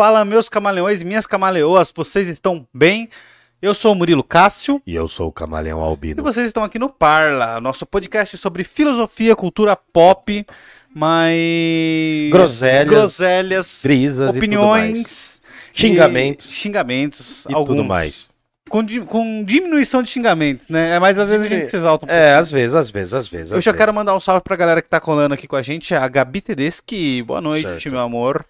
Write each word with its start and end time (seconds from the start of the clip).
Fala, 0.00 0.24
meus 0.24 0.48
camaleões 0.48 1.02
e 1.02 1.04
minhas 1.04 1.26
camaleoas, 1.26 1.92
vocês 1.94 2.26
estão 2.26 2.66
bem? 2.72 3.10
Eu 3.60 3.74
sou 3.74 3.92
o 3.92 3.94
Murilo 3.94 4.24
Cássio 4.24 4.80
E 4.86 4.94
eu 4.94 5.06
sou 5.06 5.28
o 5.28 5.30
Camaleão 5.30 5.78
e 5.78 5.82
Albino. 5.82 6.22
vocês 6.22 6.46
estão 6.46 6.64
aqui 6.64 6.78
no 6.78 6.88
Parla, 6.88 7.60
nosso 7.60 7.84
podcast 7.84 8.38
sobre 8.38 8.64
filosofia, 8.64 9.36
cultura 9.36 9.76
pop, 9.76 10.46
mais 10.94 12.30
Groselhas, 12.30 12.88
groselhas 12.88 13.80
Brisas 13.82 14.30
opiniões, 14.30 15.42
e 15.74 15.78
xingamentos 15.78 16.48
e 16.48 16.54
xingamentos, 16.54 17.44
e 17.46 17.52
alguns, 17.52 17.66
tudo 17.68 17.84
mais. 17.84 18.30
Com, 18.70 18.82
com 19.04 19.44
diminuição 19.44 20.02
de 20.02 20.08
xingamentos, 20.08 20.70
né? 20.70 20.96
É 20.96 20.98
mais 20.98 21.18
às 21.18 21.28
vezes 21.28 21.44
a 21.44 21.48
gente 21.50 21.70
se 21.70 21.76
exalta 21.76 22.06
um 22.06 22.08
pouco. 22.08 22.18
É, 22.22 22.36
às 22.36 22.50
vezes, 22.50 22.74
às 22.74 22.90
vezes, 22.90 23.12
às 23.12 23.28
vezes. 23.28 23.52
Eu 23.52 23.58
às 23.58 23.64
já 23.66 23.70
vezes. 23.70 23.78
quero 23.82 23.92
mandar 23.92 24.16
um 24.16 24.20
salve 24.20 24.40
pra 24.42 24.56
galera 24.56 24.80
que 24.80 24.88
tá 24.88 24.98
colando 24.98 25.34
aqui 25.34 25.46
com 25.46 25.56
a 25.56 25.62
gente, 25.62 25.94
a 25.94 26.08
Gabi 26.08 26.40
Tedeschi, 26.40 27.22
boa 27.22 27.42
noite, 27.42 27.68
Certo. 27.68 27.90
meu 27.90 28.00
amor. 28.00 28.46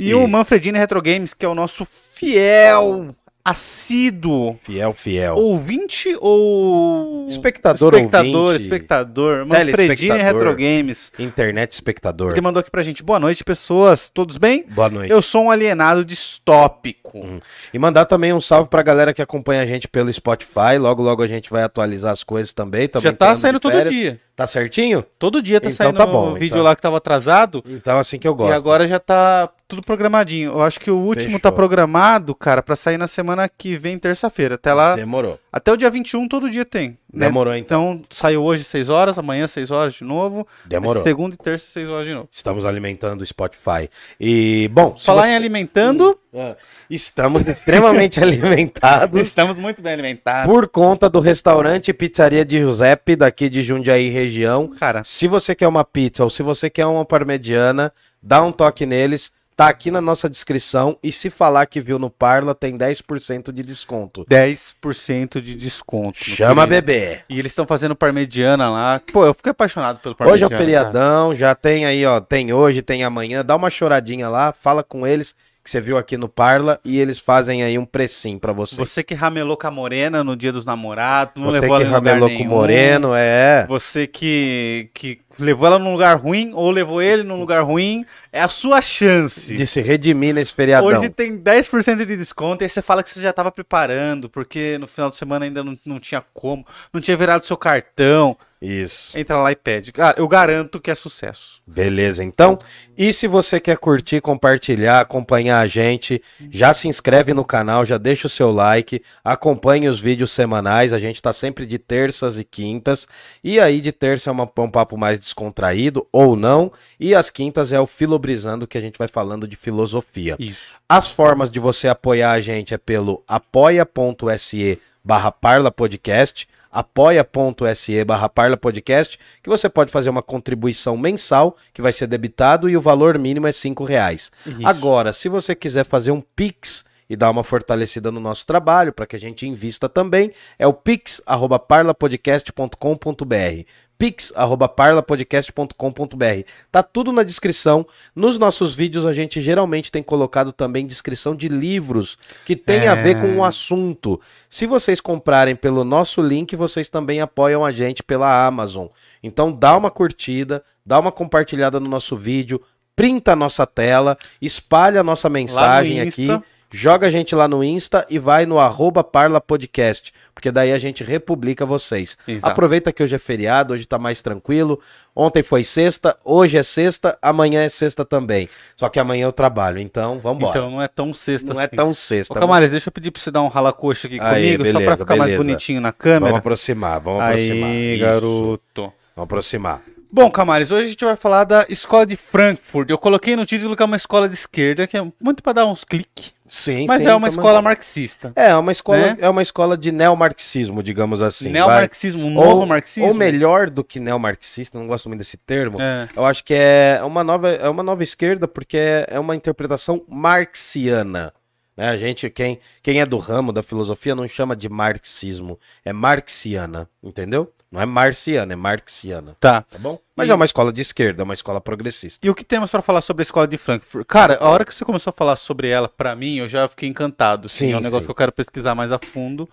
E, 0.00 0.08
E- 0.10 0.14
o 0.14 0.26
Manfredini 0.26 0.78
Retro 0.78 1.02
Games, 1.02 1.34
que 1.34 1.44
é 1.44 1.48
o 1.48 1.54
nosso 1.54 1.84
fiel, 1.84 3.14
assíduo 3.44 4.58
Fiel, 4.62 4.92
fiel. 4.92 5.34
ouvinte 5.34 6.16
ou 6.20 7.26
Espectador, 7.28 7.94
espectador, 7.94 8.34
ouvinte. 8.34 8.62
espectador, 8.62 9.46
Manfredini. 9.46 10.18
Retro 10.18 10.54
Games. 10.56 11.12
Internet 11.18 11.72
espectador. 11.72 12.32
Ele 12.32 12.40
mandou 12.40 12.60
aqui 12.60 12.70
pra 12.70 12.82
gente, 12.82 13.02
boa 13.02 13.18
noite, 13.18 13.44
pessoas, 13.44 14.08
todos 14.08 14.36
bem? 14.36 14.64
Boa 14.70 14.88
noite. 14.88 15.10
Eu 15.10 15.20
sou 15.22 15.44
um 15.44 15.50
alienado 15.50 16.04
distópico. 16.04 17.18
Hum. 17.18 17.40
E 17.72 17.78
mandar 17.78 18.04
também 18.06 18.32
um 18.32 18.40
salve 18.40 18.68
pra 18.70 18.82
galera 18.82 19.12
que 19.12 19.20
acompanha 19.22 19.62
a 19.62 19.66
gente 19.66 19.86
pelo 19.88 20.12
Spotify. 20.12 20.78
Logo, 20.78 21.02
logo 21.02 21.22
a 21.22 21.26
gente 21.26 21.50
vai 21.50 21.62
atualizar 21.62 22.12
as 22.12 22.22
coisas 22.22 22.52
também. 22.52 22.88
Também 22.88 23.10
Já 23.10 23.12
tá 23.16 23.34
saindo 23.34 23.60
todo 23.60 23.84
dia. 23.84 24.20
Tá 24.36 24.46
certinho? 24.46 25.04
Todo 25.18 25.42
dia 25.42 25.60
tá 25.60 25.68
Então 25.68 25.76
saindo 25.76 25.98
tá 25.98 26.06
bom, 26.06 26.34
vídeo 26.34 26.54
então. 26.54 26.62
lá 26.62 26.74
que 26.76 26.80
tava 26.82 26.96
atrasado. 26.96 27.62
Então, 27.66 27.98
assim 27.98 28.18
que 28.18 28.26
eu 28.26 28.34
gosto. 28.34 28.52
E 28.52 28.54
agora 28.54 28.88
já 28.88 28.98
tá 28.98 29.50
tudo 29.70 29.82
programadinho. 29.82 30.50
Eu 30.52 30.60
acho 30.62 30.78
que 30.80 30.90
o 30.90 30.96
último 30.98 31.24
Fechou. 31.36 31.40
tá 31.40 31.50
programado, 31.52 32.34
cara, 32.34 32.62
pra 32.62 32.76
sair 32.76 32.98
na 32.98 33.06
semana 33.06 33.48
que 33.48 33.76
vem, 33.76 33.98
terça-feira. 33.98 34.56
Até 34.56 34.74
lá, 34.74 34.94
Demorou. 34.96 35.38
até 35.52 35.72
o 35.72 35.76
dia 35.76 35.88
21 35.88 36.28
todo 36.28 36.50
dia 36.50 36.64
tem. 36.64 36.98
né? 37.12 37.26
Demorou, 37.26 37.54
então. 37.54 37.92
Então 37.92 38.04
saiu 38.10 38.42
hoje 38.44 38.62
6 38.64 38.88
horas, 38.88 39.18
amanhã 39.18 39.46
6 39.46 39.70
horas 39.70 39.94
de 39.94 40.04
novo. 40.04 40.46
Demorou. 40.66 41.02
Segunda 41.02 41.34
e 41.34 41.38
terça 41.38 41.66
6 41.70 41.88
horas 41.88 42.06
de 42.06 42.14
novo. 42.14 42.28
Estamos 42.30 42.64
alimentando 42.66 43.22
o 43.22 43.26
Spotify. 43.26 43.88
E, 44.20 44.68
bom, 44.72 44.96
Falar 44.98 45.26
em 45.28 45.30
você- 45.30 45.36
alimentando, 45.36 46.18
Ah, 46.34 46.54
Estamos 46.88 47.42
extremamente 47.48 48.20
alimentados 48.22 49.20
estamos 49.22 49.58
muito 49.58 49.82
bem 49.82 49.92
alimentados. 49.94 50.50
por 50.52 50.68
conta 50.68 51.08
do 51.10 51.18
restaurante 51.20 51.88
e 51.88 51.92
Pizzaria 51.92 52.44
de 52.44 52.58
Giuseppe, 52.58 53.16
daqui 53.16 53.48
de 53.48 53.62
Jundiaí 53.62 54.08
região. 54.10 54.68
Cara, 54.78 55.02
Se 55.04 55.26
você 55.26 55.54
quer 55.54 55.66
uma 55.68 55.84
pizza 55.84 56.22
ou 56.22 56.30
se 56.30 56.42
você 56.42 56.70
quer 56.70 56.86
uma 56.86 57.04
parmegiana, 57.04 57.92
dá 58.22 58.42
um 58.42 58.52
toque 58.52 58.86
neles. 58.86 59.32
Tá 59.56 59.68
aqui 59.68 59.90
na 59.90 60.00
nossa 60.00 60.28
descrição. 60.28 60.96
E 61.02 61.12
se 61.12 61.28
falar 61.28 61.66
que 61.66 61.80
viu 61.80 61.98
no 61.98 62.08
Parla, 62.08 62.54
tem 62.54 62.78
10% 62.78 63.52
de 63.52 63.62
desconto. 63.62 64.24
10% 64.24 65.40
de 65.40 65.54
desconto. 65.54 66.18
Chama 66.18 66.66
querido. 66.66 66.86
bebê. 66.86 67.20
E 67.28 67.38
eles 67.38 67.52
estão 67.52 67.66
fazendo 67.66 67.94
parmegiana 67.94 68.70
lá. 68.70 69.00
Pô, 69.12 69.24
eu 69.26 69.34
fiquei 69.34 69.50
apaixonado 69.50 69.98
pelo 69.98 70.14
Hoje 70.14 70.44
é 70.44 70.48
parmegiana. 70.48 70.54
o 70.54 70.58
feriadão, 70.58 71.34
já 71.34 71.54
tem 71.54 71.84
aí, 71.84 72.06
ó. 72.06 72.20
Tem 72.20 72.52
hoje, 72.52 72.80
tem 72.80 73.04
amanhã. 73.04 73.44
Dá 73.44 73.54
uma 73.54 73.68
choradinha 73.68 74.28
lá, 74.28 74.52
fala 74.52 74.82
com 74.82 75.06
eles 75.06 75.34
que 75.62 75.70
você 75.70 75.80
viu 75.80 75.98
aqui 75.98 76.16
no 76.16 76.28
Parla 76.28 76.80
e 76.84 76.98
eles 76.98 77.18
fazem 77.18 77.62
aí 77.62 77.78
um 77.78 77.84
precinho 77.84 78.40
pra 78.40 78.52
vocês. 78.52 78.78
Você 78.78 79.02
que 79.02 79.14
ramelou 79.14 79.56
com 79.56 79.66
a 79.66 79.70
morena 79.70 80.24
no 80.24 80.34
dia 80.34 80.52
dos 80.52 80.64
namorados, 80.64 81.34
não 81.36 81.50
Você 81.50 81.60
levou 81.60 81.78
que 81.78 81.84
ramelou 81.84 82.30
com 82.30 82.42
o 82.42 82.46
Moreno, 82.46 83.14
é. 83.14 83.66
Você 83.68 84.06
que, 84.06 84.88
que 84.94 85.20
levou 85.38 85.66
ela 85.66 85.78
num 85.78 85.92
lugar 85.92 86.16
ruim 86.18 86.50
ou 86.54 86.70
levou 86.70 87.00
ele 87.00 87.22
num 87.22 87.38
lugar 87.38 87.62
ruim, 87.62 88.04
é 88.32 88.40
a 88.40 88.48
sua 88.48 88.80
chance. 88.82 89.54
De 89.54 89.66
se 89.66 89.80
redimir 89.80 90.34
nesse 90.34 90.52
feriadão. 90.52 90.88
Hoje 90.88 91.08
tem 91.10 91.36
10% 91.38 92.04
de 92.04 92.16
desconto 92.16 92.62
e 92.62 92.64
aí 92.64 92.68
você 92.70 92.82
fala 92.82 93.02
que 93.02 93.10
você 93.10 93.20
já 93.20 93.30
estava 93.30 93.50
preparando, 93.52 94.28
porque 94.28 94.76
no 94.78 94.86
final 94.86 95.10
de 95.10 95.16
semana 95.16 95.44
ainda 95.44 95.62
não, 95.64 95.78
não 95.84 95.98
tinha 95.98 96.22
como, 96.34 96.66
não 96.92 97.00
tinha 97.00 97.16
virado 97.16 97.44
seu 97.44 97.56
cartão. 97.56 98.36
Isso. 98.62 99.16
Entra 99.18 99.38
lá 99.38 99.50
e 99.50 99.56
pede. 99.56 99.90
Cara, 99.90 100.18
eu 100.20 100.28
garanto 100.28 100.78
que 100.78 100.90
é 100.90 100.94
sucesso. 100.94 101.62
Beleza, 101.66 102.22
então. 102.22 102.58
E 102.94 103.10
se 103.10 103.26
você 103.26 103.58
quer 103.58 103.78
curtir, 103.78 104.20
compartilhar, 104.20 105.00
acompanhar 105.00 105.60
a 105.60 105.66
gente, 105.66 106.22
já 106.50 106.74
se 106.74 106.86
inscreve 106.86 107.32
no 107.32 107.42
canal, 107.42 107.86
já 107.86 107.96
deixa 107.96 108.26
o 108.26 108.30
seu 108.30 108.52
like, 108.52 109.02
acompanhe 109.24 109.88
os 109.88 109.98
vídeos 109.98 110.30
semanais. 110.32 110.92
A 110.92 110.98
gente 110.98 111.22
tá 111.22 111.32
sempre 111.32 111.64
de 111.64 111.78
terças 111.78 112.38
e 112.38 112.44
quintas. 112.44 113.08
E 113.42 113.58
aí, 113.58 113.80
de 113.80 113.92
terça 113.92 114.28
é 114.28 114.32
uma- 114.32 114.50
um 114.58 114.70
papo 114.70 114.98
mais 114.98 115.18
descontraído 115.20 116.06
ou 116.10 116.34
não. 116.34 116.72
E 116.98 117.14
as 117.14 117.30
quintas 117.30 117.72
é 117.72 117.80
o 117.80 117.86
Filobrizando, 117.86 118.66
que 118.66 118.76
a 118.76 118.80
gente 118.80 118.98
vai 118.98 119.06
falando 119.06 119.46
de 119.46 119.54
filosofia. 119.54 120.34
Isso. 120.38 120.74
As 120.88 121.06
formas 121.06 121.50
de 121.50 121.60
você 121.60 121.86
apoiar 121.86 122.32
a 122.32 122.40
gente 122.40 122.74
é 122.74 122.78
pelo 122.78 123.22
apoia.se 123.28 124.80
barra 125.04 125.30
Parla 125.30 125.70
Podcast, 125.70 126.48
apoia.se 126.70 128.04
barra 128.04 128.28
Parla 128.28 128.56
Podcast, 128.56 129.18
que 129.42 129.48
você 129.48 129.68
pode 129.68 129.90
fazer 129.90 130.10
uma 130.10 130.22
contribuição 130.22 130.96
mensal, 130.96 131.56
que 131.72 131.82
vai 131.82 131.92
ser 131.92 132.06
debitado, 132.06 132.68
e 132.68 132.76
o 132.76 132.80
valor 132.80 133.18
mínimo 133.18 133.46
é 133.46 133.52
cinco 133.52 133.84
reais. 133.84 134.30
Isso. 134.46 134.66
Agora, 134.66 135.12
se 135.12 135.28
você 135.28 135.54
quiser 135.54 135.84
fazer 135.84 136.10
um 136.10 136.20
Pix 136.20 136.84
e 137.08 137.16
dar 137.16 137.30
uma 137.30 137.42
fortalecida 137.42 138.12
no 138.12 138.20
nosso 138.20 138.46
trabalho, 138.46 138.92
para 138.92 139.06
que 139.06 139.16
a 139.16 139.20
gente 139.20 139.46
invista 139.46 139.88
também, 139.88 140.32
é 140.56 140.66
o 140.66 140.72
pix.parlapodcast.com.br 140.72 143.64
pix@parlapodcast.com.br. 144.00 146.48
Tá 146.72 146.82
tudo 146.82 147.12
na 147.12 147.22
descrição. 147.22 147.86
Nos 148.16 148.38
nossos 148.38 148.74
vídeos 148.74 149.04
a 149.04 149.12
gente 149.12 149.42
geralmente 149.42 149.92
tem 149.92 150.02
colocado 150.02 150.52
também 150.52 150.86
descrição 150.86 151.36
de 151.36 151.48
livros 151.48 152.16
que 152.46 152.56
tem 152.56 152.88
a 152.88 152.94
ver 152.94 153.20
com 153.20 153.36
o 153.36 153.44
assunto. 153.44 154.18
Se 154.48 154.66
vocês 154.66 155.02
comprarem 155.02 155.54
pelo 155.54 155.84
nosso 155.84 156.22
link, 156.22 156.56
vocês 156.56 156.88
também 156.88 157.20
apoiam 157.20 157.62
a 157.62 157.70
gente 157.70 158.02
pela 158.02 158.46
Amazon. 158.46 158.86
Então 159.22 159.52
dá 159.52 159.76
uma 159.76 159.90
curtida, 159.90 160.64
dá 160.84 160.98
uma 160.98 161.12
compartilhada 161.12 161.78
no 161.78 161.86
nosso 161.86 162.16
vídeo, 162.16 162.58
printa 162.96 163.32
a 163.32 163.36
nossa 163.36 163.66
tela, 163.66 164.16
espalha 164.40 165.00
a 165.00 165.04
nossa 165.04 165.28
mensagem 165.28 166.00
aqui. 166.00 166.28
Joga 166.72 167.08
a 167.08 167.10
gente 167.10 167.34
lá 167.34 167.48
no 167.48 167.64
Insta 167.64 168.06
e 168.08 168.16
vai 168.16 168.46
no 168.46 168.60
arroba 168.60 169.02
Parla 169.02 169.40
Podcast, 169.40 170.12
porque 170.32 170.52
daí 170.52 170.72
a 170.72 170.78
gente 170.78 171.02
republica 171.02 171.66
vocês. 171.66 172.16
Exato. 172.28 172.52
Aproveita 172.52 172.92
que 172.92 173.02
hoje 173.02 173.16
é 173.16 173.18
feriado, 173.18 173.74
hoje 173.74 173.84
tá 173.86 173.98
mais 173.98 174.22
tranquilo. 174.22 174.78
Ontem 175.14 175.42
foi 175.42 175.64
sexta, 175.64 176.16
hoje 176.24 176.56
é 176.56 176.62
sexta, 176.62 177.18
amanhã 177.20 177.64
é 177.64 177.68
sexta 177.68 178.04
também. 178.04 178.48
Só 178.76 178.88
que 178.88 179.00
amanhã 179.00 179.24
eu 179.24 179.32
trabalho, 179.32 179.80
então 179.80 180.20
vamos 180.20 180.48
Então 180.48 180.70
não 180.70 180.80
é 180.80 180.86
tão 180.86 181.12
sexta 181.12 181.52
Não 181.52 181.60
é 181.60 181.64
assim. 181.64 181.74
tão 181.74 181.90
Ô, 181.90 181.94
sexta. 181.94 182.38
Camales, 182.38 182.70
deixa 182.70 182.88
eu 182.88 182.92
pedir 182.92 183.10
pra 183.10 183.20
você 183.20 183.32
dar 183.32 183.42
um 183.42 183.48
rala-coxa 183.48 184.06
aqui 184.06 184.20
Aí, 184.20 184.56
comigo, 184.56 184.64
só 184.66 184.70
pra 184.70 184.78
beleza, 184.80 184.96
ficar 184.98 185.16
mais 185.16 185.30
beleza. 185.32 185.44
bonitinho 185.44 185.80
na 185.80 185.88
Vamos 185.88 185.98
câmera. 185.98 186.36
aproximar, 186.38 187.00
vamos 187.00 187.20
aproximar. 187.20 187.68
Aí, 187.68 187.94
Isso. 187.96 188.04
garoto. 188.04 188.82
Vamos 189.16 189.24
aproximar. 189.24 189.82
Bom, 190.12 190.30
Camales, 190.30 190.70
hoje 190.70 190.84
a 190.86 190.88
gente 190.88 191.04
vai 191.04 191.16
falar 191.16 191.42
da 191.44 191.66
escola 191.68 192.06
de 192.06 192.16
Frankfurt. 192.16 192.88
Eu 192.90 192.98
coloquei 192.98 193.34
no 193.34 193.44
título 193.44 193.74
que 193.76 193.82
é 193.82 193.86
uma 193.86 193.96
escola 193.96 194.28
de 194.28 194.34
esquerda, 194.34 194.86
que 194.86 194.96
é 194.96 195.04
muito 195.20 195.42
pra 195.42 195.52
dar 195.52 195.66
uns 195.66 195.82
cliques. 195.84 196.32
Sim, 196.52 196.84
Mas 196.88 197.00
sim, 197.00 197.08
é 197.08 197.14
uma 197.14 197.28
escola 197.28 197.62
marxista. 197.62 198.32
É, 198.34 198.52
uma 198.56 198.72
escola, 198.72 198.98
Né? 198.98 199.16
é 199.20 199.28
uma 199.28 199.40
escola 199.40 199.78
de 199.78 199.92
neomarxismo, 199.92 200.82
digamos 200.82 201.22
assim. 201.22 201.48
Neomarxismo, 201.48 202.26
um 202.26 202.36
Ou- 202.36 202.44
novo 202.44 202.66
marxismo. 202.66 203.08
Ou 203.08 203.14
melhor 203.14 203.70
do 203.70 203.84
que 203.84 204.00
neomarxista, 204.00 204.76
não 204.76 204.88
gosto 204.88 205.08
muito 205.08 205.20
desse 205.20 205.36
termo. 205.36 205.80
É. 205.80 206.08
Eu 206.16 206.26
acho 206.26 206.42
que 206.42 206.52
é 206.52 207.00
uma 207.04 207.22
nova, 207.22 207.50
é 207.50 207.68
uma 207.68 207.84
nova 207.84 208.02
esquerda 208.02 208.48
porque 208.48 208.76
é, 208.76 209.06
é 209.10 209.20
uma 209.20 209.36
interpretação 209.36 210.02
marxiana. 210.08 211.32
Né? 211.76 211.88
A 211.88 211.96
gente, 211.96 212.28
quem, 212.28 212.58
quem 212.82 213.00
é 213.00 213.06
do 213.06 213.16
ramo 213.16 213.52
da 213.52 213.62
filosofia 213.62 214.16
não 214.16 214.26
chama 214.26 214.56
de 214.56 214.68
marxismo, 214.68 215.56
é 215.84 215.92
marxiana, 215.92 216.88
entendeu? 217.00 217.48
Não 217.70 217.80
é 217.80 217.86
marciana, 217.86 218.52
é 218.52 218.56
marxiana, 218.56 219.36
Tá. 219.38 219.62
tá 219.62 219.78
bom? 219.78 219.98
Mas 220.16 220.28
E- 220.28 220.32
é 220.32 220.34
uma 220.34 220.44
escola 220.44 220.72
de 220.72 220.82
esquerda, 220.82 221.22
é 221.22 221.24
uma 221.24 221.34
escola 221.34 221.60
progressista. 221.60 222.26
E 222.26 222.28
o 222.30 222.34
que 222.34 222.44
temos 222.44 222.68
pra 222.70 222.82
falar 222.82 223.00
sobre 223.00 223.22
a 223.22 223.24
escola 223.24 223.46
de 223.46 223.56
Frankfurt? 223.56 224.04
Cara, 224.08 224.36
a 224.40 224.48
hora 224.48 224.64
que 224.64 224.74
você 224.74 224.84
começou 224.84 225.10
a 225.10 225.14
falar 225.14 225.36
sobre 225.36 225.68
ela, 225.68 225.88
pra 225.88 226.16
mim, 226.16 226.36
eu 226.38 226.48
já 226.48 226.68
fiquei 226.68 226.88
encantado. 226.88 227.48
Sim, 227.48 227.66
Sim, 227.68 227.72
é 227.74 227.76
um 227.76 227.80
negócio 227.80 228.00
sim. 228.02 228.06
que 228.06 228.10
eu 228.10 228.14
quero 228.16 228.32
pesquisar 228.32 228.74
mais 228.74 228.90
a 228.90 228.98
fundo. 228.98 229.48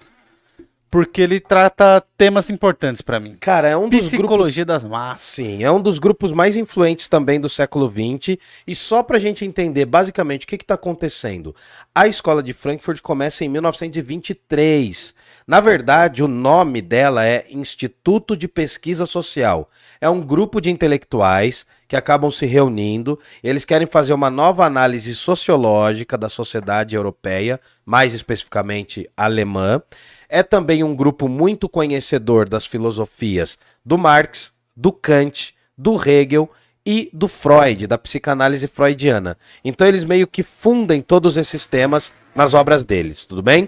Porque 0.90 1.20
ele 1.22 1.42
trata 1.42 2.02
temas 2.18 2.50
importantes 2.50 3.02
pra 3.02 3.20
mim. 3.20 3.36
Cara, 3.42 3.68
é 3.68 3.76
um 3.76 3.90
dos 3.90 4.00
grupos 4.00 4.08
Psicologia 4.08 4.66
das 4.66 4.86
massas. 4.86 5.20
Sim, 5.26 5.62
é 5.62 5.70
um 5.70 5.82
dos 5.82 6.00
grupos 6.00 6.32
mais 6.32 6.56
influentes 6.56 7.10
também 7.10 7.42
do 7.42 7.50
século 7.50 7.90
XX. 7.90 8.38
E 8.66 8.74
só 8.74 9.04
para 9.04 9.18
a 9.18 9.20
gente 9.20 9.44
entender 9.44 9.86
basicamente 9.86 10.46
o 10.46 10.48
que 10.48 10.56
está 10.56 10.76
acontecendo. 10.76 11.54
A 11.94 12.08
escola 12.08 12.42
de 12.42 12.54
Frankfurt 12.54 13.02
começa 13.02 13.44
em 13.44 13.50
1923. 13.50 15.14
Na 15.48 15.62
verdade, 15.62 16.22
o 16.22 16.28
nome 16.28 16.82
dela 16.82 17.26
é 17.26 17.46
Instituto 17.50 18.36
de 18.36 18.50
Pesquisa 18.50 19.06
Social. 19.06 19.70
É 20.02 20.10
um 20.10 20.20
grupo 20.20 20.60
de 20.60 20.70
intelectuais 20.70 21.66
que 21.88 21.96
acabam 21.96 22.30
se 22.30 22.46
reunindo. 22.46 23.18
Eles 23.42 23.64
querem 23.64 23.88
fazer 23.88 24.12
uma 24.12 24.30
nova 24.30 24.66
análise 24.66 25.16
sociológica 25.16 26.18
da 26.18 26.28
sociedade 26.28 26.98
europeia, 26.98 27.62
mais 27.86 28.14
especificamente 28.14 29.10
alemã. 29.16 29.82
É 30.28 30.44
também 30.44 30.84
um 30.84 30.94
grupo 30.94 31.30
muito 31.30 31.70
conhecedor 31.70 32.50
das 32.50 32.66
filosofias 32.66 33.58
do 33.86 33.98
Marx, 33.98 34.52
do 34.76 34.92
Kant, 34.92 35.56
do 35.78 35.96
Hegel 35.96 36.52
e 36.86 37.10
do 37.14 37.30
Freud, 37.30 37.88
da 37.88 37.98
psicanálise 37.98 38.68
freudiana. 38.68 39.38
Então 39.64 39.88
eles 39.88 40.04
meio 40.04 40.28
que 40.28 40.44
fundem 40.44 41.02
todos 41.02 41.36
esses 41.36 41.66
temas 41.66 42.12
nas 42.36 42.54
obras 42.54 42.84
deles, 42.84 43.26
tudo 43.26 43.42
bem? 43.42 43.68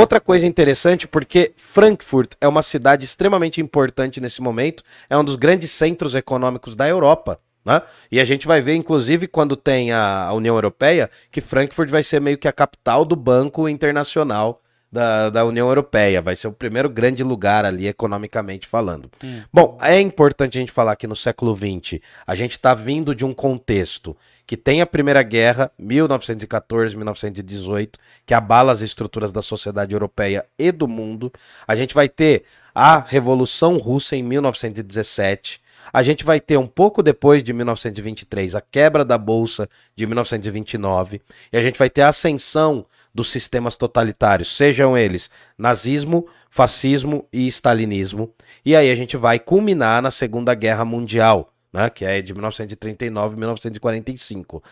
Outra 0.00 0.18
coisa 0.18 0.46
interessante, 0.46 1.06
porque 1.06 1.52
Frankfurt 1.56 2.32
é 2.40 2.48
uma 2.48 2.62
cidade 2.62 3.04
extremamente 3.04 3.60
importante 3.60 4.18
nesse 4.18 4.40
momento, 4.40 4.82
é 5.10 5.16
um 5.16 5.22
dos 5.22 5.36
grandes 5.36 5.70
centros 5.72 6.14
econômicos 6.14 6.74
da 6.74 6.88
Europa. 6.88 7.38
Né? 7.62 7.82
E 8.10 8.18
a 8.18 8.24
gente 8.24 8.46
vai 8.46 8.62
ver, 8.62 8.74
inclusive, 8.76 9.28
quando 9.28 9.56
tem 9.56 9.92
a 9.92 10.32
União 10.32 10.54
Europeia, 10.54 11.10
que 11.30 11.42
Frankfurt 11.42 11.90
vai 11.90 12.02
ser 12.02 12.18
meio 12.18 12.38
que 12.38 12.48
a 12.48 12.52
capital 12.52 13.04
do 13.04 13.14
Banco 13.14 13.68
Internacional 13.68 14.62
da, 14.90 15.28
da 15.28 15.44
União 15.44 15.68
Europeia. 15.68 16.22
Vai 16.22 16.34
ser 16.34 16.48
o 16.48 16.52
primeiro 16.52 16.88
grande 16.88 17.22
lugar 17.22 17.66
ali, 17.66 17.86
economicamente 17.86 18.66
falando. 18.66 19.10
Hum. 19.22 19.42
Bom, 19.52 19.78
é 19.82 20.00
importante 20.00 20.56
a 20.56 20.60
gente 20.60 20.72
falar 20.72 20.96
que 20.96 21.06
no 21.06 21.14
século 21.14 21.54
XX 21.54 22.00
a 22.26 22.34
gente 22.34 22.52
está 22.52 22.74
vindo 22.74 23.14
de 23.14 23.24
um 23.24 23.34
contexto 23.34 24.16
que 24.50 24.56
tem 24.56 24.80
a 24.80 24.86
Primeira 24.86 25.22
Guerra, 25.22 25.70
1914-1918, 25.80 27.90
que 28.26 28.34
abala 28.34 28.72
as 28.72 28.80
estruturas 28.80 29.30
da 29.30 29.40
sociedade 29.40 29.94
europeia 29.94 30.44
e 30.58 30.72
do 30.72 30.88
mundo. 30.88 31.32
A 31.68 31.76
gente 31.76 31.94
vai 31.94 32.08
ter 32.08 32.42
a 32.74 32.98
Revolução 32.98 33.78
Russa 33.78 34.16
em 34.16 34.24
1917. 34.24 35.60
A 35.92 36.02
gente 36.02 36.24
vai 36.24 36.40
ter 36.40 36.56
um 36.56 36.66
pouco 36.66 37.00
depois 37.00 37.44
de 37.44 37.52
1923 37.52 38.56
a 38.56 38.60
quebra 38.60 39.04
da 39.04 39.16
Bolsa 39.16 39.68
de 39.94 40.04
1929. 40.04 41.22
E 41.52 41.56
a 41.56 41.62
gente 41.62 41.78
vai 41.78 41.88
ter 41.88 42.02
a 42.02 42.08
ascensão 42.08 42.84
dos 43.14 43.30
sistemas 43.30 43.76
totalitários, 43.76 44.56
sejam 44.56 44.98
eles 44.98 45.30
nazismo, 45.56 46.26
fascismo 46.48 47.24
e 47.32 47.46
stalinismo. 47.46 48.34
E 48.66 48.74
aí 48.74 48.90
a 48.90 48.96
gente 48.96 49.16
vai 49.16 49.38
culminar 49.38 50.02
na 50.02 50.10
Segunda 50.10 50.54
Guerra 50.54 50.84
Mundial, 50.84 51.52
né, 51.72 51.88
que 51.90 52.04
é 52.04 52.20
de 52.20 52.32
1939 52.32 53.34
a 53.34 53.38
1945. 53.38 54.62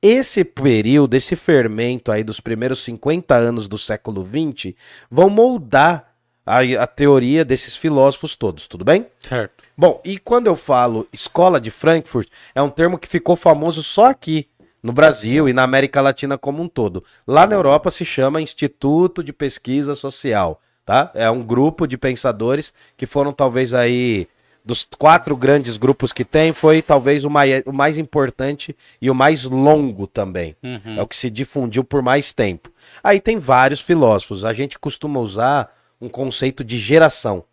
Esse 0.00 0.44
período, 0.44 1.14
esse 1.14 1.36
fermento 1.36 2.12
aí 2.12 2.22
dos 2.22 2.40
primeiros 2.40 2.82
50 2.84 3.34
anos 3.34 3.68
do 3.68 3.78
século 3.78 4.22
20 4.22 4.76
vão 5.10 5.30
moldar 5.30 6.14
a, 6.44 6.60
a, 6.82 6.86
teoria 6.86 7.44
desses 7.44 7.76
filósofos 7.76 8.34
todos, 8.34 8.66
tudo 8.66 8.84
bem? 8.84 9.06
Certo. 9.20 9.64
Bom, 9.76 10.00
e 10.04 10.18
quando 10.18 10.46
eu 10.46 10.56
falo 10.56 11.06
escola 11.12 11.60
de 11.60 11.70
Frankfurt, 11.70 12.28
é 12.54 12.62
um 12.62 12.70
termo 12.70 12.98
que 12.98 13.06
ficou 13.06 13.36
famoso 13.36 13.82
só 13.82 14.06
aqui, 14.06 14.48
no 14.82 14.92
Brasil 14.92 15.48
e 15.48 15.52
na 15.52 15.62
América 15.62 16.00
Latina 16.00 16.38
como 16.38 16.62
um 16.62 16.68
todo. 16.68 17.04
Lá 17.26 17.46
na 17.46 17.54
Europa 17.54 17.90
se 17.90 18.04
chama 18.04 18.40
Instituto 18.40 19.22
de 19.22 19.32
Pesquisa 19.32 19.94
Social, 19.94 20.60
tá? 20.84 21.10
É 21.14 21.30
um 21.30 21.42
grupo 21.42 21.86
de 21.86 21.98
pensadores 21.98 22.72
que 22.96 23.06
foram 23.06 23.32
talvez 23.32 23.74
aí 23.74 24.28
dos 24.68 24.86
quatro 24.98 25.34
grandes 25.34 25.78
grupos 25.78 26.12
que 26.12 26.26
tem, 26.26 26.52
foi 26.52 26.82
talvez 26.82 27.24
o 27.24 27.30
mais, 27.30 27.62
o 27.64 27.72
mais 27.72 27.96
importante 27.96 28.76
e 29.00 29.10
o 29.10 29.14
mais 29.14 29.44
longo 29.44 30.06
também. 30.06 30.54
Uhum. 30.62 30.98
É 30.98 31.02
o 31.02 31.06
que 31.06 31.16
se 31.16 31.30
difundiu 31.30 31.82
por 31.82 32.02
mais 32.02 32.34
tempo. 32.34 32.70
Aí 33.02 33.18
tem 33.18 33.38
vários 33.38 33.80
filósofos. 33.80 34.44
A 34.44 34.52
gente 34.52 34.78
costuma 34.78 35.20
usar 35.20 35.74
um 35.98 36.06
conceito 36.06 36.62
de 36.62 36.78
geração. 36.78 37.44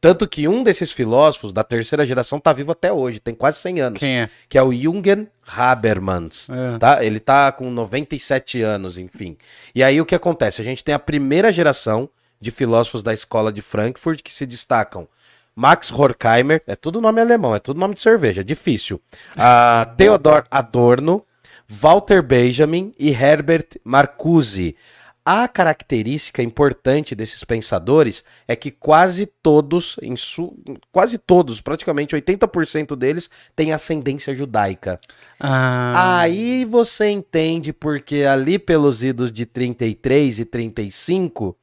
Tanto 0.00 0.26
que 0.26 0.48
um 0.48 0.62
desses 0.62 0.90
filósofos 0.90 1.52
da 1.52 1.62
terceira 1.62 2.06
geração 2.06 2.40
tá 2.40 2.50
vivo 2.50 2.72
até 2.72 2.90
hoje, 2.90 3.20
tem 3.20 3.34
quase 3.34 3.58
100 3.58 3.80
anos. 3.82 3.98
Quem 3.98 4.20
é? 4.20 4.30
Que 4.48 4.56
é 4.56 4.62
o 4.62 4.72
Jürgen 4.72 5.28
Habermas, 5.46 6.48
é. 6.48 6.78
tá? 6.78 7.04
Ele 7.04 7.20
tá 7.20 7.52
com 7.52 7.70
97 7.70 8.62
anos, 8.62 8.96
enfim. 8.96 9.36
E 9.74 9.84
aí 9.84 10.00
o 10.00 10.06
que 10.06 10.14
acontece? 10.14 10.62
A 10.62 10.64
gente 10.64 10.82
tem 10.82 10.94
a 10.94 10.98
primeira 10.98 11.52
geração 11.52 12.08
de 12.40 12.50
filósofos 12.50 13.02
da 13.02 13.12
escola 13.12 13.52
de 13.52 13.60
Frankfurt 13.60 14.22
que 14.22 14.32
se 14.32 14.46
destacam. 14.46 15.06
Max 15.58 15.90
Horkheimer, 15.90 16.62
é 16.68 16.76
tudo 16.76 17.00
nome 17.00 17.20
alemão, 17.20 17.52
é 17.52 17.58
tudo 17.58 17.80
nome 17.80 17.96
de 17.96 18.00
cerveja, 18.00 18.44
difícil. 18.44 19.00
Uh, 19.32 19.96
Theodor 19.96 20.44
Adorno, 20.48 21.26
Walter 21.68 22.22
Benjamin 22.22 22.92
e 22.96 23.10
Herbert 23.10 23.70
Marcuse. 23.82 24.76
A 25.24 25.48
característica 25.48 26.44
importante 26.44 27.12
desses 27.12 27.42
pensadores 27.42 28.22
é 28.46 28.54
que 28.54 28.70
quase 28.70 29.26
todos, 29.26 29.98
em 30.00 30.14
su... 30.14 30.56
quase 30.92 31.18
todos, 31.18 31.60
praticamente 31.60 32.14
80% 32.14 32.94
deles, 32.94 33.28
têm 33.56 33.72
ascendência 33.72 34.32
judaica. 34.36 34.96
Ah. 35.40 36.20
Aí 36.20 36.64
você 36.66 37.10
entende 37.10 37.72
porque 37.72 38.22
ali 38.22 38.60
pelos 38.60 39.02
idos 39.02 39.32
de 39.32 39.44
33 39.44 40.38
e 40.38 40.44
35 40.44 41.56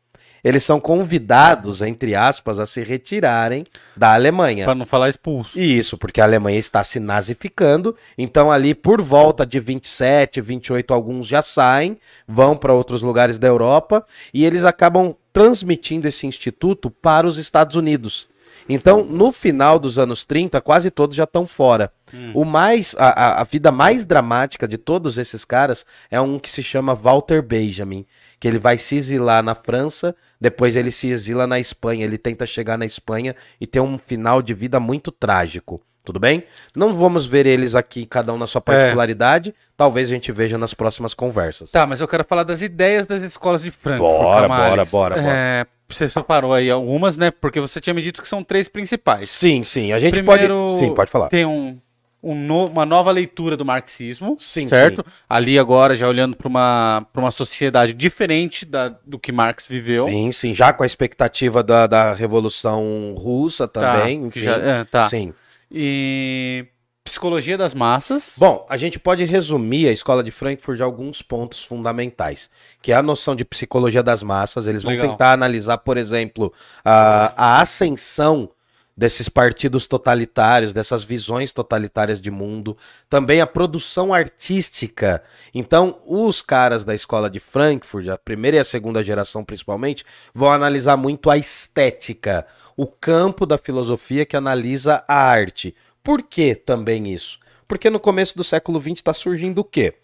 eles 0.46 0.64
são 0.64 0.80
convidados, 0.80 1.82
entre 1.82 2.14
aspas, 2.14 2.60
a 2.60 2.68
se 2.68 2.84
retirarem 2.84 3.64
da 3.98 4.14
Alemanha. 4.14 4.66
Para 4.66 4.76
não 4.76 4.86
falar 4.86 5.10
expulso. 5.10 5.60
Isso, 5.60 5.98
porque 5.98 6.22
a 6.22 6.24
Alemanha 6.24 6.60
está 6.60 6.84
se 6.84 7.00
nazificando. 7.00 7.96
Então, 8.16 8.52
ali 8.52 8.76
por 8.76 9.02
volta 9.02 9.44
de 9.44 9.60
27, 9.60 10.40
28, 10.40 10.94
alguns 10.94 11.26
já 11.26 11.42
saem, 11.42 11.98
vão 12.28 12.56
para 12.56 12.72
outros 12.72 13.02
lugares 13.02 13.40
da 13.40 13.48
Europa 13.48 14.06
e 14.32 14.46
eles 14.46 14.64
acabam 14.64 15.16
transmitindo 15.34 16.08
esse 16.08 16.28
instituto 16.28 16.92
para 16.92 17.26
os 17.26 17.40
Estados 17.40 17.76
Unidos. 17.76 18.30
Então, 18.70 19.04
no 19.04 19.32
final 19.32 19.80
dos 19.80 19.98
anos 19.98 20.26
30, 20.26 20.62
quase 20.62 20.92
todos 20.92 21.16
já 21.16 21.24
estão 21.24 21.48
fora. 21.48 21.92
Hum. 22.14 22.32
O 22.36 22.46
mais, 22.46 22.96
a, 23.00 23.42
a, 23.42 23.44
vida 23.44 23.72
mais 23.72 24.06
dramática 24.06 24.68
de 24.68 24.78
todos 24.78 25.18
esses 25.18 25.44
caras 25.44 25.88
é 26.10 26.22
um 26.22 26.38
que 26.38 26.50
se 26.50 26.62
chama 26.62 26.94
Walter 26.94 27.42
Benjamin, 27.42 28.06
que 28.40 28.48
ele 28.48 28.60
vai 28.60 28.78
se 28.78 28.96
exilar 28.96 29.44
na 29.44 29.56
França 29.56 30.16
depois 30.40 30.76
ele 30.76 30.92
se 30.92 31.08
exila 31.10 31.48
na 31.48 31.60
Espanha, 31.60 32.06
ele 32.06 32.18
tenta 32.18 32.46
chegar 32.46 32.78
na 32.78 32.86
Espanha 32.86 33.36
e 33.60 33.68
ter 33.68 33.80
um 33.80 33.98
final 33.98 34.42
de 34.42 34.54
vida 34.54 34.80
muito 34.80 35.12
trágico. 35.12 35.82
Tudo 36.04 36.20
bem? 36.20 36.44
Não 36.76 36.94
vamos 36.94 37.26
ver 37.26 37.48
eles 37.48 37.74
aqui, 37.74 38.06
cada 38.06 38.32
um 38.32 38.38
na 38.38 38.46
sua 38.46 38.62
particularidade. 38.62 39.50
É. 39.50 39.54
Talvez 39.76 40.08
a 40.08 40.12
gente 40.14 40.32
veja 40.32 40.56
nas 40.56 40.74
próximas 40.74 41.16
conversas. 41.16 41.72
Tá, 41.72 41.88
mas 41.88 42.00
eu 42.00 42.08
quero 42.08 42.24
falar 42.24 42.44
das 42.44 42.62
ideias 42.62 43.08
das 43.08 43.24
escolas 43.24 43.64
de 43.64 43.72
Frankfurt. 43.72 44.12
Bora, 44.12 44.48
bora, 44.48 44.86
bora, 44.86 44.86
bora. 44.86 45.16
É, 45.18 45.66
você 45.90 46.08
separou 46.08 46.54
aí 46.54 46.70
algumas, 46.70 47.18
né? 47.18 47.32
Porque 47.32 47.60
você 47.60 47.82
tinha 47.82 47.94
me 47.94 48.04
dito 48.04 48.22
que 48.22 48.28
são 48.28 48.44
três 48.44 48.68
principais. 48.68 49.30
Sim, 49.32 49.64
sim. 49.64 49.92
A 49.92 50.00
gente 50.00 50.14
Primeiro, 50.14 50.54
pode. 50.54 50.86
Sim, 50.86 50.94
pode 50.94 51.12
falar. 51.12 51.30
Tem 51.30 51.44
um 51.44 51.80
um 52.26 52.34
no, 52.34 52.66
uma 52.66 52.86
nova 52.86 53.12
leitura 53.12 53.56
do 53.56 53.64
marxismo, 53.64 54.36
sim, 54.40 54.68
certo? 54.68 55.06
Sim. 55.06 55.12
Ali 55.30 55.60
agora 55.60 55.96
já 55.96 56.08
olhando 56.08 56.36
para 56.36 56.48
uma, 56.48 57.06
uma 57.16 57.30
sociedade 57.30 57.94
diferente 57.94 58.66
da, 58.66 58.90
do 59.06 59.20
que 59.20 59.32
Marx 59.32 59.68
viveu. 59.68 60.08
Sim, 60.08 60.32
sim, 60.32 60.54
já 60.54 60.74
com 60.74 60.82
a 60.82 60.86
expectativa 60.88 61.62
da, 61.62 61.86
da 61.86 62.14
Revolução 62.14 63.14
Russa 63.16 63.68
tá, 63.68 63.82
também. 63.82 64.22
Tá, 64.22 64.28
enfim. 64.28 64.40
Já, 64.40 64.56
é, 64.58 64.84
tá. 64.84 65.08
Sim. 65.08 65.34
E 65.72 66.66
psicologia 67.04 67.56
das 67.56 67.76
massas. 67.76 68.36
Bom, 68.40 68.66
a 68.68 68.76
gente 68.76 68.98
pode 68.98 69.24
resumir 69.24 69.88
a 69.88 69.92
escola 69.92 70.24
de 70.24 70.32
Frankfurt 70.32 70.78
de 70.78 70.84
alguns 70.84 71.22
pontos 71.22 71.64
fundamentais, 71.64 72.50
que 72.82 72.92
é 72.92 72.96
a 72.96 73.04
noção 73.04 73.36
de 73.36 73.46
psicologia 73.46 74.02
das 74.02 74.24
massas. 74.24 74.66
Eles 74.66 74.82
vão 74.82 74.94
Legal. 74.94 75.12
tentar 75.12 75.32
analisar, 75.34 75.78
por 75.78 75.96
exemplo, 75.96 76.52
a, 76.84 77.34
a 77.38 77.62
ascensão 77.62 78.50
desses 78.96 79.28
partidos 79.28 79.88
totalitários, 79.88 80.72
dessas 80.72 81.04
visões 81.04 81.52
totalitárias 81.52 82.22
de 82.22 82.32
mundo, 82.32 82.78
também 83.10 83.42
a 83.42 83.48
produção 83.48 84.14
artística. 84.14 85.22
Então, 85.54 86.00
os 86.06 86.42
caras 86.42 86.86
da 86.86 86.96
escola 86.96 87.30
de 87.30 87.40
Frankfurt, 87.40 88.08
a 88.08 88.18
primeira 88.18 88.58
e 88.58 88.60
a 88.60 88.64
segunda 88.64 89.04
geração 89.04 89.44
principalmente, 89.44 90.06
vão 90.34 90.52
analisar 90.52 90.96
muito 90.96 91.30
a 91.30 91.38
estética, 91.38 92.48
o 92.78 92.88
campo 92.88 93.46
da 93.46 93.58
filosofia 93.58 94.26
que 94.26 94.38
analisa 94.38 95.04
a 95.08 95.16
arte. 95.16 95.76
Por 96.02 96.24
que 96.24 96.56
também 96.56 97.14
isso? 97.14 97.40
Porque 97.68 97.90
no 97.90 98.00
começo 98.00 98.38
do 98.38 98.44
século 98.44 98.80
XX 98.80 98.94
está 98.94 99.14
surgindo 99.14 99.60
o 99.60 99.64
quê? 99.64 99.96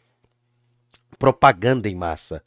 Propaganda 1.18 1.88
em 1.88 1.96
massa 1.96 2.44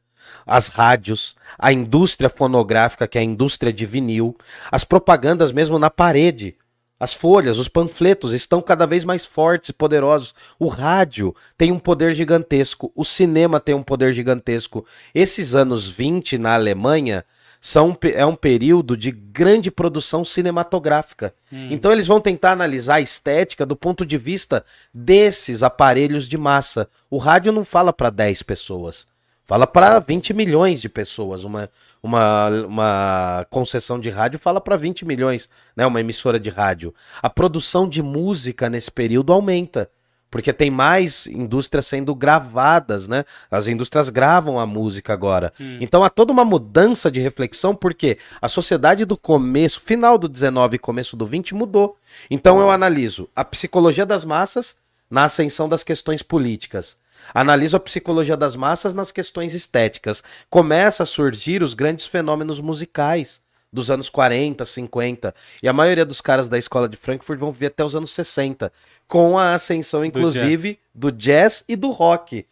as 0.47 0.69
rádios, 0.69 1.37
a 1.59 1.73
indústria 1.73 2.28
fonográfica, 2.28 3.07
que 3.07 3.19
é 3.19 3.21
a 3.21 3.25
indústria 3.25 3.73
de 3.73 3.87
vinil, 3.87 4.37
as 4.71 4.85
propagandas 4.85 5.52
mesmo 5.52 5.78
na 5.78 5.90
parede. 5.90 6.57
As 6.99 7.12
folhas, 7.12 7.59
os 7.59 7.69
panfletos 7.69 8.33
estão 8.33 8.62
cada 8.62 8.87
vez 8.87 9.04
mais 9.04 9.26
fortes 9.26 9.71
e 9.71 9.73
poderosos. 9.73 10.35
O 10.59 10.69
rádio 10.69 11.35
tem 11.59 11.73
um 11.73 11.78
poder 11.78 12.14
gigantesco, 12.14 12.93
o 12.95 13.04
cinema 13.04 13.61
tem 13.61 13.75
um 13.75 13.83
poder 13.83 14.14
gigantesco. 14.14 14.87
Esses 15.14 15.54
anos 15.54 15.88
20 15.90 16.38
na 16.38 16.54
Alemanha 16.54 17.25
são, 17.61 17.97
é 18.14 18.26
um 18.26 18.37
período 18.37 18.95
de 18.95 19.11
grande 19.11 19.71
produção 19.71 20.23
cinematográfica. 20.23 21.35
Hum. 21.50 21.69
Então 21.71 21.90
eles 21.90 22.07
vão 22.07 22.21
tentar 22.21 22.52
analisar 22.52 22.97
a 22.97 23.00
estética 23.00 23.64
do 23.64 23.75
ponto 23.75 24.04
de 24.04 24.19
vista 24.19 24.62
desses 24.93 25.62
aparelhos 25.62 26.28
de 26.28 26.37
massa. 26.37 26.88
O 27.11 27.16
rádio 27.16 27.52
não 27.52 27.64
fala 27.64 27.90
para 27.90 28.11
10 28.11 28.43
pessoas. 28.43 29.07
Fala 29.46 29.66
para 29.66 29.98
20 29.98 30.32
milhões 30.32 30.80
de 30.80 30.88
pessoas. 30.88 31.44
Uma, 31.44 31.70
uma, 32.02 32.48
uma 32.66 33.46
concessão 33.50 34.00
de 34.00 34.08
rádio 34.08 34.38
fala 34.38 34.60
para 34.60 34.76
20 34.76 35.04
milhões, 35.04 35.48
né? 35.76 35.86
Uma 35.86 36.00
emissora 36.00 36.40
de 36.40 36.48
rádio. 36.48 36.94
A 37.22 37.28
produção 37.28 37.86
de 37.88 38.02
música 38.02 38.70
nesse 38.70 38.90
período 38.90 39.32
aumenta. 39.32 39.90
Porque 40.30 40.52
tem 40.52 40.68
mais 40.68 41.28
indústrias 41.28 41.86
sendo 41.86 42.12
gravadas, 42.12 43.06
né? 43.06 43.24
As 43.50 43.68
indústrias 43.68 44.08
gravam 44.08 44.58
a 44.58 44.66
música 44.66 45.12
agora. 45.12 45.52
Hum. 45.60 45.78
Então 45.80 46.02
há 46.02 46.10
toda 46.10 46.32
uma 46.32 46.44
mudança 46.44 47.08
de 47.08 47.20
reflexão, 47.20 47.72
porque 47.72 48.18
a 48.42 48.48
sociedade 48.48 49.04
do 49.04 49.16
começo, 49.16 49.80
final 49.80 50.18
do 50.18 50.28
19 50.28 50.74
e 50.74 50.78
começo 50.78 51.16
do 51.16 51.24
20 51.24 51.54
mudou. 51.54 51.96
Então 52.28 52.60
eu 52.60 52.68
analiso 52.70 53.28
a 53.36 53.44
psicologia 53.44 54.04
das 54.04 54.24
massas, 54.24 54.74
na 55.08 55.24
ascensão 55.24 55.68
das 55.68 55.84
questões 55.84 56.22
políticas. 56.22 56.96
Analisa 57.33 57.76
a 57.76 57.81
psicologia 57.81 58.37
das 58.37 58.57
massas 58.57 58.93
nas 58.95 59.12
questões 59.12 59.54
estéticas. 59.54 60.23
Começa 60.50 61.04
a 61.04 61.07
surgir 61.07 61.62
os 61.62 61.75
grandes 61.75 62.07
fenômenos 62.07 62.61
musicais 62.61 63.40
dos 63.73 63.90
anos 63.90 64.09
40, 64.09 64.64
50. 64.64 65.35
E 65.62 65.69
a 65.69 65.73
maioria 65.73 66.04
dos 66.04 66.21
caras 66.21 66.49
da 66.49 66.57
escola 66.57 66.88
de 66.88 66.97
Frankfurt 66.97 67.38
vão 67.38 67.50
viver 67.50 67.66
até 67.66 67.85
os 67.85 67.97
anos 67.97 68.11
60. 68.12 68.73
Com 69.09 69.37
a 69.38 69.54
ascensão, 69.54 70.04
inclusive, 70.04 70.78
do 70.95 71.11
jazz, 71.11 71.59
do 71.59 71.59
jazz 71.59 71.64
e 71.69 71.76
do 71.76 71.90
rock. 71.90 72.47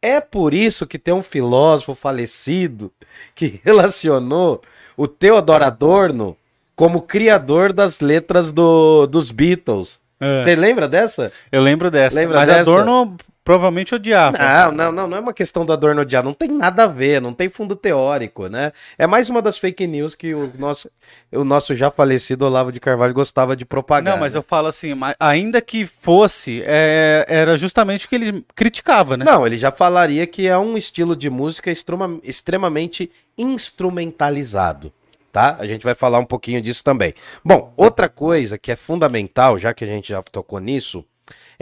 É 0.00 0.20
por 0.20 0.52
isso 0.52 0.86
que 0.86 0.98
tem 0.98 1.14
um 1.14 1.22
filósofo 1.22 1.94
falecido 1.94 2.90
que 3.34 3.60
relacionou 3.64 4.62
o 4.96 5.06
Theodor 5.06 5.62
Adorno 5.62 6.36
como 6.74 7.02
criador 7.02 7.72
das 7.72 8.00
letras 8.00 8.50
do, 8.50 9.06
dos 9.06 9.30
Beatles. 9.30 10.00
É. 10.18 10.42
Você 10.42 10.52
é. 10.52 10.56
lembra 10.56 10.88
dessa? 10.88 11.30
Eu 11.50 11.62
lembro 11.62 11.90
dessa. 11.90 12.16
Lembra 12.16 12.38
Mas 12.38 12.48
dessa? 12.48 12.60
Adorno 12.62 13.16
provavelmente 13.44 13.94
odiava. 13.94 14.38
Não, 14.38 14.72
não, 14.72 14.92
não, 14.92 15.08
não 15.08 15.16
é 15.16 15.20
uma 15.20 15.32
questão 15.32 15.64
do 15.64 15.72
Adorno 15.72 16.02
odiar, 16.02 16.24
não 16.24 16.34
tem 16.34 16.48
nada 16.48 16.84
a 16.84 16.86
ver, 16.86 17.20
não 17.20 17.32
tem 17.32 17.48
fundo 17.48 17.74
teórico, 17.74 18.46
né? 18.46 18.72
É 18.96 19.06
mais 19.06 19.28
uma 19.28 19.42
das 19.42 19.58
fake 19.58 19.86
news 19.86 20.14
que 20.14 20.34
o 20.34 20.52
nosso, 20.58 20.90
o 21.32 21.44
nosso 21.44 21.74
já 21.74 21.90
falecido 21.90 22.44
Olavo 22.44 22.70
de 22.70 22.78
Carvalho 22.80 23.12
gostava 23.12 23.56
de 23.56 23.64
propagar. 23.64 24.14
Não, 24.14 24.20
mas 24.20 24.34
né? 24.34 24.38
eu 24.38 24.42
falo 24.42 24.68
assim, 24.68 24.92
ainda 25.18 25.60
que 25.60 25.86
fosse, 25.86 26.62
é, 26.64 27.24
era 27.28 27.56
justamente 27.56 28.06
o 28.06 28.08
que 28.08 28.14
ele 28.14 28.44
criticava, 28.54 29.16
né? 29.16 29.24
Não, 29.24 29.46
ele 29.46 29.58
já 29.58 29.72
falaria 29.72 30.26
que 30.26 30.46
é 30.46 30.56
um 30.56 30.76
estilo 30.76 31.16
de 31.16 31.28
música 31.28 31.70
extrema, 31.70 32.20
extremamente 32.22 33.10
instrumentalizado. 33.36 34.92
Tá? 35.32 35.56
A 35.58 35.66
gente 35.66 35.82
vai 35.82 35.94
falar 35.94 36.18
um 36.18 36.26
pouquinho 36.26 36.60
disso 36.60 36.84
também. 36.84 37.14
Bom, 37.42 37.72
outra 37.74 38.06
coisa 38.06 38.58
que 38.58 38.70
é 38.70 38.76
fundamental, 38.76 39.58
já 39.58 39.72
que 39.72 39.82
a 39.82 39.86
gente 39.86 40.10
já 40.10 40.22
tocou 40.22 40.58
nisso, 40.58 41.02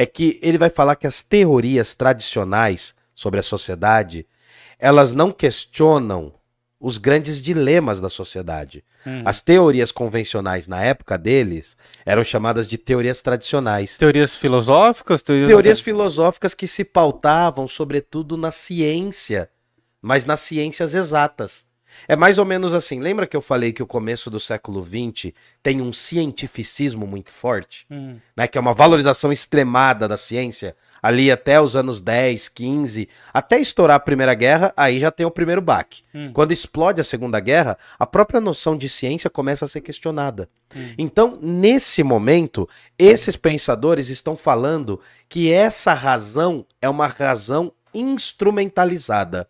é 0.01 0.07
que 0.07 0.41
ele 0.41 0.57
vai 0.57 0.71
falar 0.71 0.97
que 0.97 1.07
as 1.07 1.21
teorias 1.21 1.95
tradicionais 1.95 2.95
sobre 3.15 3.39
a 3.39 3.43
sociedade, 3.43 4.27
elas 4.79 5.13
não 5.13 5.31
questionam 5.31 6.33
os 6.81 6.97
grandes 6.97 7.43
dilemas 7.43 8.01
da 8.01 8.09
sociedade. 8.09 8.83
Hum. 9.07 9.21
As 9.27 9.43
teorias 9.43 9.93
convencionais 9.93 10.67
na 10.67 10.83
época 10.83 11.19
deles 11.19 11.77
eram 12.07 12.25
chamadas 12.25 12.67
de 12.67 12.79
teorias 12.79 13.21
tradicionais. 13.21 13.99
Teorias 13.99 14.35
filosóficas? 14.35 15.21
Teorias, 15.21 15.49
teorias 15.49 15.81
filosóficas 15.83 16.55
que 16.55 16.67
se 16.67 16.83
pautavam, 16.83 17.69
sobretudo, 17.69 18.39
na 18.39 18.51
ciência, 18.51 19.51
mas 20.01 20.25
nas 20.25 20.41
ciências 20.41 20.95
exatas. 20.95 21.67
É 22.09 22.17
mais 22.17 22.39
ou 22.39 22.45
menos 22.45 22.75
assim. 22.75 23.01
Lembra 23.01 23.27
que 23.27 23.37
eu 23.37 23.41
falei 23.41 23.73
que 23.73 23.83
o 23.83 23.87
começo 23.87 24.31
do 24.31 24.41
século 24.41 24.85
XX 24.85 25.33
tem 25.63 25.81
um 25.81 25.93
cientificismo 25.93 27.07
muito 27.07 27.31
forte? 27.31 27.87
Uhum. 27.91 28.19
Né, 28.37 28.47
que 28.47 28.59
é 28.59 28.61
uma 28.61 28.75
valorização 28.75 29.33
extremada 29.33 30.09
da 30.09 30.17
ciência? 30.17 30.77
Ali 31.03 31.31
até 31.31 31.61
os 31.61 31.77
anos 31.77 32.01
10, 32.01 32.49
15, 32.49 33.09
até 33.33 33.59
estourar 33.59 33.97
a 33.97 34.01
Primeira 34.01 34.35
Guerra, 34.35 34.73
aí 34.77 34.99
já 34.99 35.11
tem 35.11 35.25
o 35.25 35.31
primeiro 35.31 35.63
baque. 35.63 36.03
Uhum. 36.13 36.33
Quando 36.33 36.53
explode 36.53 37.01
a 37.01 37.05
Segunda 37.05 37.41
Guerra, 37.41 37.79
a 37.99 38.07
própria 38.07 38.41
noção 38.41 38.77
de 38.77 38.89
ciência 38.89 39.31
começa 39.31 39.65
a 39.65 39.69
ser 39.69 39.81
questionada. 39.81 40.49
Uhum. 40.75 40.95
Então, 40.99 41.39
nesse 41.41 42.03
momento, 42.03 42.69
esses 42.99 43.35
pensadores 43.35 44.11
estão 44.11 44.37
falando 44.37 45.01
que 45.29 45.51
essa 45.51 45.95
razão 45.95 46.67
é 46.83 46.89
uma 46.89 47.07
razão 47.07 47.73
instrumentalizada. 47.95 49.49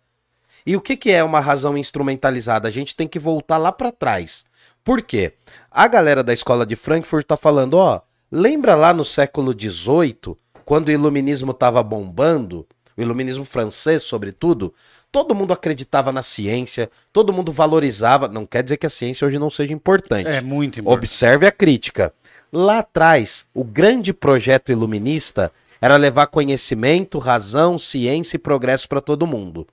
E 0.67 0.77
o 0.77 0.81
que, 0.81 0.97
que 0.97 1.11
é 1.11 1.23
uma 1.23 1.41
razão 1.41 1.77
instrumentalizada? 1.77 2.69
A 2.69 2.71
gente 2.71 2.95
tem 2.95 3.09
que 3.09 3.19
voltar 3.19 3.59
lá 3.59 3.73
para 3.73 3.93
trás. 3.93 4.45
Por 4.85 5.03
quê? 5.03 5.35
A 5.71 5.87
galera 5.87 6.23
da 6.23 6.33
escola 6.33 6.67
de 6.67 6.77
Frankfurt 6.77 7.27
tá 7.27 7.37
falando, 7.37 7.75
ó, 7.75 8.01
lembra 8.31 8.75
lá 8.75 8.93
no 8.93 9.05
século 9.05 9.53
XVIII, 9.53 10.37
quando 10.65 10.89
o 10.89 10.93
iluminismo 10.93 11.51
estava 11.53 11.83
bombando, 11.83 12.67
o 12.97 13.03
iluminismo 13.03 13.45
francês, 13.45 14.03
sobretudo, 14.03 14.73
todo 15.11 15.35
mundo 15.35 15.53
acreditava 15.53 16.13
na 16.13 16.23
ciência, 16.23 16.91
todo 17.13 17.33
mundo 17.33 17.51
valorizava. 17.53 18.29
Não 18.29 18.47
quer 18.47 18.63
dizer 18.63 18.77
que 18.77 18.87
a 18.87 18.91
ciência 18.91 19.27
hoje 19.27 19.39
não 19.39 19.51
seja 19.51 19.73
importante. 19.73 20.29
É 20.29 20.41
muito 20.41 20.81
importante. 20.81 20.99
Observe 20.99 21.47
a 21.47 21.53
crítica. 21.53 22.13
Lá 22.53 22.81
atrás, 22.81 23.47
o 23.55 23.63
grande 23.63 24.13
projeto 24.13 24.73
iluminista 24.73 25.53
era 25.81 25.97
levar 25.97 26.27
conhecimento, 26.27 27.19
razão, 27.19 27.79
ciência 27.79 28.37
e 28.37 28.39
progresso 28.39 28.89
para 28.89 29.01
todo 29.01 29.27
mundo. 29.27 29.67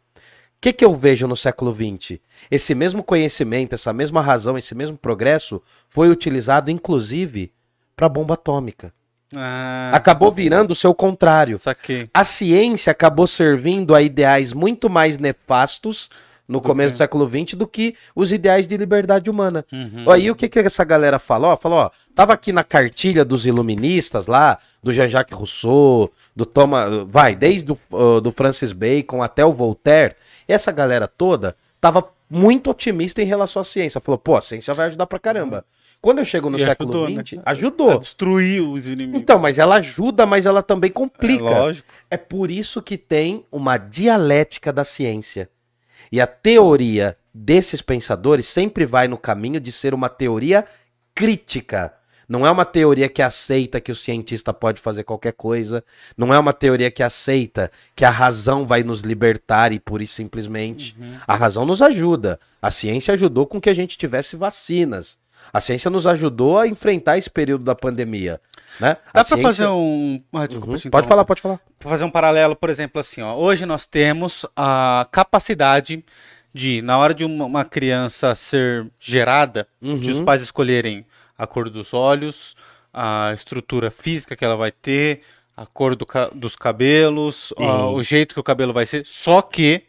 O 0.57 0.59
que, 0.59 0.73
que 0.73 0.83
eu 0.83 0.95
vejo 0.95 1.27
no 1.27 1.37
século 1.37 1.73
XX? 1.73 2.19
Esse 2.49 2.73
mesmo 2.73 3.03
conhecimento, 3.03 3.75
essa 3.75 3.93
mesma 3.93 4.21
razão, 4.21 4.57
esse 4.57 4.73
mesmo 4.73 4.97
progresso 4.97 5.61
foi 5.87 6.09
utilizado, 6.09 6.71
inclusive, 6.71 7.51
para 7.95 8.09
bomba 8.09 8.33
atômica. 8.33 8.91
Ah, 9.35 9.91
acabou 9.93 10.31
virando 10.31 10.71
o 10.71 10.75
seu 10.75 10.95
contrário. 10.95 11.59
Saquei. 11.59 12.09
A 12.11 12.23
ciência 12.23 12.91
acabou 12.91 13.27
servindo 13.27 13.93
a 13.93 14.01
ideais 14.01 14.51
muito 14.51 14.89
mais 14.89 15.19
nefastos 15.19 16.09
no 16.47 16.61
começo 16.61 16.93
do 16.93 16.97
século 16.97 17.27
XX 17.27 17.55
do 17.55 17.67
que 17.67 17.93
os 18.15 18.31
ideais 18.31 18.65
de 18.65 18.77
liberdade 18.77 19.29
humana. 19.29 19.65
Uhum. 19.71 20.09
Aí 20.09 20.31
o 20.31 20.35
que, 20.35 20.47
que 20.47 20.59
essa 20.59 20.85
galera 20.85 21.19
falou? 21.19 21.55
Falou, 21.57 21.79
ó, 21.79 21.91
tava 22.15 22.33
aqui 22.33 22.53
na 22.53 22.63
cartilha 22.63 23.25
dos 23.25 23.45
iluministas 23.45 24.27
lá, 24.27 24.57
do 24.81 24.93
Jean-Jacques 24.93 25.37
Rousseau, 25.37 26.11
do 26.33 26.45
Thomas, 26.45 27.05
vai, 27.09 27.35
desde 27.35 27.73
o, 27.73 28.21
do 28.21 28.31
Francis 28.31 28.71
Bacon 28.71 29.21
até 29.21 29.45
o 29.45 29.51
Voltaire, 29.51 30.15
essa 30.54 30.72
galera 30.72 31.08
toda 31.08 31.56
tava 31.80 32.08
muito 32.30 32.70
otimista 32.70 33.22
em 33.22 33.25
relação 33.25 33.62
à 33.62 33.63
ciência. 33.63 34.01
Falou, 34.01 34.18
pô, 34.18 34.36
a 34.36 34.42
ciência 34.42 34.74
vai 34.74 34.88
ajudar 34.88 35.06
pra 35.06 35.20
caramba. 35.20 35.66
Quando 36.01 36.20
eu 36.20 36.25
chego 36.25 36.50
no 36.50 36.60
e 36.60 36.63
século 36.63 37.08
XX, 37.08 37.34
né? 37.34 37.42
ajudou. 37.46 37.92
A 37.92 37.98
destruir 37.98 38.62
os 38.62 38.88
inimigos. 38.88 39.20
Então, 39.20 39.39
mas 39.39 39.58
ela 39.58 39.75
ajuda, 39.75 40.25
mas 40.25 40.46
ela 40.46 40.62
também 40.62 40.92
complica. 40.92 41.44
É 41.44 41.60
lógico. 41.60 41.89
É 42.10 42.18
por 42.18 42.51
isso 42.51 42.82
que 42.82 42.98
tem 42.98 43.46
uma 43.51 43.77
dialética 43.77 44.72
da 44.72 44.84
ciência. 44.84 45.50
E 46.12 46.22
a 46.22 46.27
teoria 46.27 47.18
desses 47.34 47.82
pensadores 47.82 48.48
sempre 48.48 48.86
vai 48.86 49.08
no 49.08 49.18
caminho 49.18 49.60
de 49.60 49.72
ser 49.72 49.94
uma 49.94 50.08
teoria 50.08 50.66
crítica. 51.13 51.94
Não 52.27 52.46
é 52.46 52.51
uma 52.51 52.65
teoria 52.65 53.07
que 53.07 53.22
aceita 53.22 53.79
que 53.79 53.91
o 53.91 53.96
cientista 53.96 54.53
pode 54.53 54.81
fazer 54.81 55.03
qualquer 55.03 55.31
coisa. 55.31 55.84
Não 56.17 56.34
é 56.34 56.38
uma 56.38 56.51
teoria 56.51 56.91
que 56.91 57.01
aceita 57.01 57.72
que 57.96 58.03
a 58.03 58.10
razão 58.10 58.65
vai 58.65 58.84
nos 58.84 59.01
libertar 59.01 59.72
e 59.72 59.79
pura 59.79 60.03
e 60.03 60.07
simplesmente. 60.07 60.96
Uhum. 61.00 61.15
A 61.25 61.36
razão 61.36 61.65
nos 61.65 61.81
ajuda. 61.81 62.38
A 62.62 62.69
ciência 62.69 63.13
ajudou 63.13 63.46
com 63.46 63.62
que 63.62 63.69
a 63.69 63.74
gente 63.74 63.98
tivesse 63.98 64.36
vacinas. 64.36 65.17
A 65.53 65.62
ciência 65.62 65.89
nos 65.89 66.05
ajudou 66.05 66.57
a 66.57 66.67
enfrentar 66.67 67.17
esse 67.17 67.29
período 67.29 67.63
da 67.63 67.74
pandemia. 67.74 68.41
Né? 68.79 68.98
Dá 69.13 69.24
para 69.24 69.24
ciência... 69.24 69.43
fazer 69.43 69.67
um. 69.67 70.22
Ah, 70.34 70.46
desculpa, 70.46 70.74
uhum. 70.74 70.91
Pode 70.91 71.07
falar, 71.07 71.24
pode 71.24 71.41
falar. 71.41 71.60
Pra 71.79 71.89
fazer 71.89 72.03
um 72.03 72.12
paralelo, 72.12 72.55
por 72.55 72.69
exemplo, 72.69 73.00
assim, 73.00 73.22
ó. 73.22 73.36
Hoje 73.36 73.65
nós 73.65 73.86
temos 73.86 74.46
a 74.53 75.07
capacidade 75.12 76.03
de, 76.53 76.81
na 76.81 76.98
hora 76.98 77.13
de 77.13 77.24
uma, 77.24 77.46
uma 77.46 77.63
criança 77.63 78.36
ser 78.36 78.88
gerada, 79.00 79.65
uhum. 79.81 79.98
de 79.98 80.12
os 80.12 80.22
pais 80.22 80.41
escolherem 80.41 81.05
a 81.38 81.46
cor 81.46 81.70
dos 81.70 81.94
olhos, 81.94 82.56
a 82.94 83.32
estrutura 83.34 83.91
física 83.91 84.36
que 84.36 84.44
ela 84.44 84.56
vai 84.56 84.72
ter, 84.72 85.22
a 85.56 85.65
cor 85.65 85.96
do, 85.96 86.06
dos 86.34 86.56
cabelos, 86.56 87.53
o 87.58 88.01
jeito 88.01 88.34
que 88.34 88.39
o 88.39 88.44
cabelo 88.44 88.74
vai 88.74 88.86
ser, 88.86 89.06
só 89.06 89.41
que 89.41 89.84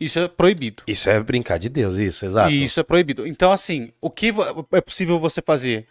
isso 0.00 0.18
é 0.18 0.28
proibido. 0.28 0.82
Isso 0.86 1.08
é 1.08 1.20
brincar 1.20 1.58
de 1.58 1.68
Deus, 1.68 1.96
isso, 1.96 2.26
exato. 2.26 2.50
E 2.50 2.64
isso 2.64 2.80
é 2.80 2.82
proibido. 2.82 3.26
Então, 3.26 3.52
assim, 3.52 3.92
o 4.00 4.10
que 4.10 4.32
é 4.72 4.80
possível 4.80 5.18
você 5.18 5.40
fazer 5.40 5.86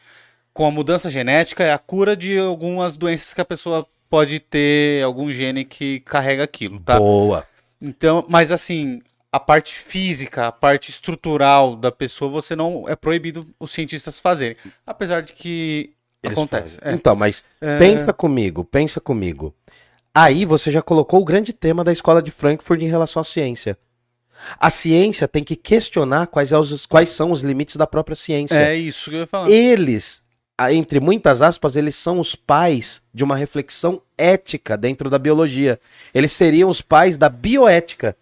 com 0.53 0.65
a 0.65 0.71
mudança 0.71 1.09
genética 1.09 1.63
é 1.63 1.73
a 1.73 1.77
cura 1.77 2.15
de 2.15 2.37
algumas 2.37 2.95
doenças 2.95 3.33
que 3.33 3.41
a 3.41 3.45
pessoa 3.45 3.87
pode 4.09 4.39
ter 4.39 5.03
algum 5.03 5.31
gene 5.31 5.65
que 5.65 6.01
carrega 6.01 6.43
aquilo, 6.43 6.79
tá? 6.79 6.99
Boa. 6.99 7.47
Então, 7.81 8.25
mas 8.29 8.51
assim, 8.51 9.01
a 9.33 9.39
parte 9.39 9.73
física, 9.73 10.45
a 10.45 10.51
parte 10.51 10.91
estrutural 10.91 11.75
da 11.75 11.91
pessoa, 11.91 12.29
você 12.29 12.55
não 12.55 12.87
é 12.87 12.95
proibido 12.95 13.47
os 13.59 13.71
cientistas 13.71 14.19
fazerem. 14.19 14.55
Apesar 14.85 15.23
de 15.23 15.33
que 15.33 15.95
Eles 16.21 16.37
acontece. 16.37 16.77
É. 16.79 16.93
Então, 16.93 17.15
mas 17.15 17.43
é... 17.59 17.79
pensa 17.79 18.13
comigo, 18.13 18.63
pensa 18.63 19.01
comigo. 19.01 19.51
Aí 20.13 20.45
você 20.45 20.71
já 20.71 20.83
colocou 20.83 21.19
o 21.19 21.25
grande 21.25 21.51
tema 21.51 21.83
da 21.83 21.91
escola 21.91 22.21
de 22.21 22.29
Frankfurt 22.29 22.79
em 22.83 22.87
relação 22.87 23.21
à 23.21 23.23
ciência. 23.23 23.75
A 24.59 24.69
ciência 24.69 25.27
tem 25.27 25.43
que 25.43 25.55
questionar 25.55 26.27
quais, 26.27 26.51
é 26.51 26.57
os, 26.59 26.85
quais 26.85 27.09
são 27.09 27.31
os 27.31 27.41
limites 27.41 27.75
da 27.75 27.87
própria 27.87 28.15
ciência. 28.15 28.55
É 28.55 28.75
isso 28.75 29.09
que 29.09 29.15
eu 29.15 29.21
ia 29.21 29.27
falar. 29.27 29.49
Eles, 29.49 30.21
entre 30.69 30.99
muitas 30.99 31.41
aspas, 31.41 31.75
eles 31.75 31.95
são 31.95 32.19
os 32.19 32.35
pais 32.35 33.01
de 33.11 33.23
uma 33.23 33.35
reflexão 33.35 33.99
ética 34.15 34.77
dentro 34.77 35.09
da 35.09 35.17
biologia. 35.17 35.79
Eles 36.13 36.31
seriam 36.33 36.69
os 36.69 36.81
pais 36.81 37.17
da 37.17 37.29
bioética. 37.29 38.15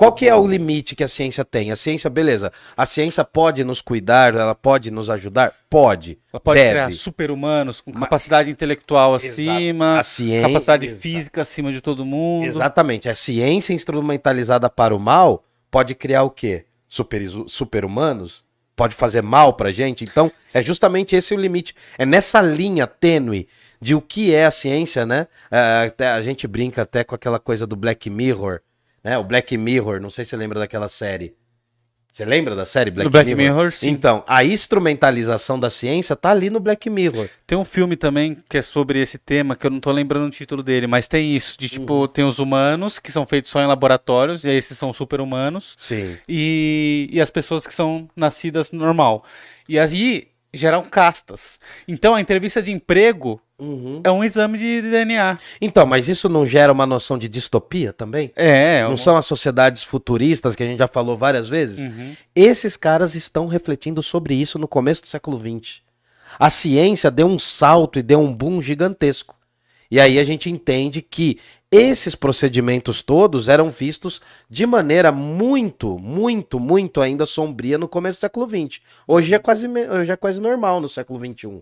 Qual 0.00 0.12
que 0.14 0.26
é 0.26 0.34
o 0.34 0.46
limite 0.46 0.96
que 0.96 1.04
a 1.04 1.08
ciência 1.08 1.44
tem? 1.44 1.70
A 1.70 1.76
ciência, 1.76 2.08
beleza. 2.08 2.50
A 2.74 2.86
ciência 2.86 3.22
pode 3.22 3.62
nos 3.64 3.82
cuidar, 3.82 4.34
ela 4.34 4.54
pode 4.54 4.90
nos 4.90 5.10
ajudar? 5.10 5.52
Pode. 5.68 6.18
Ela 6.32 6.40
pode 6.40 6.58
deve. 6.58 6.70
criar 6.70 6.90
super-humanos 6.90 7.82
com 7.82 7.92
capacidade 7.92 8.48
Mas... 8.48 8.54
intelectual 8.54 9.14
acima, 9.14 9.98
a 9.98 10.02
ciência, 10.02 10.48
capacidade 10.48 10.86
Exato. 10.86 11.02
física 11.02 11.42
acima 11.42 11.70
de 11.70 11.82
todo 11.82 12.02
mundo. 12.02 12.46
Exatamente. 12.46 13.10
A 13.10 13.14
ciência 13.14 13.74
instrumentalizada 13.74 14.70
para 14.70 14.96
o 14.96 14.98
mal 14.98 15.44
pode 15.70 15.94
criar 15.94 16.22
o 16.22 16.30
quê? 16.30 16.64
Super-humanos? 17.46 18.42
Pode 18.74 18.94
fazer 18.94 19.22
mal 19.22 19.52
pra 19.52 19.70
gente? 19.70 20.04
Então, 20.04 20.32
é 20.54 20.62
justamente 20.62 21.14
esse 21.14 21.34
o 21.34 21.36
limite. 21.36 21.74
É 21.98 22.06
nessa 22.06 22.40
linha 22.40 22.86
tênue 22.86 23.46
de 23.78 23.94
o 23.94 24.00
que 24.00 24.34
é 24.34 24.46
a 24.46 24.50
ciência, 24.50 25.04
né? 25.04 25.26
É, 25.50 25.92
a 26.06 26.22
gente 26.22 26.46
brinca 26.46 26.80
até 26.80 27.04
com 27.04 27.14
aquela 27.14 27.38
coisa 27.38 27.66
do 27.66 27.76
Black 27.76 28.08
Mirror, 28.08 28.62
né? 29.02 29.18
O 29.18 29.24
Black 29.24 29.56
Mirror, 29.56 30.00
não 30.00 30.10
sei 30.10 30.24
se 30.24 30.30
você 30.30 30.36
lembra 30.36 30.58
daquela 30.58 30.88
série. 30.88 31.34
Você 32.12 32.24
lembra 32.24 32.56
da 32.56 32.66
série 32.66 32.90
Black, 32.90 33.08
Black 33.08 33.34
Mirror? 33.34 33.56
Mirror, 33.56 33.72
sim. 33.72 33.88
Então, 33.88 34.24
a 34.26 34.44
instrumentalização 34.44 35.58
da 35.58 35.70
ciência 35.70 36.16
tá 36.16 36.30
ali 36.30 36.50
no 36.50 36.58
Black 36.58 36.90
Mirror. 36.90 37.28
Tem 37.46 37.56
um 37.56 37.64
filme 37.64 37.96
também 37.96 38.36
que 38.48 38.58
é 38.58 38.62
sobre 38.62 39.00
esse 39.00 39.16
tema, 39.16 39.54
que 39.54 39.64
eu 39.64 39.70
não 39.70 39.78
tô 39.78 39.92
lembrando 39.92 40.26
o 40.26 40.30
título 40.30 40.62
dele, 40.62 40.88
mas 40.88 41.06
tem 41.06 41.36
isso, 41.36 41.56
de 41.58 41.68
tipo, 41.68 42.08
tem 42.08 42.24
os 42.24 42.40
humanos, 42.40 42.98
que 42.98 43.12
são 43.12 43.24
feitos 43.24 43.50
só 43.50 43.62
em 43.62 43.66
laboratórios, 43.66 44.42
e 44.44 44.48
aí 44.48 44.56
esses 44.56 44.76
são 44.76 44.92
super-humanos, 44.92 45.76
Sim. 45.78 46.18
e, 46.28 47.08
e 47.12 47.20
as 47.20 47.30
pessoas 47.30 47.64
que 47.64 47.72
são 47.72 48.08
nascidas 48.16 48.72
normal. 48.72 49.24
E 49.68 49.78
aí 49.78 50.28
geram 50.52 50.82
castas. 50.82 51.60
Então 51.86 52.14
a 52.16 52.20
entrevista 52.20 52.60
de 52.60 52.72
emprego 52.72 53.40
Uhum. 53.60 54.00
é 54.02 54.10
um 54.10 54.24
exame 54.24 54.58
de 54.58 54.82
DNA. 54.82 55.38
Então, 55.60 55.84
mas 55.86 56.08
isso 56.08 56.28
não 56.28 56.46
gera 56.46 56.72
uma 56.72 56.86
noção 56.86 57.18
de 57.18 57.28
distopia 57.28 57.92
também? 57.92 58.32
É, 58.34 58.82
Não 58.84 58.96
são 58.96 59.16
as 59.16 59.26
sociedades 59.26 59.82
futuristas 59.82 60.56
que 60.56 60.62
a 60.62 60.66
gente 60.66 60.78
já 60.78 60.88
falou 60.88 61.16
várias 61.16 61.48
vezes? 61.48 61.78
Uhum. 61.78 62.14
Esses 62.34 62.76
caras 62.76 63.14
estão 63.14 63.46
refletindo 63.46 64.02
sobre 64.02 64.34
isso 64.34 64.58
no 64.58 64.66
começo 64.68 65.02
do 65.02 65.08
século 65.08 65.38
XX. 65.38 65.80
A 66.38 66.48
ciência 66.48 67.10
deu 67.10 67.26
um 67.26 67.38
salto 67.38 67.98
e 67.98 68.02
deu 68.02 68.20
um 68.20 68.32
boom 68.32 68.62
gigantesco. 68.62 69.34
E 69.90 69.98
aí 69.98 70.18
a 70.18 70.24
gente 70.24 70.48
entende 70.48 71.02
que 71.02 71.38
esses 71.72 72.14
procedimentos 72.14 73.02
todos 73.02 73.48
eram 73.48 73.70
vistos 73.70 74.20
de 74.48 74.64
maneira 74.66 75.10
muito, 75.12 75.98
muito, 75.98 76.58
muito 76.60 77.00
ainda 77.00 77.26
sombria 77.26 77.76
no 77.78 77.88
começo 77.88 78.18
do 78.18 78.20
século 78.22 78.48
XX. 78.48 78.80
Hoje 79.06 79.34
é 79.34 79.38
quase, 79.38 79.66
me- 79.68 79.88
hoje 79.88 80.10
é 80.10 80.16
quase 80.16 80.40
normal 80.40 80.80
no 80.80 80.88
século 80.88 81.18
XXI. 81.18 81.60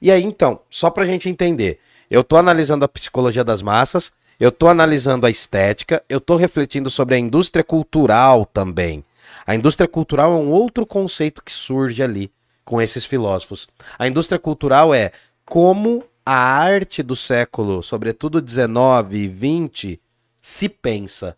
E 0.00 0.10
aí, 0.10 0.22
então, 0.22 0.60
só 0.70 0.90
pra 0.90 1.06
gente 1.06 1.28
entender, 1.28 1.80
eu 2.10 2.24
tô 2.24 2.36
analisando 2.36 2.84
a 2.84 2.88
psicologia 2.88 3.44
das 3.44 3.62
massas, 3.62 4.12
eu 4.38 4.50
tô 4.50 4.68
analisando 4.68 5.26
a 5.26 5.30
estética, 5.30 6.02
eu 6.08 6.20
tô 6.20 6.36
refletindo 6.36 6.90
sobre 6.90 7.14
a 7.14 7.18
indústria 7.18 7.62
cultural 7.62 8.46
também. 8.46 9.04
A 9.46 9.54
indústria 9.54 9.88
cultural 9.88 10.32
é 10.32 10.36
um 10.36 10.50
outro 10.50 10.86
conceito 10.86 11.42
que 11.42 11.52
surge 11.52 12.02
ali 12.02 12.32
com 12.64 12.80
esses 12.80 13.04
filósofos. 13.04 13.68
A 13.98 14.08
indústria 14.08 14.38
cultural 14.38 14.94
é 14.94 15.12
como 15.44 16.04
a 16.24 16.34
arte 16.34 17.02
do 17.02 17.16
século, 17.16 17.82
sobretudo 17.82 18.40
19 18.40 19.18
e 19.18 19.28
20, 19.28 20.00
se 20.40 20.68
pensa. 20.68 21.36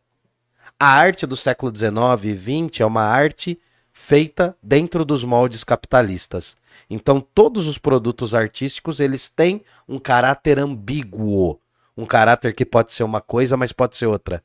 A 0.79 0.89
arte 0.89 1.27
do 1.27 1.37
século 1.37 1.73
19 1.73 2.29
e 2.29 2.35
20 2.35 2.83
é 2.83 2.87
uma 2.87 3.03
arte 3.03 3.59
feita 3.93 4.57
dentro 4.63 5.05
dos 5.05 5.25
moldes 5.25 5.65
capitalistas. 5.65 6.57
Então 6.95 7.23
todos 7.23 7.67
os 7.67 7.79
produtos 7.79 8.35
artísticos, 8.35 9.01
eles 9.01 9.31
têm 9.31 9.63
um 9.89 9.99
caráter 9.99 10.59
ambíguo, 10.59 11.59
um 11.97 12.05
caráter 12.05 12.55
que 12.55 12.67
pode 12.67 12.93
ser 12.93 13.03
uma 13.03 13.23
coisa, 13.23 13.57
mas 13.57 13.73
pode 13.73 13.97
ser 13.97 14.05
outra. 14.05 14.43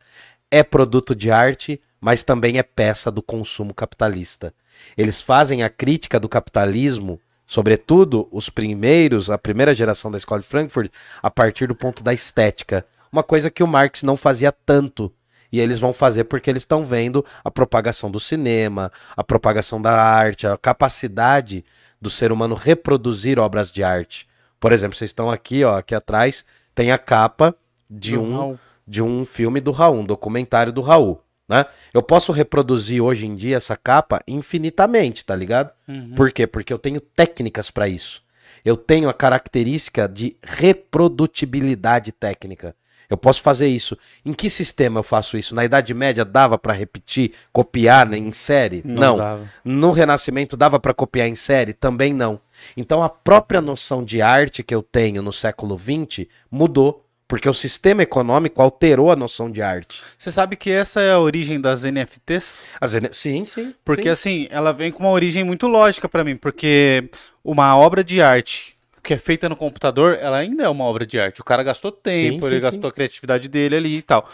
É 0.50 0.64
produto 0.64 1.14
de 1.14 1.30
arte, 1.30 1.82
mas 2.00 2.24
também 2.24 2.58
é 2.58 2.64
peça 2.64 3.12
do 3.12 3.22
consumo 3.22 3.74
capitalista. 3.74 4.54
Eles 4.98 5.22
fazem 5.22 5.62
a 5.62 5.70
crítica 5.70 6.18
do 6.22 6.30
capitalismo, 6.30 7.20
sobretudo 7.46 8.30
os 8.32 8.50
primeiros, 8.50 9.30
a 9.30 9.38
primeira 9.38 9.76
geração 9.76 10.10
da 10.10 10.18
escola 10.18 10.40
de 10.40 10.48
Frankfurt, 10.48 10.90
a 11.22 11.30
partir 11.30 11.68
do 11.68 11.76
ponto 11.76 12.02
da 12.02 12.14
estética. 12.14 12.86
Uma 13.12 13.24
coisa 13.24 13.52
que 13.52 13.62
o 13.62 13.68
Marx 13.68 14.04
não 14.04 14.16
fazia 14.16 14.54
tanto. 14.54 15.12
E 15.52 15.60
eles 15.60 15.80
vão 15.80 15.92
fazer 15.92 16.24
porque 16.26 16.50
eles 16.50 16.64
estão 16.64 16.86
vendo 16.86 17.26
a 17.44 17.52
propagação 17.52 18.10
do 18.10 18.22
cinema, 18.22 18.90
a 19.18 19.24
propagação 19.24 19.82
da 19.82 19.92
arte, 20.02 20.48
a 20.48 20.58
capacidade 20.58 21.66
do 22.02 22.10
ser 22.10 22.32
humano 22.32 22.56
reproduzir 22.56 23.40
obras 23.40 23.72
de 23.72 23.84
arte. 23.84 24.28
Por 24.60 24.72
exemplo, 24.72 24.98
vocês 24.98 25.10
estão 25.10 25.30
aqui, 25.30 25.64
ó, 25.64 25.78
aqui 25.78 25.94
atrás, 25.94 26.44
tem 26.74 26.92
a 26.92 26.98
capa 26.98 27.56
de 27.90 28.16
Do 28.16 28.22
um 28.22 28.36
Raul. 28.38 28.60
de 28.88 29.02
um 29.04 29.26
filme 29.26 29.60
do 29.60 29.72
Raul, 29.72 30.00
um 30.00 30.06
documentário 30.06 30.72
do 30.74 30.82
Raul, 30.82 31.22
né? 31.48 31.66
Eu 31.94 32.02
posso 32.04 32.32
reproduzir 32.32 33.02
hoje 33.02 33.26
em 33.26 33.36
dia 33.36 33.58
essa 33.58 33.76
capa 33.78 34.22
infinitamente, 34.28 35.24
tá 35.24 35.36
ligado? 35.36 35.72
Uhum. 35.88 36.14
Por 36.16 36.32
quê? 36.32 36.46
Porque 36.48 36.74
eu 36.74 36.80
tenho 36.80 37.00
técnicas 37.00 37.72
para 37.72 37.88
isso. 37.88 38.22
Eu 38.66 38.76
tenho 38.76 39.08
a 39.08 39.14
característica 39.14 40.08
de 40.10 40.36
reprodutibilidade 40.44 42.12
técnica. 42.12 42.76
Eu 43.10 43.16
posso 43.18 43.42
fazer 43.42 43.68
isso. 43.68 43.98
Em 44.26 44.34
que 44.34 44.50
sistema 44.50 45.00
eu 45.00 45.04
faço 45.04 45.38
isso? 45.38 45.56
Na 45.56 45.64
Idade 45.64 45.94
Média 45.94 46.26
dava 46.26 46.58
para 46.58 46.74
repetir, 46.74 47.32
copiar 47.54 48.06
né, 48.08 48.18
em 48.18 48.32
série? 48.34 48.82
Não 48.84 48.96
Não. 49.02 49.18
dava. 49.18 49.50
No 49.64 49.92
Renascimento 49.92 50.58
dava 50.58 50.80
para 50.80 50.94
copiar 50.94 51.28
em 51.28 51.36
série? 51.36 51.74
Também 51.74 52.14
não. 52.14 52.40
Então 52.76 53.02
a 53.02 53.10
própria 53.10 53.62
noção 53.62 54.04
de 54.04 54.22
arte 54.22 54.62
que 54.64 54.76
eu 54.76 54.82
tenho 54.84 55.22
no 55.22 55.32
século 55.32 55.78
XX 55.78 56.28
mudou, 56.52 57.06
porque 57.28 57.48
o 57.50 57.54
sistema 57.54 58.04
econômico 58.04 58.62
alterou 58.62 59.12
a 59.12 59.16
noção 59.16 59.52
de 59.52 59.62
arte. 59.62 60.02
Você 60.18 60.32
sabe 60.32 60.56
que 60.56 60.70
essa 60.72 61.02
é 61.02 61.12
a 61.12 61.20
origem 61.20 61.60
das 61.60 61.84
NFTs? 61.84 62.64
As 62.80 62.94
ene- 62.94 63.10
Sim, 63.12 63.44
sim. 63.46 63.74
Porque 63.84 64.04
sim. 64.04 64.10
assim, 64.10 64.48
ela 64.50 64.72
vem 64.72 64.92
com 64.92 65.04
uma 65.04 65.12
origem 65.12 65.44
muito 65.44 65.68
lógica 65.68 66.08
pra 66.08 66.24
mim, 66.24 66.36
porque 66.38 67.10
uma 67.44 67.76
obra 67.78 68.02
de 68.04 68.22
arte 68.22 68.77
que 69.08 69.14
é 69.14 69.18
feita 69.18 69.48
no 69.48 69.56
computador, 69.56 70.18
ela 70.20 70.36
ainda 70.36 70.64
é 70.64 70.70
uma 70.70 70.84
obra 70.84 71.06
de 71.06 71.18
arte. 71.18 71.40
O 71.40 71.44
cara 71.46 71.64
gastou 71.64 71.94
tempo, 71.94 72.42
Sim, 72.42 72.48
ele 72.48 72.56
sim, 72.56 72.62
gastou 72.62 72.82
sim. 72.82 72.88
a 72.88 72.92
criatividade 72.92 73.48
dele 73.48 73.78
ali 73.78 73.98
e 74.00 74.02
tal. 74.02 74.30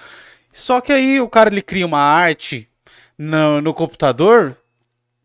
Só 0.51 0.81
que 0.81 0.91
aí 0.91 1.21
o 1.21 1.29
cara 1.29 1.51
ele 1.51 1.61
cria 1.61 1.85
uma 1.85 1.99
arte 1.99 2.67
no, 3.15 3.61
no 3.61 3.71
computador 3.71 4.57